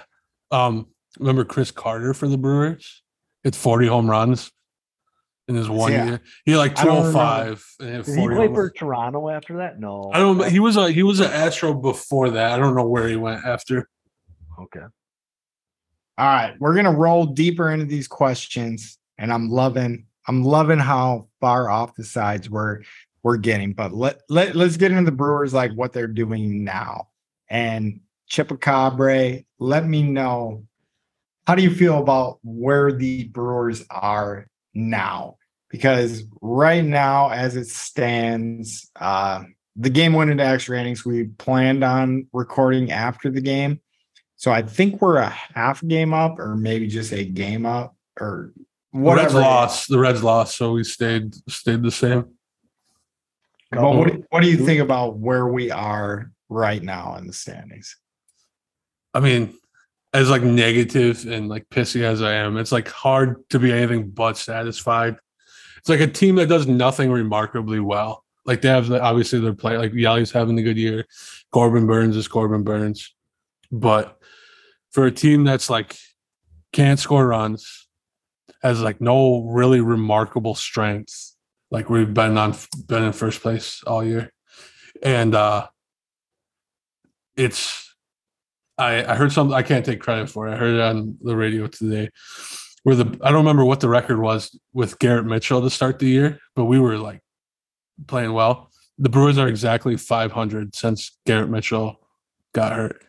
[0.51, 0.86] um,
[1.19, 3.02] remember Chris Carter for the Brewers?
[3.44, 4.51] Hit forty home runs
[5.47, 6.05] in his one Yeah.
[6.06, 6.20] year.
[6.44, 7.56] He had like I two don't hundred remember.
[7.56, 7.66] five.
[7.81, 8.70] and hit Did he 40 play for.
[8.70, 9.78] Toronto after that?
[9.81, 10.10] No.
[10.12, 10.44] I don't.
[10.51, 12.52] He was a he was an Astro before that.
[12.52, 13.89] I don't know where he went after.
[14.60, 14.81] Okay.
[16.19, 21.28] All right, we're gonna roll deeper into these questions, and I'm loving, I'm loving how
[21.40, 22.81] far off the sides we're
[23.28, 23.74] we're getting.
[23.74, 27.09] But let let let's get into the Brewers like what they're doing now.
[27.50, 30.64] And Chippecabre, let me know
[31.46, 35.36] how do you feel about where the Brewers are now?
[35.68, 39.44] Because right now, as it stands, uh,
[39.76, 41.05] the game went into extra innings.
[41.05, 43.80] We planned on recording after the game.
[44.36, 48.52] So I think we're a half game up or maybe just a game up or
[48.94, 49.40] The Reds whatever.
[49.40, 49.88] lost.
[49.90, 52.38] The Reds lost, so we stayed stayed the same.
[53.70, 57.32] But what, do- what do you think about where we are right now in the
[57.32, 57.96] standings?
[59.14, 59.54] I mean,
[60.14, 64.10] as like negative and like pissy as I am, it's like hard to be anything
[64.10, 65.16] but satisfied.
[65.78, 68.24] It's like a team that does nothing remarkably well.
[68.46, 71.06] Like they have the, obviously their play like Yali's having a good year.
[71.52, 73.14] Corbin Burnes is Corbin Burnes.
[73.70, 74.18] But
[74.90, 75.96] for a team that's like
[76.72, 77.86] can't score runs,
[78.62, 81.36] has like no really remarkable strength,
[81.70, 82.54] like we've been on
[82.86, 84.32] been in first place all year.
[85.02, 85.66] And uh
[87.36, 87.94] it's
[88.76, 90.52] I, I heard something I can't take credit for it.
[90.54, 92.10] I heard it on the radio today
[92.84, 96.06] where the I don't remember what the record was with Garrett Mitchell to start the
[96.06, 97.20] year, but we were like
[98.06, 98.70] playing well.
[98.98, 102.00] The Brewers are exactly 500 since Garrett Mitchell
[102.54, 103.04] got hurt.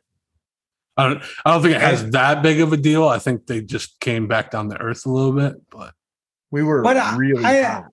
[0.97, 3.07] I don't I don't think it has that big of a deal.
[3.07, 5.93] I think they just came back down to earth a little bit, but
[6.51, 7.85] we were But really I- hot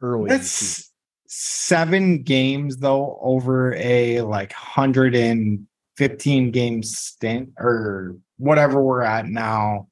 [0.00, 0.30] early.
[0.30, 0.84] in the season.
[0.84, 0.92] That's
[1.26, 5.66] seven games though over a like hundred and
[5.96, 9.88] fifteen game stint or whatever we're at now.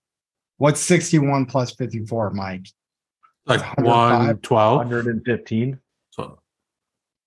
[0.59, 2.67] What's sixty one plus fifty four, Mike?
[3.47, 4.77] like 105, 112.
[4.79, 5.79] 115.
[6.11, 6.39] So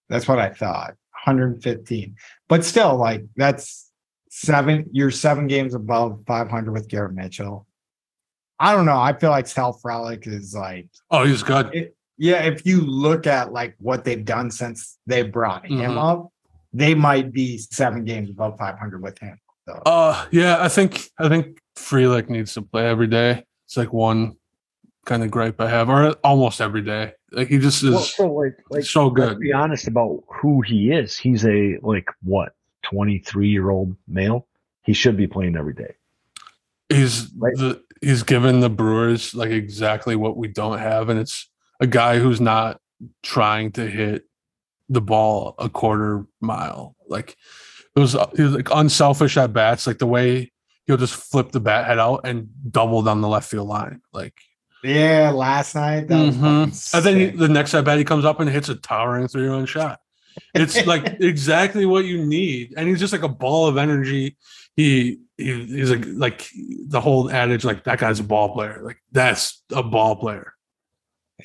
[0.10, 0.96] That's what I thought.
[1.26, 2.16] 115.
[2.48, 3.90] But still, like that's
[4.30, 4.86] seven.
[4.92, 7.66] You're seven games above 500 with Garrett Mitchell.
[8.60, 9.00] I don't know.
[9.00, 11.74] I feel like Sal Frelick is like, oh, he's good.
[11.74, 12.44] it, yeah.
[12.44, 15.98] If you look at like what they've done since they brought him Mhm.
[15.98, 16.32] up,
[16.74, 19.40] they might be seven games above 500 with him.
[19.68, 23.44] So Uh yeah, I think I think Freelick needs to play every day.
[23.66, 24.36] It's like one
[25.06, 27.14] kind of gripe I have, or almost every day.
[27.32, 29.40] Like he just is Well, so like, like so let's good.
[29.40, 31.18] be honest about who he is.
[31.18, 34.48] He's a like what 23 year old male.
[34.84, 35.96] He should be playing every day.
[36.90, 37.56] He's Right.
[37.56, 41.49] the he's given the Brewers like exactly what we don't have, and it's
[41.80, 42.80] a guy who's not
[43.24, 44.24] trying to hit
[44.90, 46.96] the ball a quarter mile.
[47.08, 47.36] Like
[47.96, 50.52] it was, he was like unselfish at bats, like the way
[50.86, 54.02] he'll just flip the bat head out and double down the left field line.
[54.14, 54.34] Like
[54.84, 56.92] yeah, last night that was Mhm.
[56.92, 59.28] fucking And then he, the next at bat, he comes up and hits a towering
[59.28, 60.00] three run shot.
[60.54, 64.38] It's like exactly what you need, and he's just like a ball of energy.
[64.76, 66.50] He, he he's like like
[66.88, 68.82] the whole adage, like that guy's a ball player.
[68.84, 70.54] Like that's a ball player.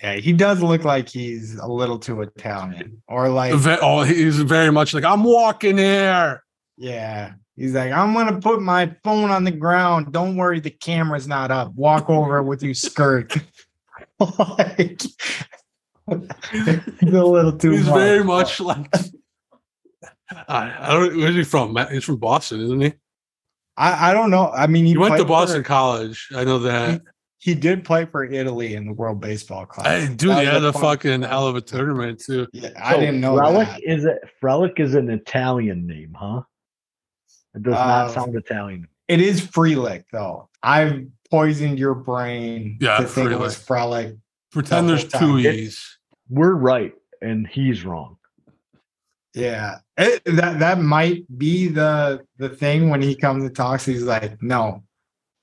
[0.03, 3.53] Yeah, he does look like he's a little too Italian, or like
[3.83, 6.43] Oh, he's very much like I'm walking here.
[6.77, 7.35] Yeah.
[7.57, 10.13] He's like, I'm gonna put my phone on the ground.
[10.13, 11.73] Don't worry, the camera's not up.
[11.75, 13.33] Walk over with your skirt.
[14.19, 15.03] like,
[16.09, 17.95] it's a little too He's much.
[17.95, 18.93] very much like.
[20.49, 21.17] I, I don't.
[21.17, 21.77] Where's he from?
[21.91, 22.93] He's from Boston, isn't he?
[23.77, 24.51] I, I don't know.
[24.51, 26.29] I mean, he, He went to Boston for- College.
[26.35, 27.03] I know that.
[27.45, 30.09] He did play for Italy in the World Baseball Classic.
[30.09, 32.47] Hey, dude, That he had a fun- fucking hell of a tournament too.
[32.55, 33.83] Yeah, I So didn't know Frelick that.
[33.85, 36.41] is it Frelick is an Italian name, huh?
[37.55, 38.89] It does not Uh, sound Italian.
[39.09, 40.49] It is Freelick though.
[40.63, 44.13] I've poisoned your brain Yeah, to think it was Frelick.
[44.13, 44.19] Frelick.
[44.53, 45.39] Pretend The there's two.
[45.39, 45.99] E's.
[46.31, 48.17] We're right and he's wrong.
[49.35, 53.85] Yeah, it, that that might be the the thing when he comes and talks.
[53.85, 54.83] He's like, no,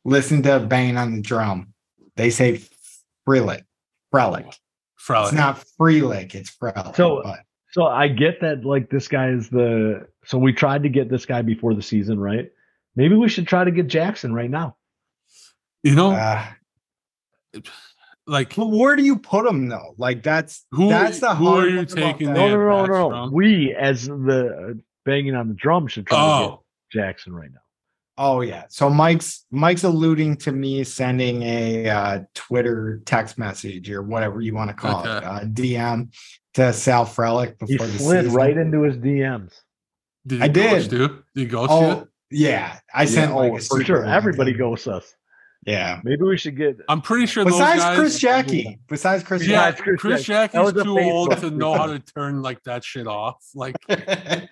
[0.03, 1.67] listen to banging on the drum.
[2.15, 2.61] They say
[3.27, 3.63] Freelick,
[4.13, 4.57] Frelick.
[5.09, 6.95] It's not Freelick, it's Frelick.
[6.95, 7.39] So- but
[7.71, 11.25] So I get that like this guy is the so we tried to get this
[11.25, 12.51] guy before the season, right?
[12.95, 14.75] Maybe we should try to get Jackson right now.
[15.83, 16.45] You know, uh,
[18.27, 19.95] like but where do you put him though?
[19.97, 22.33] Like that's Who- that's the who hard are you taking that.
[22.35, 23.31] No, no, no, no, no.
[23.31, 24.73] We as the uh,
[25.05, 27.61] banging on the drum should try to oh, get Jackson right now.
[28.23, 28.65] Oh yeah.
[28.69, 34.53] So Mike's Mike's alluding to me sending a uh, Twitter text message or whatever you
[34.53, 36.13] want to call it, uh, DM
[36.53, 38.37] to Sal Frelick He before the slid season.
[38.37, 39.53] right into his DMs.
[40.27, 40.99] did I he ghost did.
[40.99, 41.07] you?
[41.07, 44.05] Did he ghost Oh yeah, I sent Yeah, like oh, a for sure.
[44.05, 44.59] Everybody thing.
[44.59, 45.15] goes us.
[45.65, 45.99] Yeah.
[46.03, 46.77] Maybe we should get?
[46.89, 47.97] I'm pretty sure those Besides guys.
[47.97, 51.85] Chris Jacke, besides Chris yeah, Besides Chris Chris, Jack- Jacke's too old to know how
[51.85, 53.37] to turn like that shit off.
[53.53, 54.49] Like and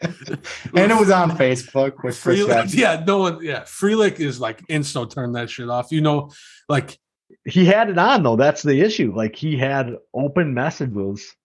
[0.76, 2.76] it was on Facebook with Chris Freelick, Jacke.
[2.76, 5.91] yeah, no one, yeah, Freelick is like insta turn that shit off.
[5.91, 6.30] You know,
[6.68, 6.99] like
[7.44, 8.36] he had it on though.
[8.36, 9.11] That's the issue.
[9.15, 11.36] Like he had open messages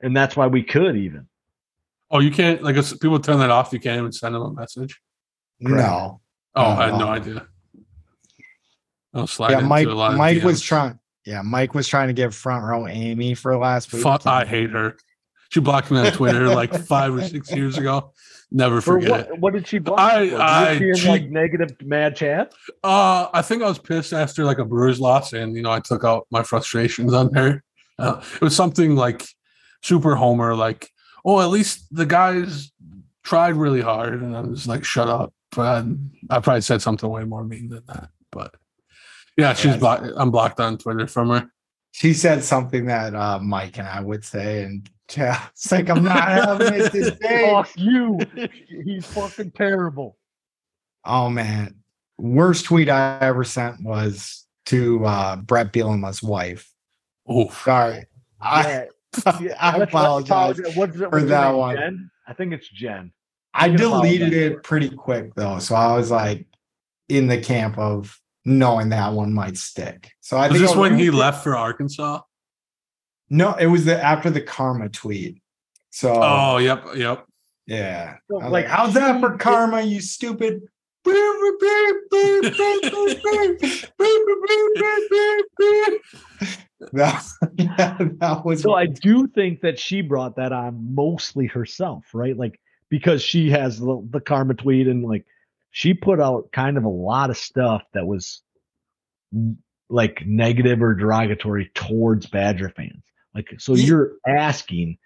[0.00, 1.26] and that's why we could even.
[2.12, 3.72] Oh, you can't like if people turn that off.
[3.72, 5.00] You can't even send them a message.
[5.58, 6.20] No.
[6.54, 7.08] Oh, Oh, I had no no.
[7.08, 7.48] idea.
[9.14, 9.86] I'll slide Yeah, Mike.
[9.86, 10.64] a lot Mike was DMs.
[10.66, 10.98] trying.
[11.24, 14.02] Yeah, Mike was trying to give front row Amy for last week.
[14.02, 14.96] Fuck, I hate her.
[15.50, 18.12] She blocked me on Twitter like five or six years ago.
[18.50, 19.20] Never For forget what?
[19.28, 19.38] it.
[19.40, 19.98] What did she block?
[20.00, 20.36] I- for?
[20.36, 22.52] I- Was she in like negative Mad Chad?
[22.82, 25.80] Uh, I think I was pissed after like a Brewers loss, and you know I
[25.80, 27.62] took out my frustrations on her.
[27.98, 29.24] Uh, it was something like
[29.82, 30.90] super homer, like
[31.24, 32.70] oh at least the guys
[33.22, 35.32] tried really hard, and I was like shut up.
[35.52, 35.84] But
[36.30, 38.08] I, I probably said something way more mean than that.
[38.32, 38.54] But
[39.36, 39.76] yeah, she's Yeah.
[39.78, 40.06] blocked.
[40.16, 41.48] I'm blocked on Twitter from her.
[41.92, 46.02] She said something that uh, Mike and I would say, and yeah, it's like I'm
[46.04, 47.50] not having it today.
[47.50, 48.18] Fuck you.
[48.84, 50.16] He's fucking terrible.
[51.04, 51.76] Oh man,
[52.18, 56.70] worst tweet I ever sent was to uh, Brett Bielema's wife.
[57.28, 58.04] Oh, Sorry,
[58.40, 58.84] I, Yeah,
[59.60, 60.58] I let's- let's apologize.
[60.58, 60.76] apologize.
[60.76, 61.76] What's, it- for that name, one.
[61.76, 62.10] Jen?
[62.26, 63.12] I think it's Jen.
[63.52, 64.62] I You deleted apologize for it it.
[64.64, 66.46] pretty quick though, so I was like
[67.08, 70.12] in the camp of knowing that one might stick.
[70.20, 72.20] So I was think this when he left for Arkansas?
[73.30, 75.40] No, it was the after the karma tweet.
[75.90, 77.24] So Oh, yep, yep.
[77.66, 79.82] yeah, So, like, like, how's that for she- karma?
[79.82, 80.62] You stupid.
[86.92, 87.22] that,
[88.20, 92.36] that was So I do think that she brought that on mostly herself, right?
[92.36, 95.24] Like because she has the, the karma tweet and like
[95.74, 98.42] she put out kind of a lot of stuff that was
[99.90, 103.02] like negative or derogatory towards Badger fans.
[103.34, 104.98] Like so you're asking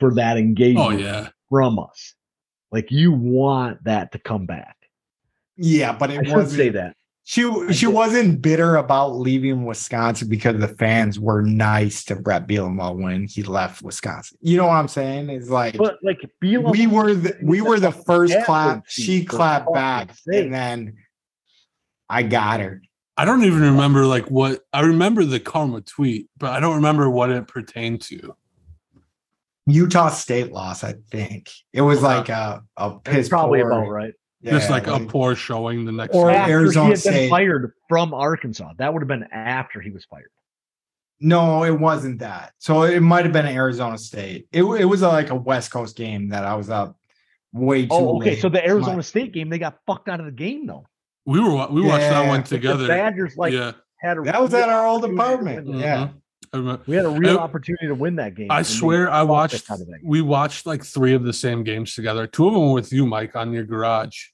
[0.00, 1.28] for that oh, engagement Oh yeah.
[1.48, 2.14] from us.
[2.72, 4.76] Like you want that to come back.
[5.56, 6.96] yeah, but I it should wasn't say that.
[7.28, 7.42] She
[7.72, 7.92] she did.
[7.94, 13.42] wasn't bitter about leaving Wisconsin because the fans were nice to Brett Bielema when he
[13.42, 14.38] left Wisconsin.
[14.42, 15.28] You know what I'm saying?
[15.30, 18.84] It's like But like Bielema we were the we were the first Catherine clap.
[18.86, 20.44] She clapped back, sake.
[20.44, 20.98] and then
[22.08, 22.80] I got her.
[23.16, 27.10] I don't even remember like what I remember the karma tweet, but I don't remember
[27.10, 28.36] what it pertained to.
[29.66, 33.88] Utah State loss, I think it was like a a piss It's probably poor- about
[33.88, 34.14] right.
[34.46, 37.12] Just yeah, like a poor showing the next Or after Arizona he had State.
[37.12, 38.72] been fired from Arkansas.
[38.78, 40.30] That would have been after he was fired.
[41.20, 42.52] No, it wasn't that.
[42.58, 44.48] So it might have been Arizona State.
[44.52, 46.96] It it was like a West Coast game that I was up
[47.52, 47.88] way too.
[47.92, 48.30] Oh, okay.
[48.32, 48.40] late.
[48.42, 50.84] So the Arizona My- State game, they got fucked out of the game though.
[51.24, 52.86] We were wa- we watched that one Like, The together.
[52.86, 55.66] Badgers like yeah, had a That was at our old apartment.
[55.66, 55.96] win Yeah.
[55.96, 56.10] that.
[56.52, 56.82] I remember.
[56.86, 58.48] We had a real I- opportunity to win that game.
[58.50, 60.08] I swear I watched us out of that game.
[60.08, 62.26] we watched like three of the same games together.
[62.26, 64.26] Two of them were with you, Mike, on your garage,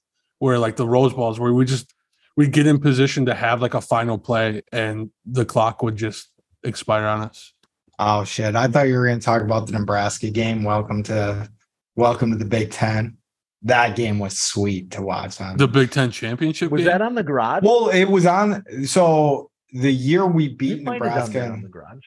[0.43, 1.93] where like the Rose Bowls, where we just
[2.35, 6.31] we get in position to have like a final play, and the clock would just
[6.65, 7.53] expire on us.
[7.97, 8.53] Oh shit!
[8.53, 10.65] I thought you were going to talk about the Nebraska game.
[10.65, 11.49] Welcome to,
[11.95, 13.15] welcome to the Big Ten.
[13.61, 15.39] That game was sweet to watch.
[15.39, 16.71] On The Big Ten championship.
[16.71, 16.87] Was game?
[16.87, 17.63] that on the garage?
[17.63, 18.65] well, it was on.
[18.85, 22.05] So the year we We beat might have done that Nebraska, on the garage.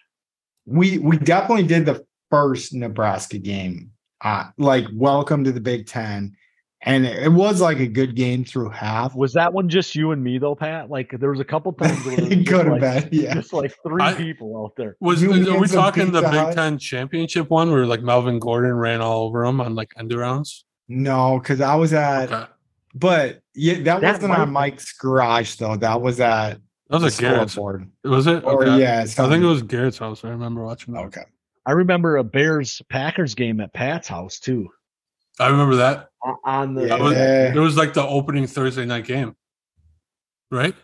[0.67, 3.93] we we definitely did the first Nebraska game.
[4.21, 6.37] Uh, like welcome to the Big Ten,
[6.87, 9.15] and it was like a good game through half.
[9.15, 10.89] Was that one just you and me though, Pat?
[10.89, 13.35] Like there was a couple times where there was it could have like, been, yeah.
[13.35, 14.97] just like three I- people out there.
[15.01, 16.55] Was You are we talking the Big Hut?
[16.55, 20.65] Ten championship one where like Melvin Gordon ran all over him on like end rounds?
[20.89, 22.47] No, because I was at, Okay.
[22.95, 25.77] but yeah, that, That wasn't might on Mike's garage though.
[25.77, 26.61] That was at
[26.91, 27.53] That was a Garrett's.
[27.55, 27.91] scoreboard.
[28.05, 28.45] Was it?
[28.45, 28.81] Or Okay.
[28.81, 30.25] yeah, I think it was Garrett's house.
[30.25, 31.07] I remember watching that.
[31.07, 31.23] Okay.
[31.67, 34.69] I remember a Bears Packers game at Pat's house too.
[35.39, 36.09] I remember that.
[36.45, 39.37] On the That was- It was like the opening Thursday night game,
[40.51, 40.75] right?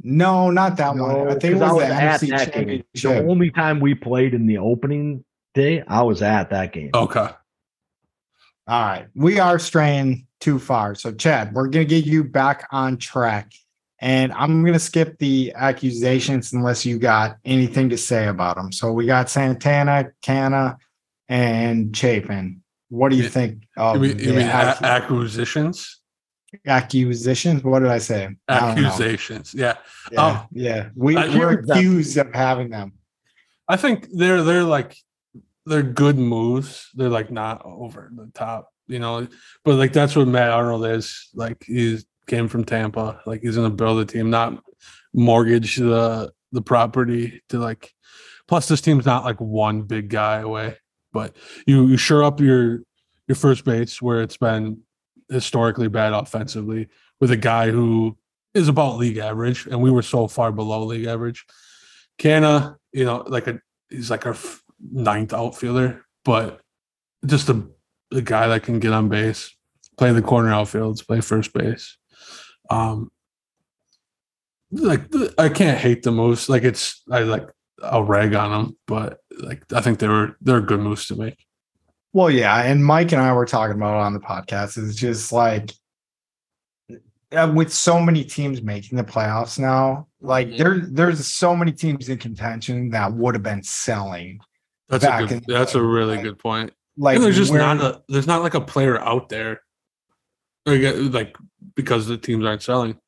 [0.00, 1.10] No, not that one.
[1.10, 2.84] I No, think it 'cause I was the was at NFC that game.
[2.94, 5.24] The only time we played in the opening
[5.54, 6.90] day, I was at that game.
[6.94, 7.28] Okay.
[8.68, 9.08] All right.
[9.16, 10.94] We are straying too far.
[10.94, 13.50] So, Chad, we're going to get you back on track.
[14.00, 18.70] And I'm going to skip the accusations unless you got anything to say about them.
[18.70, 20.76] So, we got Santana, Canha,
[21.28, 22.60] and Chafin.
[22.90, 26.00] What do you think of You mean, you mean a- accu- acquisitions?
[26.66, 27.62] accusations?
[27.62, 28.28] What did I say?
[28.48, 28.54] I.
[28.70, 29.54] Accusations.
[29.54, 29.74] Yeah.
[30.10, 30.46] Yeah, Oh.
[30.52, 30.88] yeah.
[30.94, 31.70] We, I- that.
[31.70, 32.92] accused of having them.
[33.68, 34.96] I think they're they're like
[35.66, 36.88] they're good moves.
[36.94, 39.28] They're like not over the top, you know.
[39.64, 41.28] But like that's what Matt Arnold is.
[41.34, 43.20] Like he's came from Tampa.
[43.26, 44.62] Like he's gonna build a team, not
[45.12, 47.92] mortgage the the property to like.
[48.46, 50.78] Plus, this team's not like one big guy away,
[51.12, 51.36] but
[51.66, 52.80] you you sure up your
[53.26, 54.82] your first base where it's been
[55.28, 56.88] historically bad offensively
[57.20, 58.16] with a guy who
[58.54, 61.44] is about league average, and we were so far below league average.
[62.18, 63.60] Canha, you know, like a
[63.90, 64.36] he's like our
[64.80, 66.60] ninth outfielder, but
[67.26, 67.66] just a,
[68.12, 69.54] a guy that can get on base,
[69.96, 71.96] play the corner outfields, play first base.
[72.70, 73.10] Um,
[74.70, 75.02] like
[75.38, 76.48] I can't hate the moves.
[76.48, 77.48] Like it's I like
[77.82, 81.36] I'll rag on them, but like I think they were they're good moves to make.
[82.12, 84.76] Well, yeah, and Mike and I were talking about it on the podcast.
[84.82, 85.72] It's just like
[87.32, 90.58] uh, with so many teams making the playoffs now, like Mhm.
[90.58, 94.40] there there's so many teams in contention that would have been selling.
[94.88, 96.72] That's a good, the that's a really like, good point.
[96.96, 99.60] Like and there's just where- not a there's not like a player out there,
[100.64, 101.36] like, uh, like
[101.76, 102.98] because the teams aren't selling.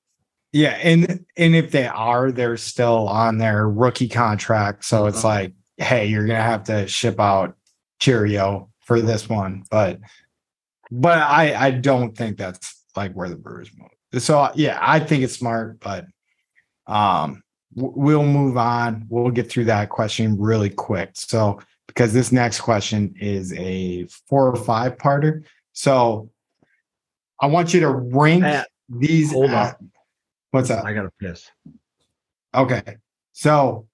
[0.53, 4.85] Yeah, and and if they are, they're still on their rookie contract.
[4.85, 5.29] So it's Uh-huh.
[5.29, 7.57] like, hey, you're gonna have to ship out
[8.01, 9.65] Cheerio for this one.
[9.71, 10.01] But
[10.91, 14.23] but I I don't think that's like where the Brewers move.
[14.23, 16.07] So yeah, I think it's smart, but
[16.87, 17.43] um
[17.77, 19.07] we'll move on.
[19.09, 21.11] We'll get through that question really quick.
[21.15, 25.45] So because this next question is a four or five parter.
[25.73, 26.31] So
[27.41, 28.45] I want you to rank
[28.89, 29.51] these hold
[30.53, 30.85] What's up?
[30.85, 31.49] I gotta piss.
[32.55, 32.97] Okay.
[33.33, 33.87] So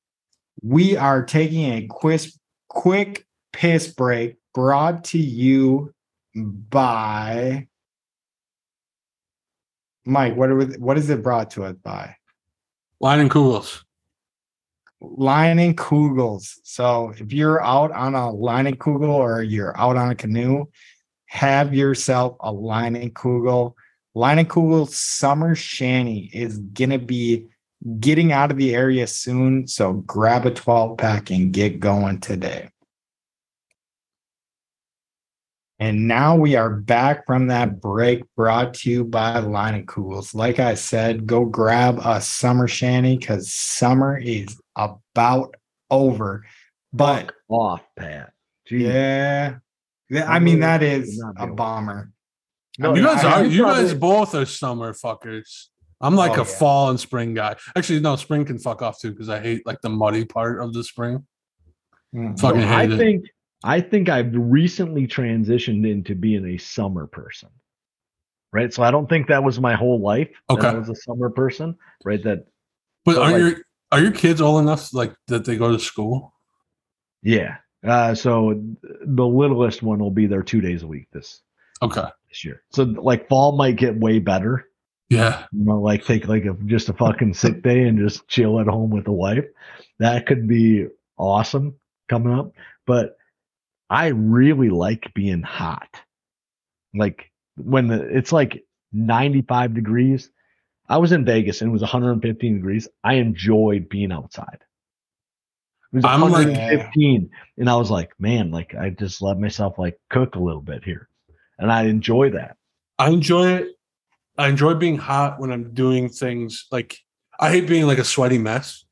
[0.63, 2.23] we are taking a quick
[2.69, 5.93] quick piss break brought to you
[6.35, 7.69] by
[10.07, 10.37] Mike.
[10.37, 12.17] What are we, what is it brought to us by?
[13.03, 13.85] Leinenkugel's.
[15.01, 16.55] Line and Kugels.
[16.63, 20.65] So if you're out on a Leinenkugel or you're out on a canoe,
[21.27, 23.75] have yourself a Leinenkugel.
[24.17, 27.49] Line and Kugel Summer Shandy is gonna be
[28.01, 29.69] getting out of the area soon.
[29.69, 32.71] So grab a 12 pack and get going today.
[35.79, 40.35] And now we are back from that break brought to you by Line Cools.
[40.35, 45.55] Like I said, go grab a Summer Shandy because summer is about
[45.91, 46.47] over.
[46.91, 48.33] But Off, Pat.
[48.67, 49.61] Jeez.
[50.09, 52.13] yeah, I mean, that is a bomber.
[52.79, 55.67] No, you guys mean, are I- you guys probably- both are summer fuckers.
[56.01, 56.45] I'm like Oh, a yeah.
[56.45, 57.57] fall and spring guy.
[57.75, 60.75] Actually, no, spring can fuck off too because I hate like the muddy part of
[60.75, 61.25] the spring.
[62.15, 62.39] Mm.
[62.39, 62.97] Fucking So I it.
[62.99, 63.25] think
[63.65, 67.49] I think I've recently transitioned into being a summer person.
[68.53, 68.73] Right.
[68.73, 70.29] So I don't think that was my whole life.
[70.49, 70.79] that I Okay.
[70.79, 71.75] was a summer person.
[72.05, 72.23] Right.
[72.23, 72.47] That
[73.07, 73.55] But So, are like- your
[73.93, 76.35] are your kids old enough like that they go to school?
[77.23, 77.57] yeah.
[77.85, 78.61] Uh, so
[79.07, 81.41] the littlest one will be there two days a week this
[81.83, 82.05] Okay.
[82.37, 82.63] This year.
[82.73, 84.67] So like fall might get way better.
[85.09, 85.45] Yeah.
[85.53, 88.67] You know, like take like a just a fucking sick day and just chill at
[88.67, 89.45] home with the wife.
[89.99, 90.87] That could be
[91.17, 91.75] awesome
[92.09, 92.53] coming up.
[92.87, 93.17] But
[93.89, 95.89] I really like being hot.
[96.95, 100.31] Like when the, it's like 95 degrees.
[100.89, 102.89] I was in Vegas and it was 115 degrees.
[103.03, 104.59] I enjoyed being outside.
[105.93, 109.79] It was I'm like- 115 and I was like, man, like I just let myself
[109.79, 111.09] like cook a little bit here.
[111.59, 112.57] And I enjoy that.
[112.99, 113.69] I enjoy it.
[114.39, 116.99] I enjoy being hot when I'm doing things like
[117.41, 118.85] I hate being like a sweaty mess,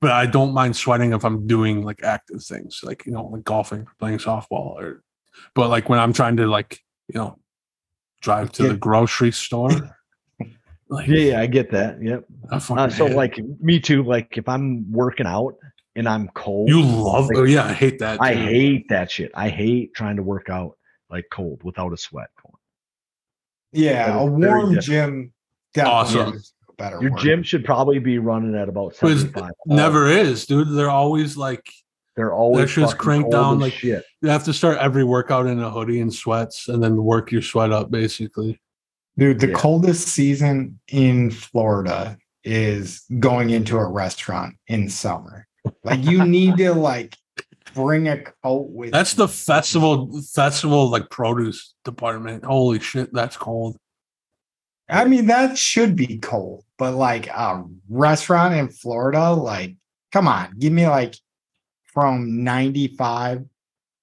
[0.00, 3.44] but I don't mind sweating if I'm doing like active things, like you know, like
[3.44, 5.02] golfing, playing softball, or
[5.54, 7.38] but like when I'm trying to like you know
[8.22, 9.70] drive to the grocery store.
[10.88, 12.00] Like, Yeah, yeah, I get that.
[12.00, 12.24] Yep.
[12.52, 13.16] I Uh, so hate it.
[13.16, 14.04] like me too.
[14.04, 15.56] Like if I'm working out
[15.96, 18.22] and I'm cold, you love, like, oh yeah, I hate that.
[18.22, 19.32] I hate that shit.
[19.34, 20.75] I hate trying to work out
[21.10, 22.54] like cold without a sweat going.
[23.72, 25.32] Yeah, a warm gym
[25.74, 26.34] definitely Awesome.
[26.34, 27.00] is better.
[27.02, 27.20] Your work.
[27.20, 29.50] gym should probably be running at about But it's- 75.
[29.66, 30.72] Never is, dude.
[30.74, 31.66] They're always like
[32.16, 34.04] They're always shit's fucking cranked down, like- shit.
[34.22, 37.42] you have to start every workout in a hoodie and sweats, and then work your
[37.42, 38.60] sweat up basically.
[39.18, 39.54] Dude, the Yeah.
[39.54, 45.46] coldest season in Florida is going into a restaurant in summer.
[45.84, 47.16] Like you need to like
[47.76, 49.18] bring a coat with That's you.
[49.18, 52.44] the festival festival like produce department.
[52.44, 53.76] Holy shit, that's cold.
[54.88, 59.76] I mean, that should be cold, but like a restaurant in Florida, like,
[60.12, 61.16] come on, give me like
[61.92, 63.44] from 95,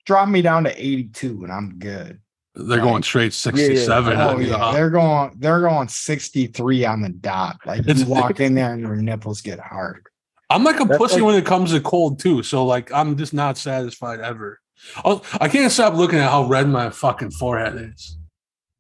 [0.06, 2.20] drop me down to 82 and I'm good.
[2.56, 2.84] They're Right.
[2.84, 4.16] going straight 67.
[4.16, 7.58] Oh on the- yeah, they're going they're going 63 on the dot.
[7.66, 10.06] Like you walk in there and your nipples get hard.
[10.54, 12.44] I'm like a That's pussy like- when it comes to cold too.
[12.44, 14.60] So like I'm just not satisfied ever.
[15.06, 18.18] Oh, I can't stop looking at how red my fucking forehead is.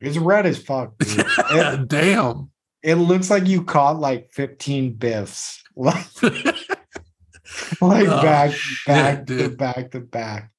[0.02, 0.98] It's red as fuck.
[0.98, 1.26] Dude.
[1.52, 2.52] it, Damn.
[2.82, 5.62] it looks like you caught like 15 biffs.
[5.76, 9.58] Like, like Oh, back shit, back to dude.
[9.58, 10.52] back to back.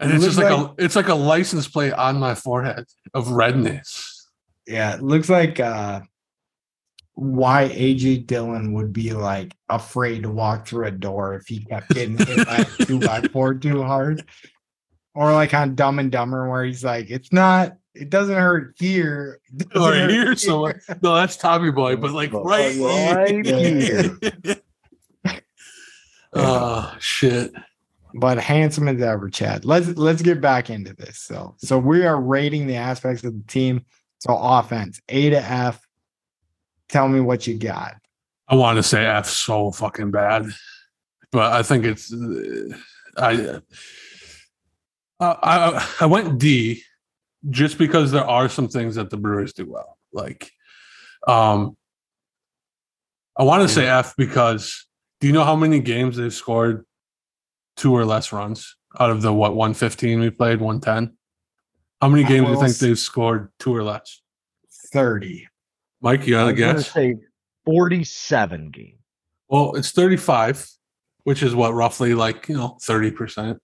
[0.00, 2.84] and It it's just looks like, a it's like a license plate on my forehead
[3.14, 4.28] of redness.
[4.66, 6.00] Yeah, it looks like uh
[7.14, 11.90] why AJ Dillon would be like afraid to walk through a door if he kept
[11.90, 14.24] getting hit by a two by four too hard.
[15.14, 17.76] or like on Dumb and Dumber, where he's like, "It's not.
[17.94, 19.40] It doesn't hurt here.
[19.54, 20.72] Doesn't Or hurt here, so
[21.02, 24.18] no, that's Tommy Boy, but like right, Right here.
[25.26, 25.36] Oh
[26.34, 27.52] ah, shit.
[28.14, 29.66] but handsome as ever, Chad.
[29.66, 31.18] Let's let's get back into this.
[31.18, 33.84] So so we are rating the aspects of the team.
[34.20, 35.86] So offense, A to F.
[36.92, 37.94] Tell me what you got.
[38.46, 40.46] I want to say F so fucking bad,
[41.30, 42.12] but I think it's
[43.16, 43.60] I,
[45.18, 46.82] I I went D
[47.48, 49.96] just because there are some things that the Brewers do well.
[50.12, 50.50] Like,
[51.26, 51.78] um,
[53.38, 54.86] I want to say F because
[55.20, 56.84] do you know how many games they've scored
[57.78, 61.16] two or less runs out of the what 115 we played 110?
[62.02, 64.20] How many games do you think they've scored two or less?
[64.92, 65.48] 30.
[66.02, 66.90] Mike, you got to guess?
[66.90, 67.16] say
[67.64, 68.98] 47 games.
[69.48, 70.66] Well, it's 35,
[71.24, 73.58] which is what roughly like, you know, 30%.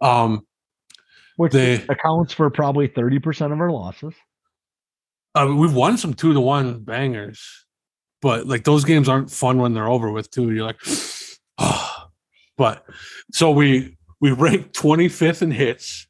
[0.00, 0.46] Um,
[1.36, 4.14] Which They- accounts for probably 30% of our losses.
[5.34, 7.66] uh, we've won some two to one bangers,
[8.22, 10.52] but like those games aren't fun when they're over with too.
[10.52, 10.78] You're like,
[11.58, 12.06] oh.
[12.56, 12.84] but
[13.32, 16.06] so we we rank 25th in hits,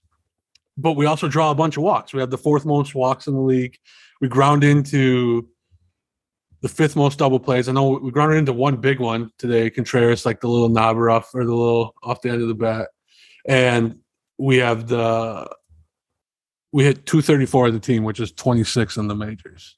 [0.76, 2.12] but we also draw a bunch of walks.
[2.12, 3.78] We have the fourth most walks in the league.
[4.20, 5.48] We ground into
[6.64, 7.68] the fifth most double plays.
[7.68, 11.34] I know we grounded into one big one today, Contreras, like the little knobber off
[11.34, 12.88] or the little off the end of the bat.
[13.46, 14.00] And
[14.38, 15.48] we have the
[16.72, 19.76] we hit 234 of the team, which is 26 in the majors.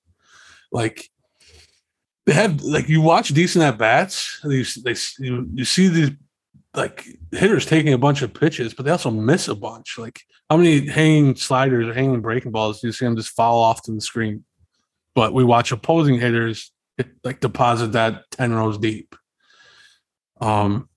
[0.70, 1.10] Like
[2.24, 6.10] they have like you watch decent at bats, these they you, you see these
[6.76, 9.98] like hitters taking a bunch of pitches, but they also miss a bunch.
[9.98, 10.20] Like
[10.50, 13.82] how many hanging sliders or hanging breaking balls do you see them just fall off
[13.82, 14.44] to the screen?
[15.14, 19.16] But we watch opposing hitters hit, like deposit that 10 rows deep.
[20.40, 20.88] Um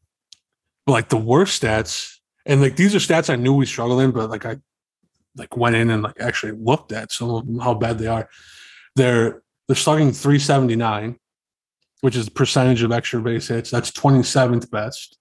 [0.86, 4.12] but like the worst stats, and like these are stats I knew we struggled in,
[4.12, 4.58] but like I
[5.36, 8.28] like went in and like actually looked at some of them, how bad they are.
[8.96, 11.20] They're they're slugging 379,
[12.02, 13.70] which is percentage of extra base hits.
[13.70, 15.19] That's 27th best.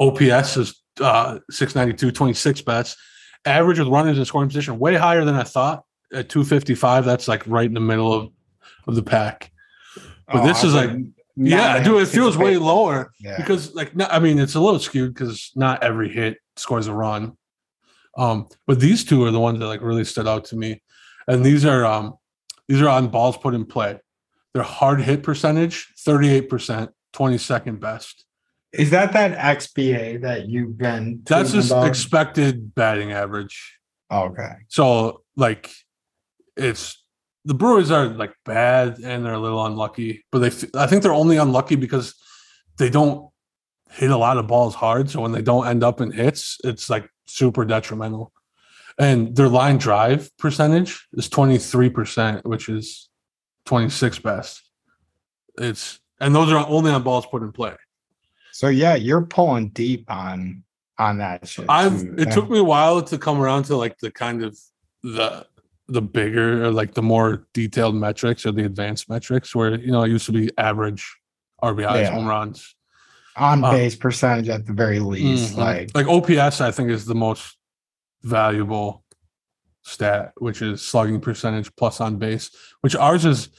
[0.00, 2.96] OPS is uh 692, 26 best.
[3.44, 7.04] Average with runners in scoring position, way higher than I thought at 255.
[7.04, 8.28] That's like right in the middle of,
[8.88, 9.52] of the pack.
[10.32, 10.90] But this I is like-
[11.36, 13.36] Yeah, not dude, it feels way lower Yeah.
[13.36, 16.94] because like no, I mean it's a little skewed because not every hit scores a
[16.94, 17.36] run.
[18.18, 20.82] Um, but these two are the ones that like really stood out to me.
[21.28, 22.14] And these are um
[22.68, 24.00] these are on balls put in play.
[24.54, 28.24] Their hard hit percentage, 38%, 22nd best.
[28.72, 31.22] Is that that XBA that you've been?
[31.24, 31.86] That's about?
[31.86, 33.78] expected batting average.
[34.10, 34.52] Oh, okay.
[34.68, 35.70] So like
[36.56, 37.02] it's
[37.44, 41.12] the Brewers are like bad and they're a little unlucky, but they I think they're
[41.12, 42.14] only unlucky because
[42.76, 43.30] they don't
[43.90, 45.10] hit a lot of balls hard.
[45.10, 48.32] So when they don't end up in hits, it's like super detrimental.
[48.98, 53.10] And their line drive percentage is 23%, which is
[53.66, 54.62] 26 best.
[55.58, 57.74] It's and those are only on balls put in play.
[58.56, 60.64] So yeah, you're pulling deep on
[60.98, 61.66] on that shit.
[61.68, 62.14] I've too.
[62.16, 64.58] it took me a while to come around to like the kind of
[65.02, 65.46] the
[65.88, 70.02] the bigger or like the more detailed metrics or the advanced metrics where you know
[70.04, 71.04] it used to be average
[71.62, 72.12] RBIs, Yeah.
[72.12, 72.74] home runs.
[73.36, 75.54] on uh, base percentage at the very least.
[75.54, 75.58] Mhm.
[75.58, 77.58] Like like OPS, I think is the most
[78.22, 79.04] valuable
[79.82, 82.50] stat, which is slugging percentage plus on base,
[82.80, 83.50] which ours is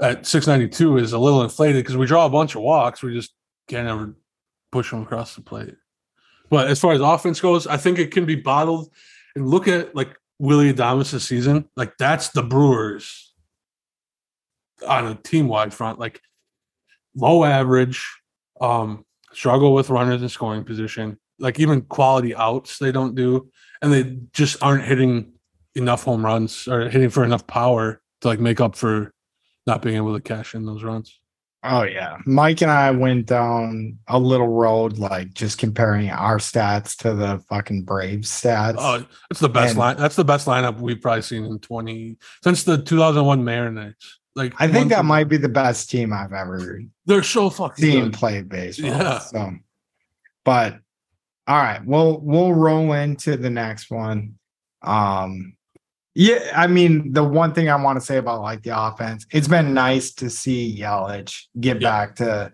[0.00, 3.02] at 692 is a little inflated because we draw a bunch of walks.
[3.02, 3.32] We just
[3.66, 4.14] can't ever
[4.70, 5.76] push them across the plate.
[6.50, 8.90] But as far as offense goes, I think it can be bottled.
[9.36, 11.68] And look at like Willie Adames' season.
[11.76, 13.34] Like that's the Brewers
[14.86, 15.98] on a team wide front.
[15.98, 16.20] Like
[17.14, 18.06] low average,
[18.60, 21.18] um, struggle with runners in scoring position.
[21.38, 23.50] Like even quality outs, they don't do,
[23.80, 25.32] and they just aren't hitting
[25.74, 29.12] enough home runs or hitting for enough power to like make up for
[29.66, 31.20] not being able to cash in those runs.
[31.70, 32.16] Oh yeah.
[32.24, 37.42] Mike and I went down a little road, like just comparing our stats to the
[37.48, 38.76] fucking Braves stats.
[38.78, 39.96] Oh, that's the best And- line.
[39.96, 43.94] That's the best lineup we've probably seen in twenty since the two thousand one Mariners.
[44.34, 47.84] Like I think that from- might be the best team I've ever They're so fucking
[47.84, 48.12] seen good.
[48.14, 48.90] play baseball.
[48.90, 49.18] Yeah.
[49.18, 49.52] So
[50.44, 50.78] but
[51.46, 54.34] all right, we'll we'll roll into the next one.
[54.82, 55.54] Um
[56.18, 59.46] yeah, I mean, the one thing I want to say about like the offense, it's
[59.46, 61.88] been nice to see Yelich get Yeah.
[61.88, 62.52] back to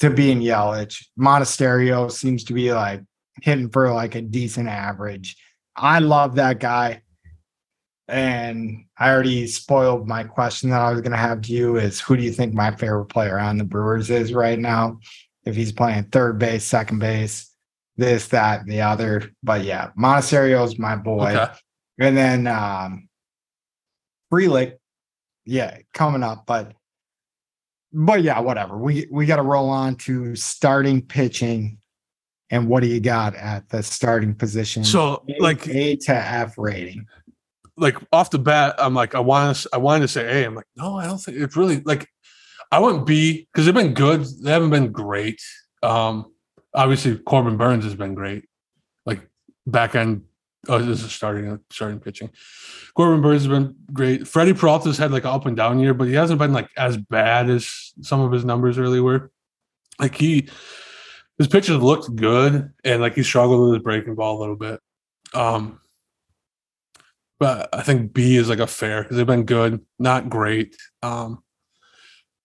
[0.00, 1.06] to being Yelich.
[1.16, 3.02] Monasterio seems to be like
[3.42, 5.36] hitting for like a decent average.
[5.76, 7.02] I love that guy.
[8.08, 12.00] And I already spoiled my question that I was going to have to you is
[12.00, 14.98] who do you think my favorite player on the Brewers is right now?
[15.44, 17.52] If he's playing third base, second base,
[17.96, 19.30] this, that, and the other.
[19.44, 21.36] But yeah, Monasterio is my boy.
[21.36, 21.52] Okay.
[21.98, 23.08] And then um
[24.32, 24.74] Frelick,
[25.44, 26.72] yeah, coming up, but
[27.92, 28.76] but yeah, whatever.
[28.76, 31.78] We we gotta roll on to starting pitching.
[32.50, 34.84] And what do you got at the starting position?
[34.84, 37.06] So A- like A to F rating.
[37.76, 40.46] like off the bat, I'm like, I want to, I wanted to say A.
[40.46, 42.08] I'm like, no, I don't think it's really like.
[42.72, 44.24] I went B because they've been good.
[44.42, 45.40] They haven't been great.
[45.82, 46.32] Um,
[46.74, 48.44] obviously Corbin Burnes has been great.
[49.04, 49.28] Like
[49.66, 50.22] back end,
[50.68, 52.30] oh, this is starting starting pitching.
[52.94, 54.26] Corbin Burnes has been great.
[54.26, 56.96] Freddie Peralta's had like an up and down year, but he hasn't been like as
[56.96, 59.30] bad as some of his numbers really were.
[59.98, 60.48] Like he,
[61.38, 64.80] his pitches looked good, and like he struggled with his breaking ball a little bit.
[65.34, 65.80] Um,
[67.38, 70.76] but I think B is like a fair because they've been good, not great.
[71.02, 71.42] Um,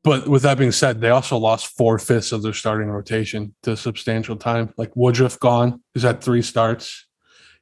[0.04, 3.78] but with that being said, they also lost four fifths of their starting rotation to
[3.78, 4.74] substantial time.
[4.78, 7.06] Like Woodruff gone, he's had three starts.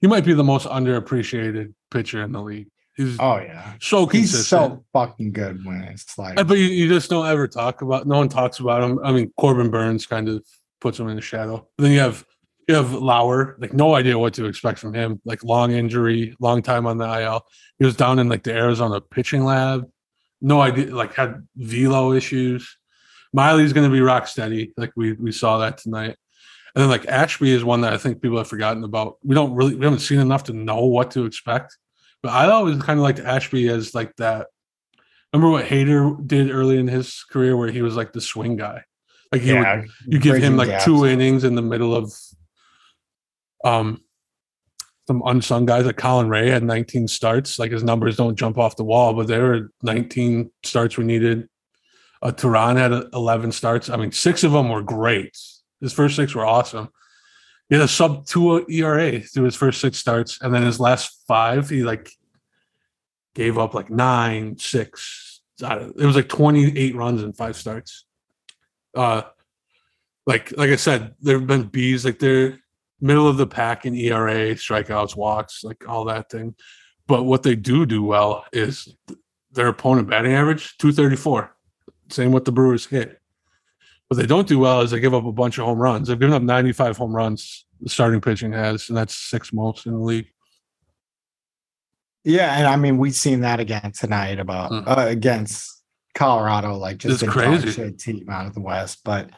[0.02, 2.68] He might be the most underappreciated pitcher in the league.
[2.96, 3.76] He's Oh yeah.
[3.80, 7.82] so He's so fucking good when it's like But you, you just don't ever talk
[7.82, 8.08] about.
[8.08, 9.00] No one talks about him.
[9.04, 10.46] I mean, Corbin Burnes kind of
[10.82, 11.68] puts him in the shadow.
[11.78, 12.26] Then you have
[12.68, 13.56] you have Lauer.
[13.60, 15.22] Like no idea what to expect from him.
[15.26, 17.46] Like long injury, long time on the IL.
[17.78, 19.90] He was down in like the Arizona pitching lab.
[20.42, 20.94] No idea.
[20.94, 22.78] Like had velo issues.
[23.34, 24.74] Miley's going to be rock steady.
[24.78, 26.18] Like we we saw that tonight.
[26.80, 29.18] And then like Ashby is one that I think people have forgotten about.
[29.22, 31.77] We don't really we haven't seen enough to know what to expect.
[32.23, 34.47] But I always kind of liked Ashby as like that
[35.34, 38.84] Remember what Hader did early in his career, where he was like the swing guy.
[39.31, 40.85] Like he would, you give him like gaps.
[40.85, 42.11] two innings in the middle of
[43.64, 44.01] um
[45.07, 45.85] some unsung guys.
[45.85, 47.60] Like Colin Rea had 19 starts.
[47.60, 51.47] Like his numbers don't jump off the wall, but there were 19 starts we needed.
[52.22, 53.89] Uh, Teheran had uh, 11 starts.
[53.89, 55.38] I mean, six of them were great.
[55.81, 56.89] His first six were awesome.
[57.69, 61.23] He had a sub two ERA through his first six starts, and then his last
[61.27, 62.11] five, he like
[63.35, 65.41] gave up like nine, six.
[65.61, 68.06] It was like 28 runs in five starts.
[68.95, 69.22] Uh,
[70.26, 72.60] like like I said, there have been bees like they're
[73.01, 76.56] middle of the pack in ERA, strikeouts, walks, like all that thing.
[77.07, 78.93] But what they do do well is
[79.51, 81.56] their opponent batting average 234.
[82.10, 83.19] Same with the Brewers hit.
[84.10, 86.07] What they don't do well is they give up a bunch of home runs.
[86.07, 87.65] They've given up 95 home runs.
[87.80, 90.27] The starting pitching has, and that's six most in the league.
[92.23, 94.84] Yeah, and I mean we've seen that again tonight about Mhm.
[94.88, 95.81] uh, against
[96.15, 97.91] Colorado, like just It's crazy.
[97.94, 99.30] team out of the West, but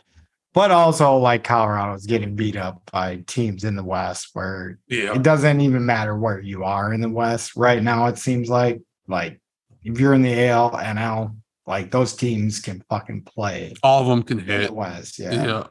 [0.54, 5.22] but also like Colorado's getting beat up by teams in the West where Yeah, it
[5.24, 8.08] doesn't even matter where you are in the West right now.
[8.08, 9.40] It seems like like
[9.84, 11.36] if you're in the AL, and NL,
[11.68, 14.62] like those teams can fucking play all of them can hit.
[14.62, 15.20] It West.
[15.20, 15.32] Yeah.
[15.32, 15.68] yeah.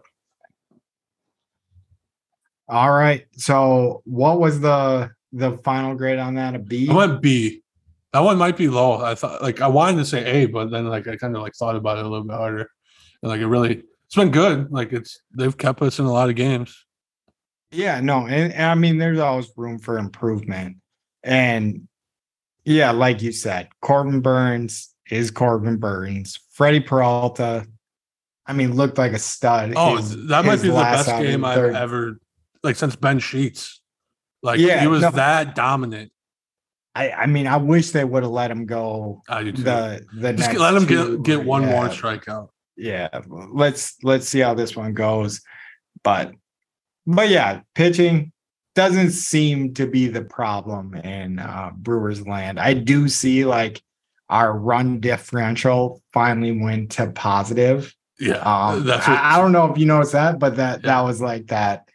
[2.69, 3.27] All right.
[3.33, 6.55] So what was the the final grade on that?
[6.55, 6.89] A B?
[6.89, 7.63] I went B.
[8.13, 9.03] That one might be low.
[9.03, 11.55] I thought like I wanted to say A, but then like I kind of like
[11.55, 12.71] thought about it a little bit harder.
[13.23, 14.71] And like it really it's been good.
[14.71, 16.85] Like it's they've kept us in a lot of games.
[17.73, 20.79] Yeah, no, and, and I mean, there's always room for improvement.
[21.23, 21.87] And
[22.65, 26.39] yeah, like you said, Corbin Burnes is Corbin Burnes.
[26.53, 27.67] Freddie Peralta,
[28.47, 29.75] I mean, looked like a stud.
[29.77, 32.21] Oh, His- that might be the best game I've third- ever
[32.63, 33.81] like since Ben Sheets.
[34.43, 35.11] Like Yeah, he was no.
[35.11, 36.13] that dominant.
[36.95, 39.23] I, I mean, I wish they would have let him go.
[39.29, 39.63] I do too.
[39.63, 41.93] The the Just let him two, get get one more yeah.
[41.93, 42.49] strikeout.
[42.77, 43.09] yeah
[43.53, 45.43] let's let's see how this one goes
[46.03, 46.33] but
[47.07, 48.33] but yeah pitching
[48.75, 53.83] doesn't seem to be the problem in uh brewers land i do see like
[54.31, 59.71] our run differential finally went to positive Yeah, um that's what, I, I don't know
[59.71, 60.87] if you noticed that but that Yeah.
[60.95, 61.89] that was like that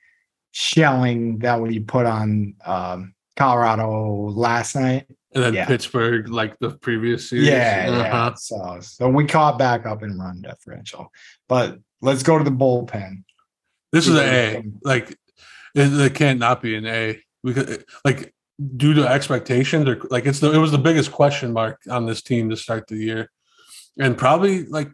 [0.51, 5.65] shelling that we put on um colorado last night and then yeah.
[5.65, 7.47] Pittsburgh like the previous series.
[7.49, 7.97] yeah, yeah.
[8.03, 8.35] Uh-huh.
[8.35, 11.11] So so we caught back up in run differential.
[11.49, 13.23] But let's go to the bullpen.
[13.91, 14.63] This is an A.
[14.81, 15.09] Like
[15.75, 18.33] it, it can't not be an A We could, like
[18.77, 22.21] due to expectations or like it's the it was the biggest question mark on this
[22.21, 23.29] team to start the year,
[23.99, 24.89] and probably like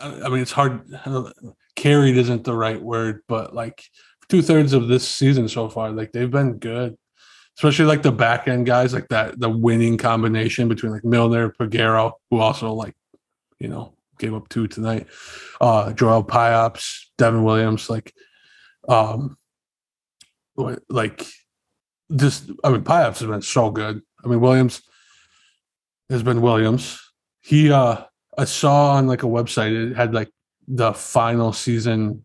[0.00, 0.82] I mean it's hard.
[1.74, 3.82] Carried isn't the right word, but like
[4.28, 6.96] two thirds of this season so far, like they've been good.
[7.56, 12.12] Especially like the back end guys, like that the winning combination between like Milner, Peguero,
[12.30, 12.94] who also like,
[13.58, 15.06] you know, gave up two tonight.
[15.60, 18.12] Uh Joel Payamps, Devin Williams, like
[18.88, 19.36] um
[20.88, 21.26] like
[22.16, 24.02] just I mean Payamps has been so good.
[24.24, 24.82] I mean Williams
[26.10, 27.00] has been Williams.
[27.40, 28.04] He uh
[28.36, 30.30] I saw on like a website it had like
[30.68, 32.24] the final season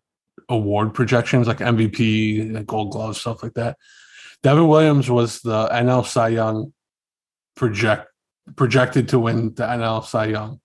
[0.50, 3.78] award projections like MVP, like Gold Glove, stuff like that.
[4.44, 6.74] Devin Williams was the NL Cy Young
[7.56, 8.08] project
[8.56, 10.60] projected to win the NL Cy Young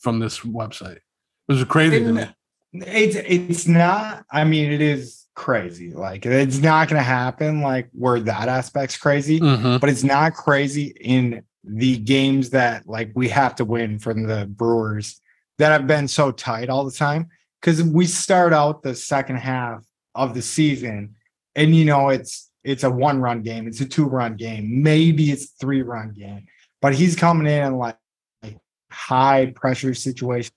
[0.00, 0.96] from this website.
[0.96, 1.02] It
[1.48, 2.26] was crazy to me.
[2.72, 4.24] It's it's not.
[4.30, 5.90] I mean, it is crazy.
[5.92, 7.60] Like it's not going to happen.
[7.60, 9.80] Like where that aspect's crazy, Mhm.
[9.80, 14.46] but it's not crazy in the games that like we have to win from the
[14.46, 15.20] Brewers
[15.58, 17.28] that have been so tight all the time.
[17.60, 19.84] Because we start out the second half
[20.14, 21.16] of the season,
[21.56, 25.30] and you know it's it's a one run game, it's a two run game, maybe
[25.30, 26.46] it's three run game,
[26.80, 27.96] but he's coming in like,
[28.42, 28.58] like
[28.90, 30.52] high pressure situation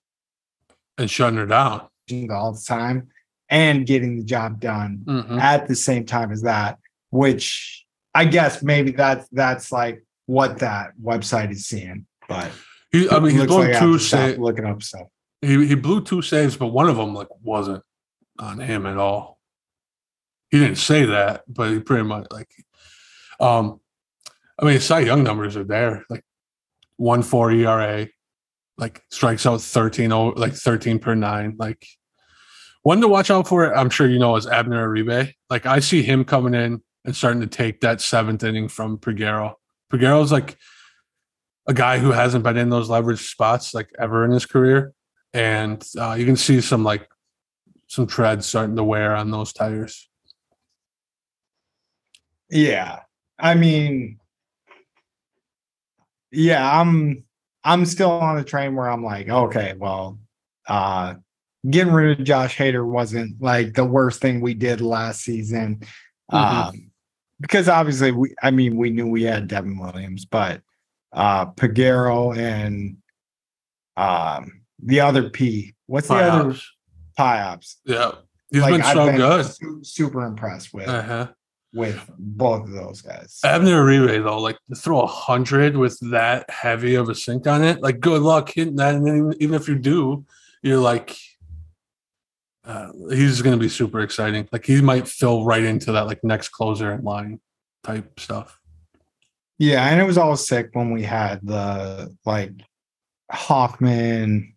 [0.97, 1.87] And shutting her down.
[2.31, 3.09] all the time
[3.49, 5.39] and getting the job done Mhm.
[5.39, 6.77] at the same time as that
[7.09, 12.49] which i guess maybe that's that's like what that website is seeing but
[12.91, 14.37] He, I mean, he's blown like two saves.
[14.39, 15.07] looking up stuff
[15.41, 17.83] He he blew two saves, but one of them like wasn't
[18.39, 19.37] on him at all.
[20.49, 22.49] He didn't say that, but he pretty much like.
[23.39, 23.79] Um,
[24.59, 26.23] I mean, Cy Young numbers are there, like
[26.97, 28.07] one four ERA,
[28.77, 31.55] like strikes out 13, o- like thirteen per nine.
[31.59, 31.85] Like
[32.87, 33.75] one to watch out for.
[33.75, 35.33] I'm sure you know is Abner Uribe.
[35.49, 39.55] Like I see him coming in and starting to take that seventh inning from Peguero.
[39.91, 40.57] Peguero's like
[41.67, 44.93] a guy who hasn't been in those leverage spots like ever in his career
[45.33, 47.09] and uh, you can see some like
[47.87, 50.07] some treads starting to wear on those tires.
[52.49, 53.01] yeah
[53.37, 54.17] i mean
[56.31, 57.25] yeah i'm
[57.65, 60.17] i'm still on the train where i'm like okay well
[60.69, 61.15] uh
[61.69, 65.79] getting rid of josh hader wasn't like the worst thing we did last season
[66.31, 66.37] Mhm.
[66.69, 66.91] um
[67.39, 70.61] because obviously we i mean we knew we had devin williams but
[71.13, 72.97] uh peguero and
[73.95, 76.55] um the other p what's the other
[77.17, 77.77] Payamps.
[77.83, 78.11] Yeah,
[78.51, 79.45] he's Like, been so good.
[79.47, 81.29] su- super impressed with Uh-huh.
[81.73, 86.47] with both of those guys Abner Uribe though, like to throw a hundred with that
[86.51, 88.93] heavy of a sink on it, like good luck hitting that.
[88.93, 90.25] And then even if you do,
[90.61, 91.17] you're like,
[92.67, 94.47] uh, he's going to be super exciting.
[94.51, 97.39] Like he might fill right into that like next closer line
[97.83, 98.59] type stuff.
[99.57, 102.51] Yeah, and it was all sick when we had the like
[103.31, 104.53] Hoffman.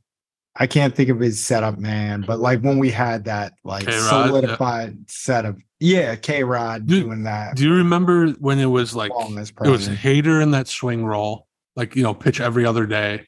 [0.57, 4.43] I can't think of his setup man, but like when we had that like K-Rod,
[4.61, 4.91] yeah.
[5.07, 5.57] setup.
[5.79, 7.57] Yeah, K Rod doing that.
[7.57, 9.89] Do you remember when it was like it was.
[9.89, 11.47] Hader in that swing role,
[11.77, 13.27] like you know, pitch every other day.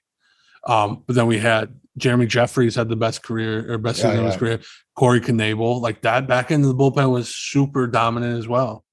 [0.67, 4.19] Um, but then we had Jeremy Jeffress had the best career or best Yeah, season
[4.21, 4.61] of his career.
[4.95, 8.85] Corey Knebel, like that back into the bullpen was super dominant as well.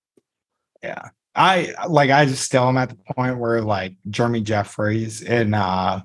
[0.83, 1.09] Yeah.
[1.35, 6.01] I like I just still am at the point where like Jeremy Jeffress and uh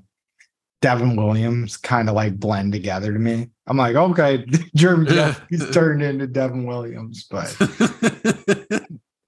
[0.81, 3.49] Devin Williams kind of like blend together to me.
[3.67, 4.45] I'm like, okay,
[4.77, 7.57] Jeremy Jeffress turned into Devin Williams, but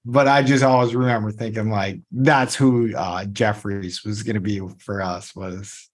[0.05, 5.01] but I just always remember thinking like that's who uh Jeffress was gonna be for
[5.01, 5.89] us was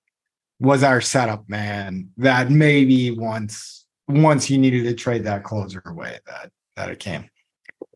[0.63, 6.17] was our setup man that maybe once once you needed to trade that closer away
[6.25, 7.29] that that it came.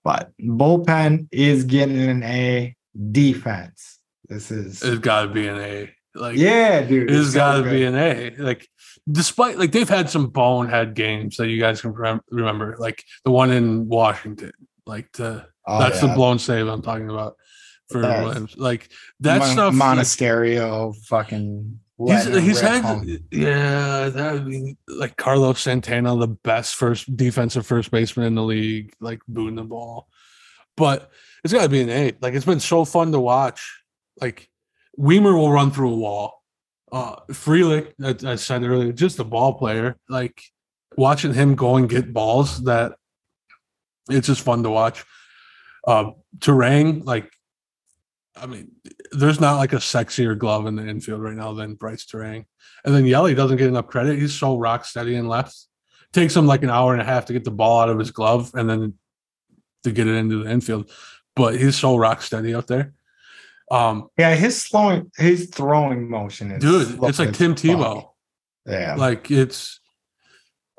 [0.04, 2.76] But bullpen is getting an A
[3.12, 4.00] defense.
[4.28, 5.90] This is it's got to be an A.
[6.14, 7.10] Like yeah, dude.
[7.10, 7.72] it's it's so got to good.
[7.72, 8.32] be an A.
[8.38, 8.68] Like
[9.10, 13.32] despite like they've had some bonehead games that you guys can rem- remember, like the
[13.32, 14.52] one in Washington,
[14.86, 16.08] like the Oh, that's yeah.
[16.10, 17.36] the blown save I'm talking about
[17.90, 18.02] for.
[18.02, 18.56] Williams.
[18.58, 18.90] Like
[19.22, 19.74] that Mon- stuff.
[19.74, 23.18] like, Monasterio fucking He's, he's had home.
[23.32, 28.44] yeah that would be like Carlos Santana the best first defensive first baseman in the
[28.44, 30.08] league like booting the ball.
[30.76, 31.10] But
[31.44, 33.82] it's got to be an eight like it's been so fun to watch.
[34.22, 34.48] Like
[35.00, 36.44] Wiemer will run through a wall.
[36.92, 39.98] Uh Frelick as I said earlier just a ball player.
[40.08, 40.40] Like
[40.98, 42.94] watching him go and get balls that
[44.08, 45.04] it's just fun to watch.
[45.88, 47.32] Uh Turang like
[48.42, 48.72] I mean,
[49.12, 52.46] there's not like a sexier glove in the infield right now than Brice Turang.
[52.86, 54.20] And then Yelly doesn't get enough credit.
[54.20, 55.56] He's so rock steady and left.
[56.14, 58.12] Takes him like an hour and a half to get the ball out of his
[58.12, 58.94] glove and then
[59.84, 60.90] to get it into the infield.
[61.36, 62.94] But he's so rock steady out there.
[63.70, 67.56] Um, Yeah, his slowing his throwing motion is dude, it's like Tim.
[67.56, 68.10] Tebow.
[68.66, 68.96] Yeah.
[68.96, 69.80] Like it's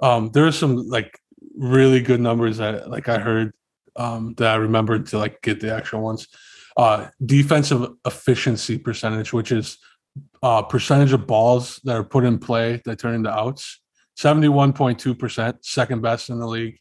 [0.01, 1.19] um there's some like
[1.57, 3.53] really good numbers that like I heard
[3.97, 6.29] um that I remembered to like get the actual ones.
[6.79, 9.79] Uh defensive efficiency percentage, which is
[10.43, 13.81] uh percentage of balls that are put in play that turn into outs.
[14.19, 16.79] 71.2%, second best in the league.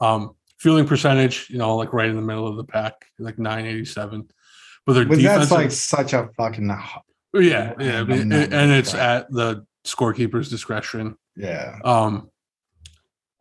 [0.00, 4.30] Um fielding percentage, you know, like right in the middle of the pack, like 987.
[4.86, 6.70] But their but defensive that's like such a fucking
[7.34, 11.16] yeah, yeah, I and it's at the scorekeeper's discretion.
[11.36, 11.78] yeah.
[11.84, 12.30] Um,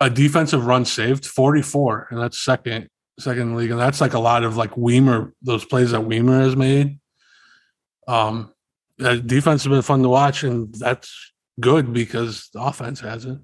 [0.01, 2.89] a defensive run saved 44, and that's second
[3.19, 6.55] second league, and that's like a lot of like Wiemer those plays that Wiemer has
[6.55, 6.99] made.
[8.07, 8.53] Um,
[8.97, 13.41] that defense has been fun to watch, and that's good because the offense hasn't.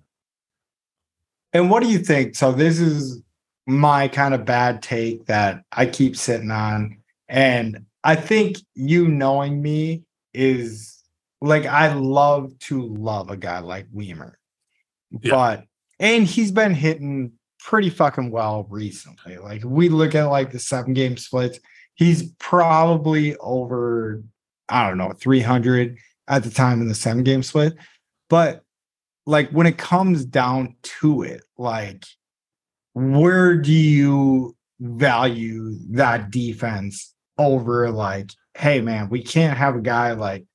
[1.53, 2.35] And what do you think?
[2.35, 3.21] So this is
[3.67, 6.97] my kind of bad take that I keep sitting on.
[7.27, 10.03] And I think you knowing me
[10.33, 11.03] is
[11.41, 14.33] like I love to love a guy like Wiemer.
[15.21, 15.31] Yeah.
[15.31, 15.65] But
[15.99, 19.37] and he's been hitting pretty fucking well recently.
[19.37, 21.59] Like we look at like the seven game splits,
[21.95, 24.23] he's probably over,
[24.67, 25.97] I don't know, 300
[26.27, 27.75] at the time in the seven game split.
[28.29, 28.63] But
[29.25, 32.03] like when it comes down to it, like
[32.93, 40.13] where do you value that defense over like, hey man, we can't have a guy
[40.13, 40.45] like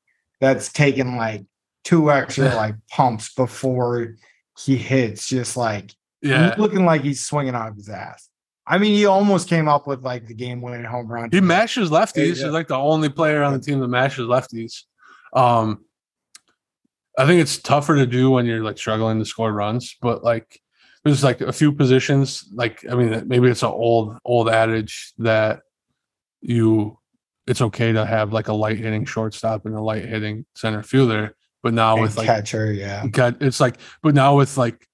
[0.41, 1.45] that's taking like
[1.85, 4.17] two extra like pumps before
[4.59, 8.29] he hits, just like Yeah, looking like he's swinging out of his ass.
[8.67, 11.31] I mean, he almost came up with like the game winning home run.
[11.31, 12.37] he mashes lefties.
[12.37, 12.45] Yeah.
[12.45, 14.83] He's like the only player on the team that mashes lefties.
[15.33, 15.85] Um,
[17.19, 20.61] I think it's tougher to do when you're like struggling to score runs, but like
[21.05, 22.49] there's like a few positions.
[22.53, 25.61] Like I mean, maybe it's an old old adage that
[26.41, 26.99] you
[27.47, 31.35] it's okay to have like a light hitting shortstop and a light hitting center fielder,
[31.63, 33.07] but now and with like catcher, yeah.
[33.41, 34.86] it's like but now with like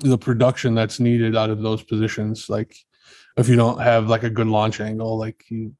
[0.00, 2.76] the production that's needed out of those positions like
[3.36, 5.74] if you don't have like a good launch angle like you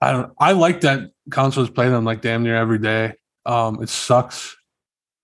[0.00, 3.12] i don't i like that Counsell's play them like damn near every day
[3.44, 4.56] um it sucks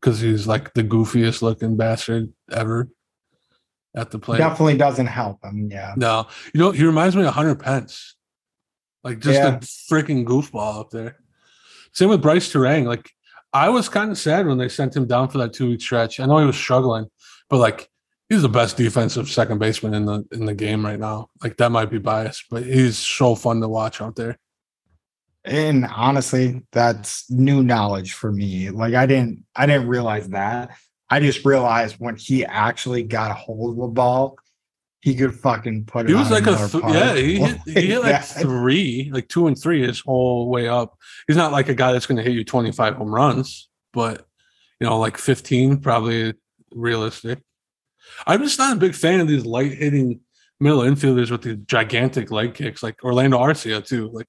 [0.00, 2.90] because he's like the goofiest looking bastard ever
[3.96, 5.68] at the plate Definitely doesn't help him.
[5.70, 5.94] Yeah.
[5.96, 8.16] no you know he reminds me of hunter pence
[9.02, 9.54] like just Yeah.
[9.56, 11.16] a freaking goofball up there
[11.92, 13.10] same with brice turang like
[13.54, 16.18] I was kind of sad when they sent him down for that two week stretch.
[16.18, 17.06] I know he was struggling,
[17.48, 17.88] but like
[18.28, 21.28] he's the best defensive second baseman in the in the game right now.
[21.42, 24.38] Like that might be biased, but he's so fun to watch out there.
[25.44, 28.70] And honestly, that's new knowledge for me.
[28.70, 30.76] Like I didn't I didn't realize that.
[31.10, 34.36] I just realized when he actually got a hold of the ball,
[35.02, 36.08] he could fucking put it.
[36.08, 39.58] He was like a th- yeah, he hit, he hit like three, like two and
[39.58, 40.96] three his whole way up.
[41.26, 44.26] He's not like a guy that's going to hit you twenty five home runs, but
[44.80, 46.32] you know, like fifteen probably
[46.72, 47.40] realistic.
[48.26, 50.20] I'm just not a big fan of these light hitting
[50.60, 54.10] middle infielders with these gigantic leg kicks, like Orlando Arcia too.
[54.12, 54.28] Like,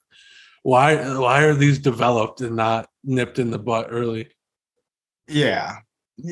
[0.64, 4.30] why why are these developed and not nipped in the butt early?
[5.28, 5.78] Yeah.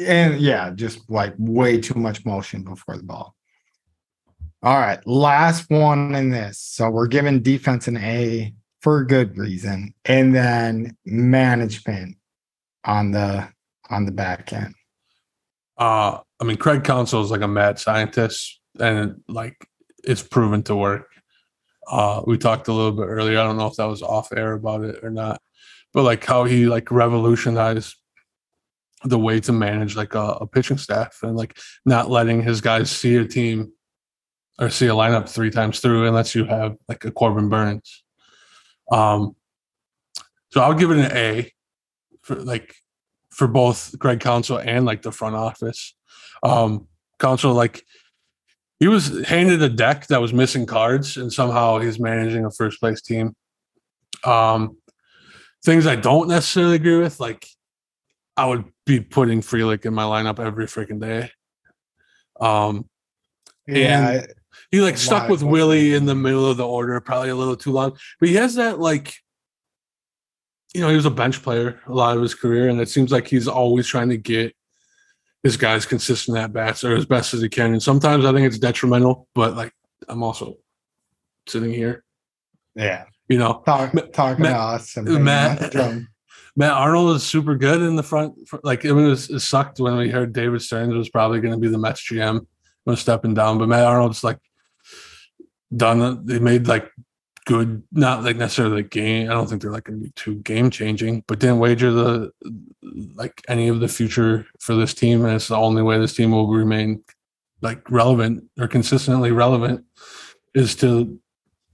[0.07, 3.36] And yeah, just like way too much motion before the ball.
[4.61, 5.06] All right.
[5.06, 6.57] Last one in this.
[6.57, 9.94] So we're giving defense an A for a good reason.
[10.06, 12.18] And then management
[12.86, 13.49] on the
[13.90, 14.74] on the back end.
[15.78, 19.68] Uh, I mean, Craig Counsell is like a mad scientist, and like
[20.04, 21.08] it's proven to work.
[21.90, 23.40] Uh, we talked a little bit earlier.
[23.40, 25.41] I don't know if that was off air about it or not,
[25.94, 27.95] but like how he like revolutionized
[29.04, 32.90] the way to manage like a, a pitching staff and like not letting his guys
[32.90, 33.74] see a team
[34.60, 38.04] or see a lineup three times through unless you have like a Corbin Burnes.
[38.91, 39.36] Um,
[40.52, 41.52] so I'll give it an A
[42.22, 42.76] for like
[43.34, 45.96] for both Greg Counsell and like the front office.
[46.44, 46.88] Um,
[47.20, 47.84] Counsell like
[48.80, 52.80] he was handed a deck that was missing cards, and somehow he's managing a first
[52.80, 53.36] place team.
[54.24, 54.78] Um,
[55.64, 57.48] things I don't necessarily agree with, like
[58.36, 61.32] I would be putting Frelick in my lineup every freaking day.
[62.40, 62.90] Um,
[63.68, 64.26] Yeah.
[64.72, 67.72] he like stuck with Willie in the middle of the order, probably a little too
[67.72, 67.98] long.
[68.20, 69.16] But he has that like,
[70.74, 73.12] you know, he was a bench player a lot of his career, and it seems
[73.12, 74.56] like he's always trying to get
[75.44, 77.74] his guys consistent at bats or as best as he can.
[77.74, 79.74] And sometimes I think it's detrimental, but like
[80.08, 80.56] I'm also
[81.48, 82.04] sitting here,
[82.76, 83.04] yeah.
[83.28, 83.62] you know.
[83.66, 85.76] Talk, talking Ma- to us and Matt-
[86.56, 88.36] Matt Arnold is super good in the front.
[88.48, 91.60] fr- Like it was it sucked when we heard David Stearns was probably going to
[91.60, 92.45] be the Mets GM
[92.86, 94.40] was stepping down, but Matt Arnold's like
[95.76, 96.26] done.
[96.26, 96.90] They made like
[97.45, 99.30] good, not like necessarily the game.
[99.30, 102.32] I don't think they're like going to be too game changing, but didn't wager the
[103.15, 106.32] like any of the future for this team, and it's the only way this team
[106.32, 107.03] will remain
[107.61, 109.86] like relevant or consistently relevant
[110.53, 111.20] is to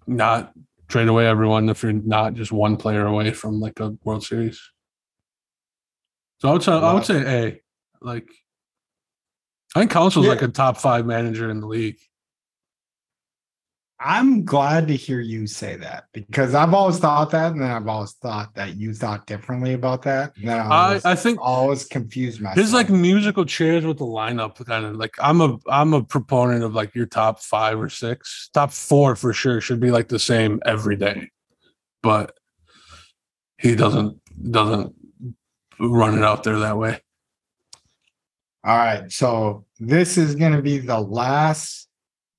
[0.08, 0.54] not
[0.88, 4.60] trade away everyone if you're not just one player away from like a World Series.
[6.40, 7.62] So I would say I would say A.
[8.02, 8.30] Like
[9.76, 10.32] I think Counsell's Yeah.
[10.32, 11.98] like a top five manager in the league.
[14.02, 17.88] I'm glad to hear you say that because I've always thought that, and then I've
[17.88, 20.38] always thought that you thought differently about that.
[20.38, 22.64] And then I, I, was I think always confused myself.
[22.64, 26.64] his like musical chairs with the lineup kind of like I'm a I'm a proponent
[26.64, 30.20] of like your top five or six, top four for sure should be like the
[30.20, 31.30] same every day,
[32.02, 32.38] but
[33.58, 34.18] he doesn't
[34.50, 34.96] doesn't
[35.78, 37.02] run it out there that way.
[38.64, 39.12] All right.
[39.12, 41.89] So this is going to be the last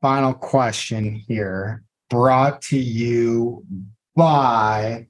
[0.00, 3.64] final question here, brought to you
[4.16, 5.06] by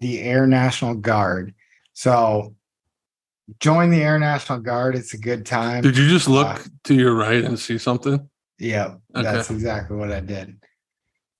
[0.00, 1.54] the Air National Guard.
[1.92, 2.54] So
[3.60, 4.94] join the Air National Guard.
[4.94, 5.82] It's a good time.
[5.82, 8.28] Did you just look Uh, to your right and see something?
[8.58, 10.56] Yeah, that's exactly what I did.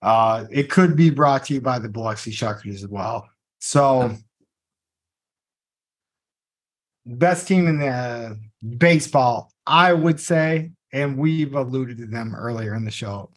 [0.02, 3.26] Uh, it could be brought to you by the Biloxi Shuckers as well.
[3.60, 4.16] So,
[7.06, 8.39] best team in the
[8.76, 13.31] baseball, I would say, and we've alluded to them earlier in the show,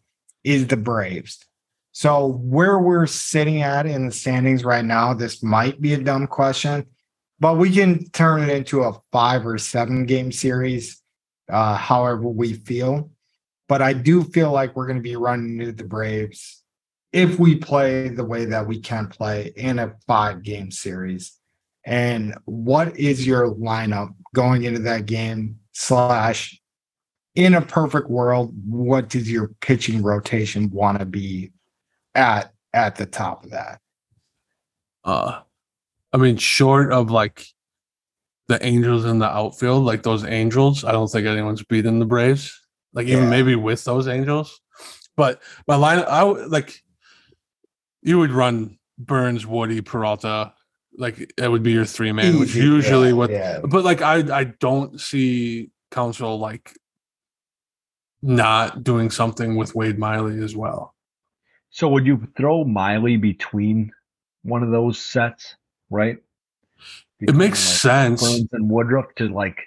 [0.44, 1.44] is the Braves.
[1.92, 6.26] So, where we're sitting at in the standings right now, this might be a dumb
[6.26, 6.86] question,
[7.38, 11.02] but we can turn it into a five or seven game series,
[11.50, 13.10] uh, however we feel
[13.68, 16.62] but I do feel like we're going to be running into the Braves
[17.12, 21.38] if we play the way that we can play in a five game series.
[21.84, 25.60] And what is your lineup going into that game?
[25.72, 26.60] Slash,
[27.38, 31.52] in a perfect world, what does your pitching rotation want to be
[32.16, 33.80] at at the top of that?
[35.04, 35.40] Uh
[36.12, 37.46] I mean, short of like
[38.48, 42.60] the Angels in the outfield, like those Angels, I don't think anyone's beating the Braves.
[42.92, 43.30] Like even Yeah.
[43.30, 44.60] maybe with those Angels,
[45.16, 46.82] but my line, I would like
[48.02, 50.54] you would run Burnes, Woody, Peralta,
[50.96, 53.30] like it would be your three man, which usually yeah, what.
[53.30, 53.60] yeah.
[53.62, 56.76] But like I, I don't see Counsell like
[58.22, 60.94] not doing something with Wade Miley as well.
[61.70, 63.92] So would you throw Miley between
[64.42, 65.54] one of those sets,
[65.90, 66.18] right?
[67.20, 68.22] It makes like, sense.
[68.22, 69.60] Burnes and Woodruff to like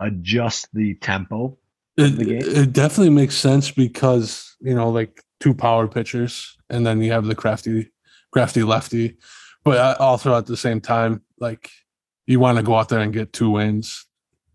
[0.00, 1.56] adjust the tempo.
[1.96, 7.00] It, the it definitely makes sense because you know like two power pitchers and then
[7.00, 7.90] you have the crafty
[8.30, 9.16] crafty lefty
[9.64, 11.70] but also at the same time like
[12.26, 14.06] you want to go out there and get two wins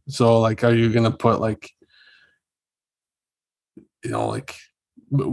[0.08, 1.72] so like are you gonna put like
[4.04, 4.56] you know like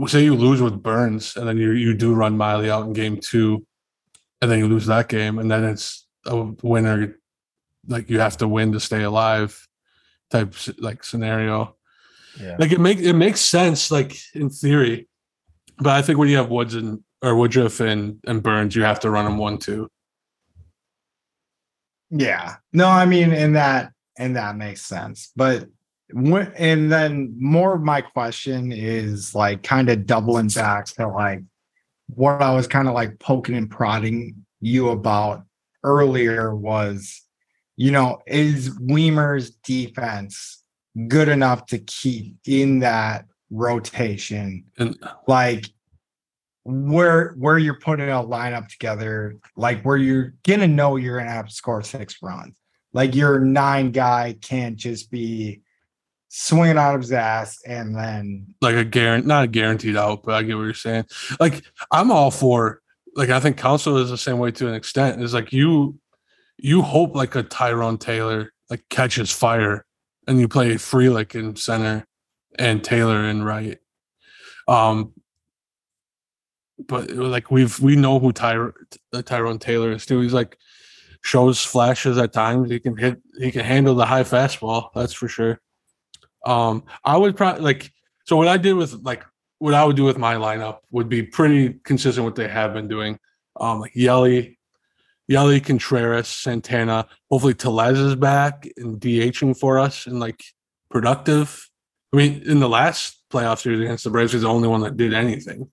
[0.07, 3.17] say you lose with burnes and then you you do run miley out in game
[3.17, 3.65] two
[4.41, 7.17] and then you lose that game and then it's a winner
[7.87, 9.67] like you have to win to stay alive
[10.29, 11.75] type like scenario
[12.39, 12.55] Yeah.
[12.59, 15.07] like it makes it makes sense, like in theory,
[15.77, 18.99] but I think when you have Woods and or Woodruff and and Burnes, you have
[19.01, 19.89] to run them one two.
[22.11, 22.55] Yeah.
[22.73, 25.31] No, I mean, and that and that makes sense.
[25.35, 25.69] But when,
[26.11, 31.41] and then more of my question is like kind of doubling back to like
[32.07, 35.43] what I was kind of like poking and prodding you about
[35.83, 37.21] earlier was,
[37.77, 40.63] you know, is Wiemer's defense
[41.07, 44.65] good enough to keep in that rotation?
[44.77, 45.67] And like
[46.63, 51.47] where where you're putting a lineup together, like where you're gonna know you're gonna have
[51.47, 52.55] to score six runs.
[52.93, 55.61] Like your nine guy can't just be
[56.29, 60.35] swinging out of his ass and then like a guarantee, not a guaranteed out, but
[60.35, 61.05] I get what you're saying.
[61.39, 62.81] Like I'm all for
[63.15, 65.21] like I think Counsell is the same way to an extent.
[65.21, 65.99] Is like you
[66.57, 69.85] you hope like a Tyrone Taylor like catches fire
[70.27, 72.05] and you play Frelick in center
[72.57, 73.79] and Taylor in right.
[74.67, 75.13] Um
[76.87, 78.69] but like we've we know who Ty,
[79.25, 80.21] Tyrone Taylor is too.
[80.21, 80.57] He's like
[81.23, 82.69] shows flashes at times.
[82.69, 85.59] He can hit he can handle the high fastball, that's for sure.
[86.45, 87.91] Um I would probably like
[88.25, 89.23] so what I did with like
[89.59, 92.73] what I would do with my lineup would be pretty consistent with what they have
[92.73, 93.19] been doing.
[93.59, 94.57] Um, like Yelly,
[95.27, 97.07] Yelly, Contreras, Santana.
[97.29, 100.41] Hopefully, Tellez is back and DHing for us and like
[100.89, 101.69] productive.
[102.13, 104.97] I mean, in the last playoff series against the Braves, he's the only one that
[104.97, 105.69] did anything.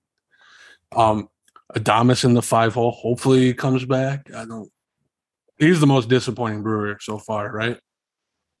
[0.95, 1.29] Um,
[1.73, 2.91] Adames in the five hole.
[2.91, 4.29] Hopefully, he comes back.
[4.33, 4.69] I don't.
[5.57, 7.79] He's the most disappointing brewer so far, right?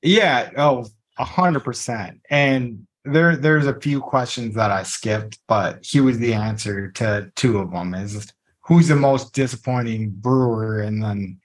[0.01, 0.85] yeah, oh,
[1.19, 2.21] a hundred percent.
[2.29, 7.31] And there there's a few questions that I skipped, but he was the answer to
[7.35, 8.31] two of them is
[8.61, 11.39] who's the most disappointing brewer and then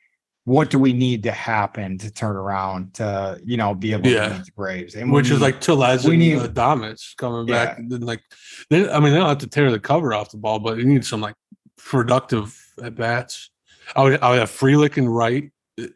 [0.45, 4.29] what do we need to happen to turn around to you know be able Yeah.
[4.31, 4.95] to beat the Braves?
[4.97, 7.69] And which is need- like Tellez we and need- Adames coming back.
[7.69, 7.81] Yeah.
[7.81, 8.23] And then like,
[8.69, 10.85] they, I mean, they don't have to tear the cover off the ball, but you
[10.85, 11.37] need some like
[11.79, 13.51] productive at bats.
[13.95, 15.87] I would, I would have Frelick and Wright eh,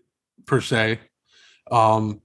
[0.47, 1.01] per se.
[1.70, 2.20] Um,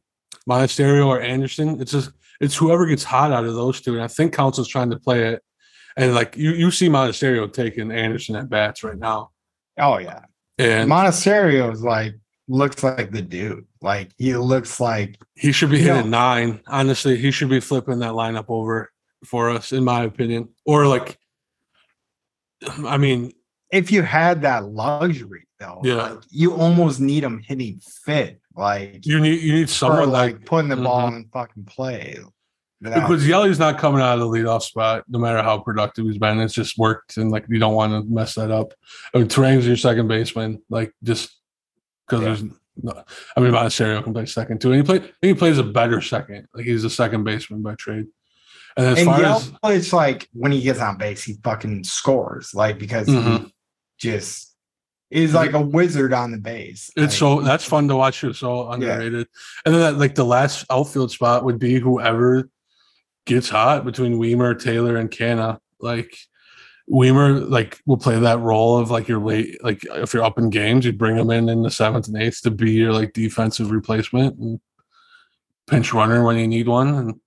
[0.50, 1.80] Monasterio or Anderson.
[1.82, 4.90] It's just it's whoever gets hot out of those two, and I think Counsell's trying
[4.92, 5.44] to play it
[5.98, 9.30] And like you, you see Monasterio taking Anderson at bats right now,
[9.78, 10.22] Oh yeah.
[10.58, 12.16] and Monasterio is like
[12.48, 13.66] looks like the dude.
[13.82, 16.62] Like he looks like he should be hitting know- nine.
[16.68, 18.92] Honestly, he should be flipping that lineup over
[19.26, 20.50] for us, in my opinion.
[20.66, 21.18] Or like,
[22.86, 23.32] I mean,
[23.72, 25.96] if you had that luxury though, Yeah.
[25.96, 28.41] like, you almost need him hitting fit.
[28.56, 31.15] Like you need you need someone like like putting the ball Mhm.
[31.18, 32.18] in fucking play.
[32.82, 36.18] That- because Yelly's not coming out of the leadoff spot, no matter how productive he's
[36.18, 36.40] been.
[36.40, 38.73] It's just worked, and like you don't want to mess that up.
[39.14, 41.30] I mean, Turang's your second baseman, like just
[42.07, 42.28] because Yeah.
[42.28, 42.44] there's.
[42.84, 43.03] No,
[43.36, 44.95] I mean, Monasterio can play second too, and he play.
[44.98, 46.48] I think he plays a better second.
[46.56, 48.07] Like he's a second baseman by trade.
[48.78, 52.53] And as and far as it's like when he gets on base, he fucking scores.
[52.56, 53.44] Like because Mhm.
[53.45, 53.53] he
[53.99, 54.51] just
[55.12, 56.90] is like a wizard on the base.
[56.96, 58.22] it's Like, so that's fun to watch.
[58.22, 59.28] Too, so underrated.
[59.66, 62.50] And then that, like the last outfield spot would be whoever
[63.26, 65.60] gets hot between Wiemer, Taylor, and Canha.
[65.80, 66.18] Like
[66.90, 70.50] Wiemer, like will play that role of like your late, like if you're up in
[70.50, 73.72] games, you bring him in in the seventh and eighth to be your like defensive
[73.72, 74.60] replacement and
[75.68, 76.88] pinch runner when you need one.
[76.88, 77.20] And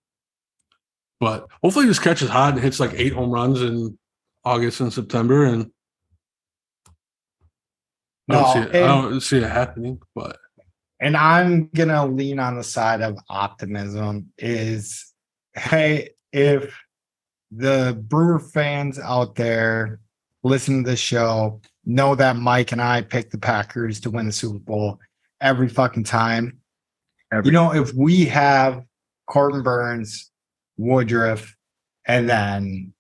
[1.20, 3.98] but hopefully, this catches hot and hits like eight home runs in
[4.42, 5.44] August and September.
[5.44, 5.70] And
[8.28, 10.38] I don't, No, see, it, I don't see it happening, but
[11.00, 15.12] and I'm gonna lean on the side of optimism is
[15.54, 16.76] hey, if
[17.50, 20.00] the Brewer fans out there
[20.42, 24.32] listen to the show, know that Mike and I picked the Packers to win the
[24.32, 24.98] Super Bowl
[25.40, 26.58] every fucking time.
[27.32, 28.82] Every- You know, if we have
[29.26, 30.30] Corbin Burnes,
[30.76, 31.54] Woodruff,
[32.06, 32.92] and then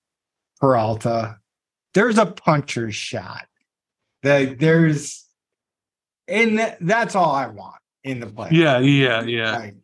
[0.60, 1.38] Peralta,
[1.94, 3.46] there's a puncher's shot.
[4.24, 5.24] That there's
[6.26, 8.48] and that's all I want in the play.
[8.52, 9.56] yeah, yeah, yeah.
[9.58, 9.74] Like,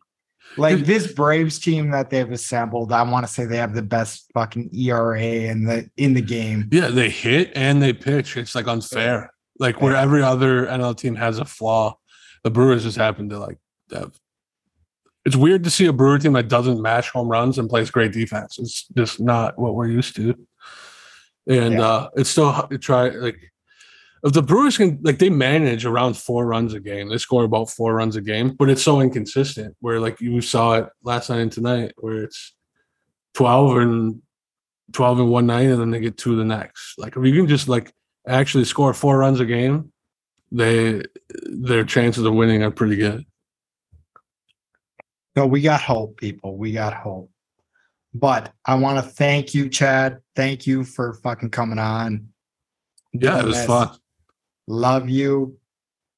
[0.57, 4.29] like this Braves team that they've assembled, I want to say they have the best
[4.33, 6.67] fucking ERA in the in the game.
[6.71, 8.35] Yeah, they hit and they pitch.
[8.35, 9.31] It's like unfair.
[9.59, 11.97] Like where every other NL team has a flaw,
[12.43, 13.59] the Brewers just happen to like
[13.93, 14.11] have.
[15.23, 18.11] It's weird to see a Brewer team that doesn't mash home runs and plays great
[18.11, 18.57] defense.
[18.57, 20.33] It's just not what we're used to.
[21.47, 21.81] And Yeah.
[21.81, 23.50] uh it's still h- try like
[24.23, 27.69] if the Brewers can like they manage around four runs a game, they score about
[27.69, 29.75] four runs a game, but it's so inconsistent.
[29.79, 32.53] Where like you saw it last night and tonight, where it's
[33.33, 34.21] twelve and
[34.93, 36.97] 12 and one night and then they get two the next.
[36.97, 37.91] Like if you can just like
[38.27, 39.91] actually score four runs a game,
[40.51, 41.03] they
[41.43, 43.25] their chances of winning are pretty good.
[45.35, 46.57] No, we got hope, people.
[46.57, 47.31] We got hope.
[48.13, 50.19] But I want to thank you, Chad.
[50.35, 52.27] Thank you for fucking coming on.
[53.13, 53.65] Yeah, it was this.
[53.65, 53.97] fun.
[54.67, 55.57] Love you.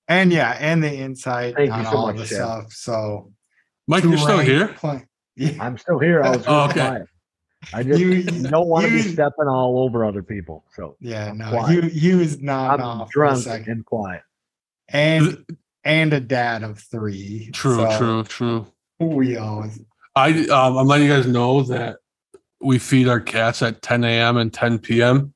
[0.07, 2.35] And yeah, and the insight Thank you on so all much, the Chad.
[2.37, 2.71] stuff.
[2.73, 3.31] So
[3.87, 4.67] Mike, you're still here?
[4.69, 5.05] play-
[5.35, 5.57] Yeah.
[5.59, 6.21] I'm still here.
[6.23, 6.73] I was Oh, okay.
[6.73, 7.07] quiet.
[7.73, 10.65] I just You- don't want to be stepping all over other people.
[10.75, 11.85] So Yeah, no, quiet.
[11.85, 13.71] he, he was not I'm off for a drunk second.
[13.71, 14.21] and quiet.
[14.89, 15.45] And
[15.85, 17.49] and a dad of three.
[17.53, 18.67] True, So true, true.
[18.99, 19.79] We always
[20.15, 21.97] I um, I'm letting you guys know that
[22.61, 24.37] we feed our cats at 10 a.m.
[24.37, 25.33] and 10 p.m.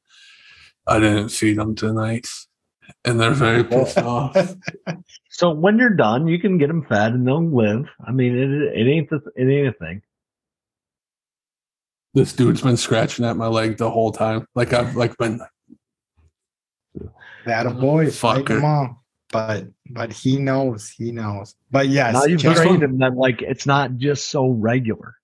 [0.85, 2.27] I didn't feed them tonight,
[3.07, 4.35] and they're very pissed off.
[5.29, 7.87] So when you're done, you can get them fed and they'll live.
[8.03, 10.01] I mean, it, it ain't the, it ain't a thing.
[12.15, 14.47] This dude's been scratching at my leg the whole time.
[14.55, 15.39] Like I've like been
[17.45, 18.57] that a boy fight Fucker.
[18.57, 18.95] him off.
[19.31, 21.53] But but he knows, he knows.
[21.69, 22.79] But yes, now you've trained fun.
[22.79, 25.17] them that like it's not just so regular,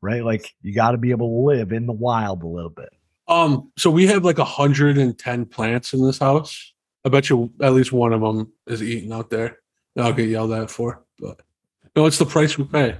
[0.00, 0.24] right?
[0.24, 2.90] Like you got to be able to live in the wild a little bit.
[3.28, 6.74] Um, so we have like 110 plants in this house.
[7.04, 9.58] I bet you at least one of them is eating out there.
[9.98, 11.40] I'll get yelled at for, but
[11.96, 12.96] no, it's the price we pay.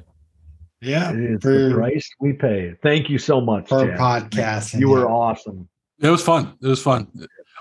[0.80, 2.74] yeah, It is the price we pay.
[2.82, 3.98] Thank you so much, for Chad.
[3.98, 4.80] podcasting.
[4.80, 5.06] You were yeah.
[5.06, 5.68] awesome.
[6.00, 6.54] It was fun.
[6.62, 7.08] It was fun.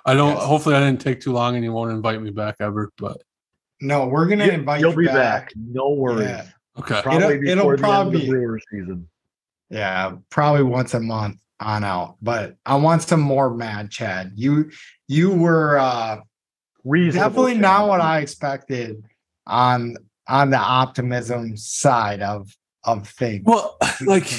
[0.05, 0.35] I don't.
[0.35, 0.43] Yes.
[0.45, 2.89] Hopefully, I didn't take too long, and you won't invite me back ever.
[2.97, 3.21] But
[3.81, 5.15] No, we're gonna You- invite You'll you be back.
[5.47, 5.51] back.
[5.57, 6.27] No worries.
[6.29, 6.45] Yeah.
[6.79, 9.09] okay, Probably It'll- it'll before the end of probably- the Brewer season.
[9.69, 12.15] Yeah, probably once a month on out.
[12.21, 14.31] But I want some more mad Chad.
[14.35, 14.71] You
[15.07, 16.21] you were uh
[16.83, 17.61] Reasonable, definitely Chad.
[17.61, 19.03] not what I expected
[19.47, 19.97] on
[20.27, 23.43] on the optimism side of of things.
[23.45, 24.31] well, like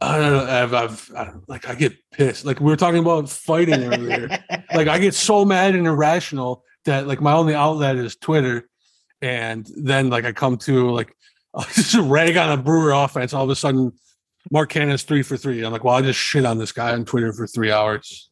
[0.00, 0.44] I don't know.
[0.44, 2.44] I've, I've I, like I get pissed.
[2.44, 4.28] Like we were talking about fighting earlier.
[4.74, 8.68] like I get so mad and irrational that like my only outlet is Twitter,
[9.22, 11.14] and then like I come to like
[11.72, 13.32] just rag on a Brewer offense.
[13.32, 13.92] All of a sudden,
[14.50, 15.62] Mark Canha's three for three.
[15.64, 18.30] I'm like, well, I just shit on this guy on Twitter for three hours.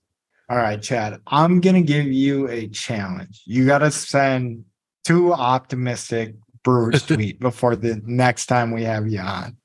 [0.53, 1.19] All right, Chad.
[1.29, 3.41] I'm gonna give you a challenge.
[3.47, 4.67] You gotta send
[5.03, 9.57] two optimistic Brewers tweet before the next time we have you on.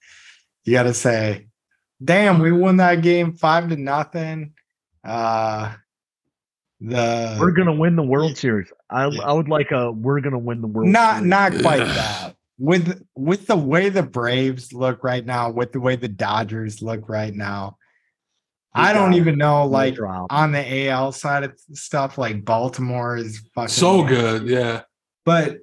[0.64, 1.48] You gotta say,
[2.02, 4.54] damn, we won that game five to nothing.
[5.04, 5.74] Uh
[6.80, 8.72] the We're gonna win the World Series.
[8.90, 11.30] I I would like a we're gonna win the World not Series.
[11.30, 12.36] not quite that.
[12.60, 17.10] With with the way the Braves look right now, with the way the Dodgers look
[17.10, 17.76] right now,
[18.78, 19.66] I don't even know.
[19.66, 20.28] Like Drop.
[20.32, 24.82] on the AL side of stuff, like Baltimore is fucking So good, yeah.
[25.26, 25.60] But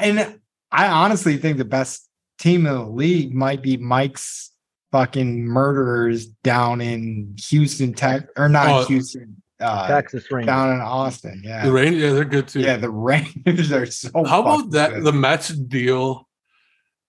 [0.00, 0.38] and
[0.70, 4.52] I honestly think the best team in the league might be Mike's
[4.92, 10.46] fucking murderers down in Houston, Tech or not Oh, Houston, uh, Texas Rangers.
[10.46, 11.42] down in Austin.
[11.44, 12.60] Yeah, the Rangers, yeah, they're good too.
[12.60, 12.76] yeah.
[12.76, 12.90] The
[13.46, 14.24] Rangers are so.
[14.24, 14.94] How about that?
[14.94, 15.04] good.
[15.04, 16.28] The Mets deal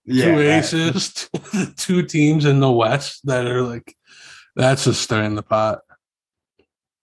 [0.04, 3.94] yeah, two aces, to two teams in the West that are like
[4.56, 5.80] that's just stirring the pot.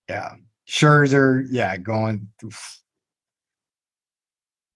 [0.10, 0.36] Yeah.
[0.68, 2.28] Scherzer, yeah, going.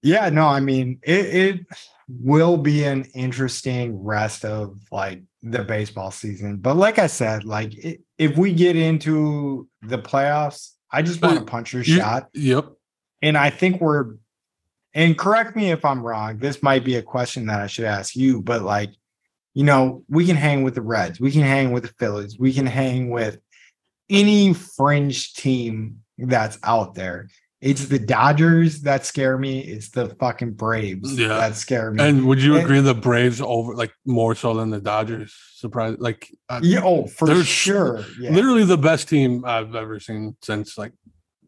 [0.03, 1.65] Yeah, no, I mean it, it
[2.07, 6.57] will be an interesting rest of like the baseball season.
[6.57, 11.35] But like I said, like i if we get into the playoffs, I just want
[11.35, 12.30] to But punch your You- shot.
[12.34, 12.72] Yep.
[13.22, 14.15] And I think we're
[14.93, 16.38] and correct me if I'm wrong.
[16.39, 18.89] This might be a question that I should ask you, but like,
[19.53, 22.53] you know, we can hang with the Reds, we can hang with the Phillies, we
[22.53, 23.38] can hang with
[24.10, 27.30] any fringe team that's out there.
[27.61, 29.60] It's the Dodgers that scare me.
[29.60, 31.28] It's the fucking Braves Yeah.
[31.28, 32.03] that scare me.
[32.03, 35.36] And would you And- agree the Braves over like more so than the Dodgers?
[35.56, 35.95] Surprise!
[35.99, 38.03] Like uh, yeah, oh, for sure.
[38.19, 38.32] Yeah.
[38.32, 40.94] literally the best team I've ever seen since like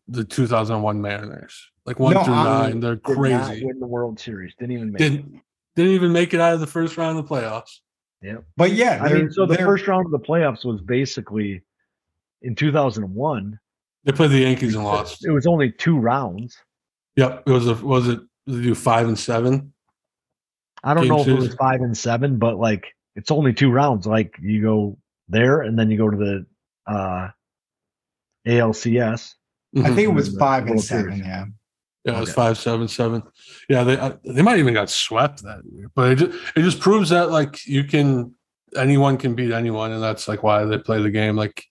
[0.07, 1.71] the 2001 Mariners.
[1.85, 3.65] Like one No, through I'm- nine, they're crazy.
[3.65, 4.53] win the World Series.
[4.59, 4.99] Didn't even make.
[4.99, 5.41] Didn't
[5.75, 7.79] didn't even make it out of the first round of the playoffs.
[8.57, 11.61] But yeah, I mean, so the first round of the playoffs was basically
[12.41, 13.59] in 2001.
[14.05, 15.25] They played the Yankees and lost.
[15.25, 16.57] It was only two rounds.
[17.15, 17.43] Yep.
[17.45, 19.73] It was a was it did they do five and seven?
[20.83, 23.71] I don't Game know if it was five and seven, but like it's only two
[23.71, 24.05] rounds.
[24.05, 24.97] Like you go
[25.29, 26.45] there and then you go to the
[26.91, 27.29] uh
[28.47, 29.35] ALCS.
[29.77, 31.11] I think it was five and seven.
[31.11, 31.19] Series.
[31.19, 31.45] Yeah.
[32.05, 32.35] Yeah, it was Okay.
[32.35, 33.23] five, seven, seven.
[33.69, 36.79] Yeah, they uh, they might even got swept that year, but it just, it just
[36.79, 38.35] proves that like you can
[38.75, 41.35] anyone can beat anyone, and that's like why they play the game.
[41.37, 41.63] Like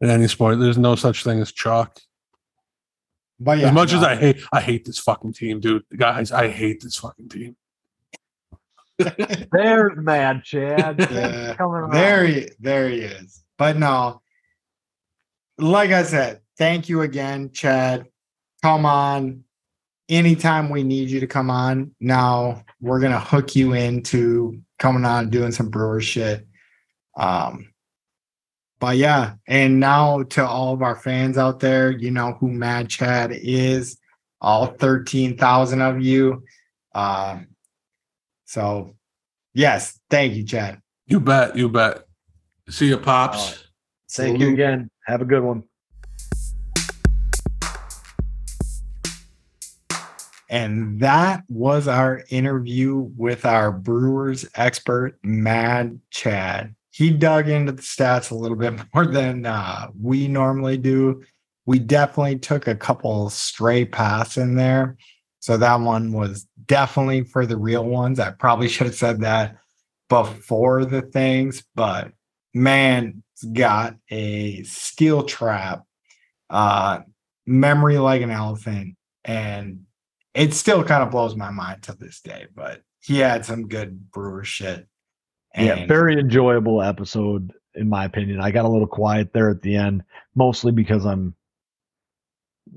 [0.00, 2.00] in any sport, there's no such thing as chalk.
[3.38, 4.02] But yeah, as much as.
[4.02, 5.84] I hate, I hate this fucking team, dude.
[5.96, 7.56] Guys, I hate this fucking team.
[9.52, 10.98] There's mad Chad.
[11.10, 11.54] Yeah.
[11.54, 11.92] Coming around.
[11.92, 13.42] There he, there he is.
[13.56, 14.20] But no,
[15.58, 18.06] like I said, thank you again, Chad.
[18.62, 19.44] Come on.
[20.10, 25.30] Anytime we need you to come on, now we're gonna hook you into coming on
[25.30, 26.46] doing some brewer shit.
[27.16, 27.72] Um,
[28.80, 32.88] but yeah, and now to all of our fans out there, you know who Mad
[32.88, 33.98] Chad is,
[34.40, 36.42] all 13,000 of you.
[36.94, 37.48] Um,
[38.46, 38.96] so
[39.54, 40.80] yes, thank you, Chad.
[41.06, 42.02] You bet, you bet.
[42.68, 43.38] See you, pops.
[43.38, 43.64] All right.
[44.10, 44.90] Thank you again.
[45.06, 45.62] Have a good one.
[50.50, 56.74] And that was our interview with our Brewers expert, Mad Chad.
[56.90, 61.22] He dug into the stats a little bit more than uh, we normally do.
[61.66, 64.96] We definitely took a couple stray paths in there.
[65.38, 68.18] So that one was definitely for the real ones.
[68.18, 69.56] I probably should have said that
[70.08, 72.10] before the things, but
[72.52, 73.22] man,
[73.52, 75.84] got a steel trap,
[76.50, 77.00] uh,
[77.46, 79.86] memory like an elephant, and
[80.34, 84.10] it still kind of blows my mind to this day, but he had some good
[84.12, 84.86] brewer shit.
[85.56, 88.40] yeah, very enjoyable episode in my opinion.
[88.40, 90.02] I got a little quiet there at the end,
[90.34, 91.34] mostly because I'm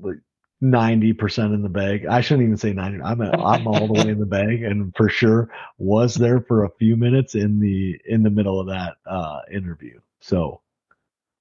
[0.01, 0.17] like
[0.61, 2.05] ninety percent in the bag.
[2.05, 3.01] I shouldn't even say ninety.
[3.01, 6.63] I'm a, I'm all the way in the bag, and for sure was there for
[6.63, 9.99] a few minutes in the in the middle of that uh interview.
[10.21, 10.61] So,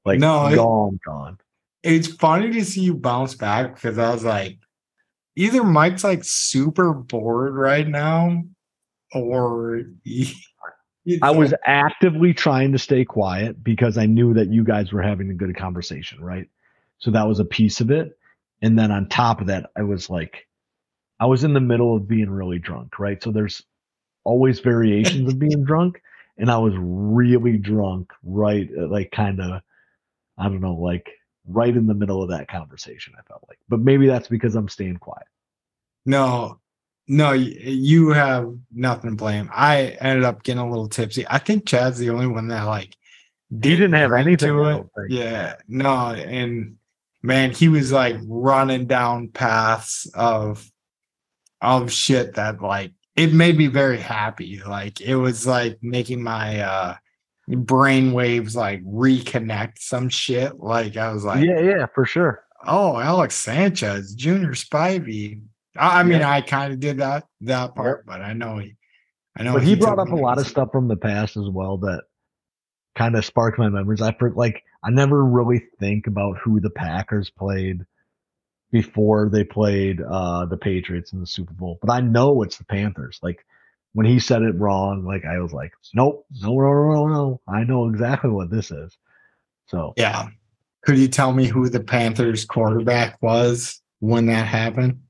[0.04, 1.38] like, No, it- gone, gone.
[1.82, 4.58] it's funny to see you bounce back because I was like,
[5.36, 8.42] either Mike's like super bored right now,
[9.12, 9.82] or
[11.22, 15.30] I was actively trying to stay quiet because I knew that you guys were having
[15.30, 16.48] a good conversation, right?
[16.98, 18.16] So that was a piece of it.
[18.62, 20.46] And then on top of that, I was like,
[21.18, 23.20] I was in the middle of being really drunk, right?
[23.22, 23.62] So there's
[24.24, 26.00] always variations of being drunk.
[26.38, 28.68] And I was really drunk, right?
[28.74, 29.60] Like, kind of,
[30.38, 31.10] I don't know, like
[31.46, 33.58] right in the middle of that conversation, I felt like.
[33.68, 35.26] But maybe that's because I'm staying quiet.
[36.04, 36.58] no,
[37.08, 39.50] no, you have nothing to blame.
[39.52, 41.26] I ended up getting a little tipsy.
[41.28, 42.96] I think Chad's the only one that like
[43.50, 44.86] He didn't have drink anything to it.
[45.10, 46.76] Yeah, no, and
[47.22, 50.70] man, he was like running down paths of
[51.60, 54.62] of shit that like it made me very happy.
[54.66, 56.96] Like it was like making my uh
[57.48, 60.58] brain waves like reconnect some shit.
[60.60, 62.44] Like I was like, yeah, yeah, for sure.
[62.66, 65.40] oh, Alex Sanchez, Junior Spivey.
[65.76, 66.30] I, I mean, Yeah.
[66.30, 68.76] I kind of did that that part, but I know he,
[69.36, 69.54] I know.
[69.54, 72.02] But he brought up a lot of stuff from the past as well that
[72.94, 74.02] kind of sparked my memories.
[74.02, 77.84] I for, like I never really think about who the Packers played
[78.70, 81.78] before they played uh the Patriots in the Super Bowl.
[81.82, 83.18] But I know it's the Panthers.
[83.22, 83.44] Like
[83.94, 87.40] when he said it wrong, like I was like, Nope, no, no, no, no, no.
[87.48, 88.96] I know exactly what this is.
[89.66, 90.28] So Yeah.
[90.82, 95.00] Could you tell me who the Panthers quarterback was when that happened?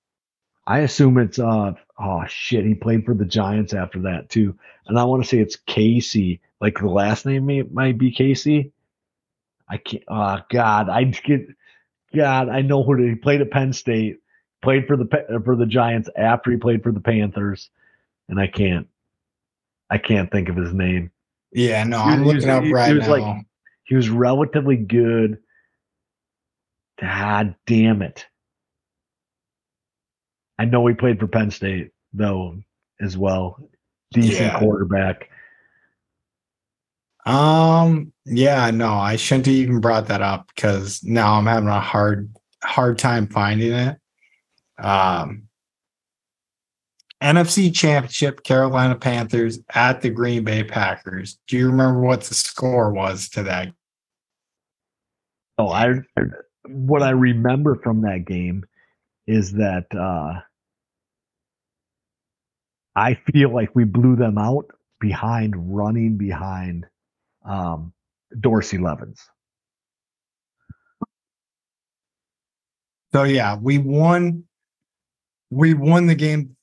[0.67, 4.57] I assume it's uh oh shit, he played for the Giants after that too.
[4.87, 6.41] And I want to say it's Casey.
[6.61, 8.73] Like the last name may, might be Casey.
[9.69, 11.47] I can't oh god, I get
[12.15, 14.19] God, I know who he played at Penn State,
[14.61, 17.71] played for the for the Giants after he played for the Panthers,
[18.29, 18.87] and I can't
[19.91, 21.11] I can't think of his name.
[21.53, 23.13] Yeah, no, I'm he looking was- up he- he right was now.
[23.17, 23.47] like-
[23.85, 25.39] He was relatively good.
[27.01, 28.27] God damn it.
[30.59, 32.59] I know he played for Penn State though
[33.01, 33.59] as well.
[34.13, 34.59] Decent Yeah.
[34.59, 35.29] quarterback.
[37.25, 41.81] Um, yeah, no, I shouldn't have even brought that up because now I'm having a
[41.81, 43.99] hard hard time finding it.
[44.79, 45.49] Um
[47.23, 51.39] NFC Championship, Carolina Panthers at the Green Bay Packers.
[51.47, 53.73] Do you remember what the score was to that?
[55.59, 55.95] Oh, I
[56.67, 58.65] what I remember from that game
[59.27, 60.41] is that uh
[62.95, 64.67] I feel like we blew them out
[65.01, 66.87] behind running behind
[67.45, 67.93] um
[68.41, 69.29] Dorsey Levens.
[73.13, 74.45] So yeah, we won.
[75.51, 76.57] We won the game.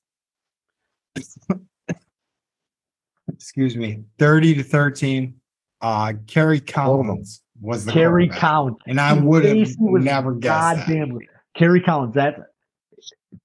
[3.31, 5.36] Excuse me, thirty to thirteen.
[5.81, 8.27] Uh, Kerry Collins was the Kerry.
[8.27, 8.77] Collins.
[8.88, 10.88] and I would have never guessed that.
[10.88, 11.19] Goddamn,
[11.56, 12.15] Kerry Collins.
[12.15, 12.38] That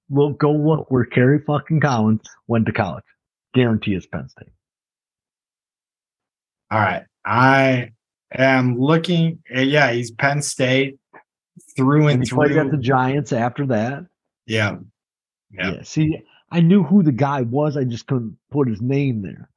[0.09, 3.03] we'll go look where Kerry fucking Collins went to college.
[3.53, 4.49] Guarantee it's Penn State.
[6.71, 7.91] All right, I
[8.33, 9.39] am looking.
[9.55, 10.97] uh, Yeah, he's Penn State
[11.77, 12.77] through And and he played at the.
[12.77, 14.03] Giants after that.
[14.47, 14.77] Yeah,
[15.51, 15.71] Yeah.
[15.75, 15.83] Yeah.
[15.83, 16.21] See,
[16.51, 17.75] I knew who the guy was.
[17.75, 19.49] I just couldn't put his name there.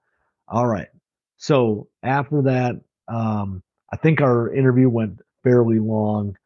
[0.49, 0.89] All right.
[1.37, 3.63] So after that, um,
[3.93, 6.37] I think our interview went fairly long.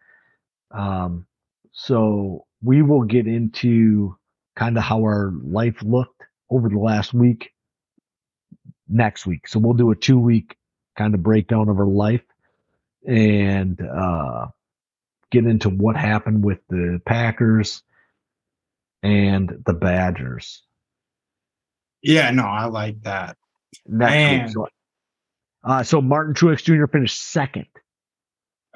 [0.71, 1.27] Um,
[1.73, 4.17] so we will get into
[4.55, 7.51] kind of how our life looked over the last week
[8.89, 9.49] next week.
[9.49, 10.57] So we'll do a two week
[10.97, 12.23] kind of breakdown of our life
[13.07, 14.49] and uh,
[15.31, 17.83] get into what happened with the Packers
[19.03, 20.63] and the Badgers
[22.03, 22.31] yeah.
[22.31, 23.37] No, I like that.
[23.87, 24.53] next week.
[24.53, 24.69] So,
[25.65, 26.87] uh, so Martin Truex Jr.
[26.87, 27.67] finished second.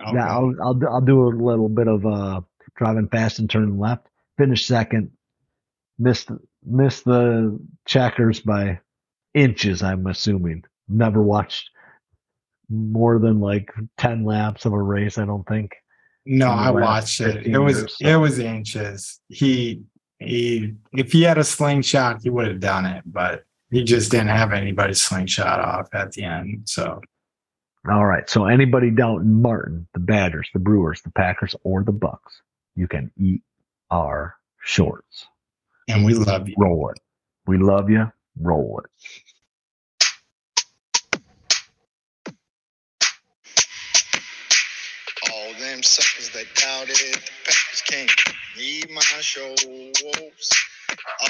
[0.00, 0.12] Okay.
[0.12, 2.40] Now I'll, I'll do- I'll do a little bit of uh
[2.76, 4.06] driving fast and turning left.
[4.38, 5.10] Finished second.
[5.98, 6.30] Missed
[6.64, 8.80] missed the checkers by
[9.34, 9.82] inches.
[9.82, 10.64] I'm assuming.
[10.88, 11.70] Never watched
[12.68, 15.18] more than like ten laps of a race.
[15.18, 15.74] I don't think.
[16.26, 17.46] No, I watched it.
[17.46, 18.06] It was so.
[18.06, 19.20] it was inches.
[19.28, 19.82] He
[20.18, 24.28] he if he had a slingshot, he would have done it, but he just didn't
[24.28, 26.62] have anybody slingshot off at the end.
[26.64, 27.00] So
[27.88, 28.28] All right.
[28.28, 32.42] So anybody doubting Martin, the Badgers, the Brewers, the Packers, or the Bucks,
[32.74, 33.42] you can eat
[33.90, 35.26] our shorts.
[35.88, 36.54] and we love you.
[36.58, 36.98] Roll it.
[37.46, 38.10] We love you.
[38.40, 38.90] Roll it.
[45.32, 48.10] All them suckers that doubted the Packers can't
[48.56, 49.58] need my shows.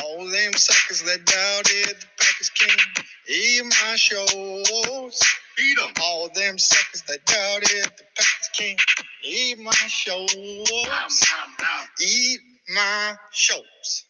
[0.00, 5.20] All them suckers that doubted the Packers can't eat my shows.
[5.56, 5.92] Beat 'em.
[6.02, 8.80] All them suckers that doubted the Packers can't
[9.24, 10.34] eat my shows.
[12.00, 14.05] Eat my shows.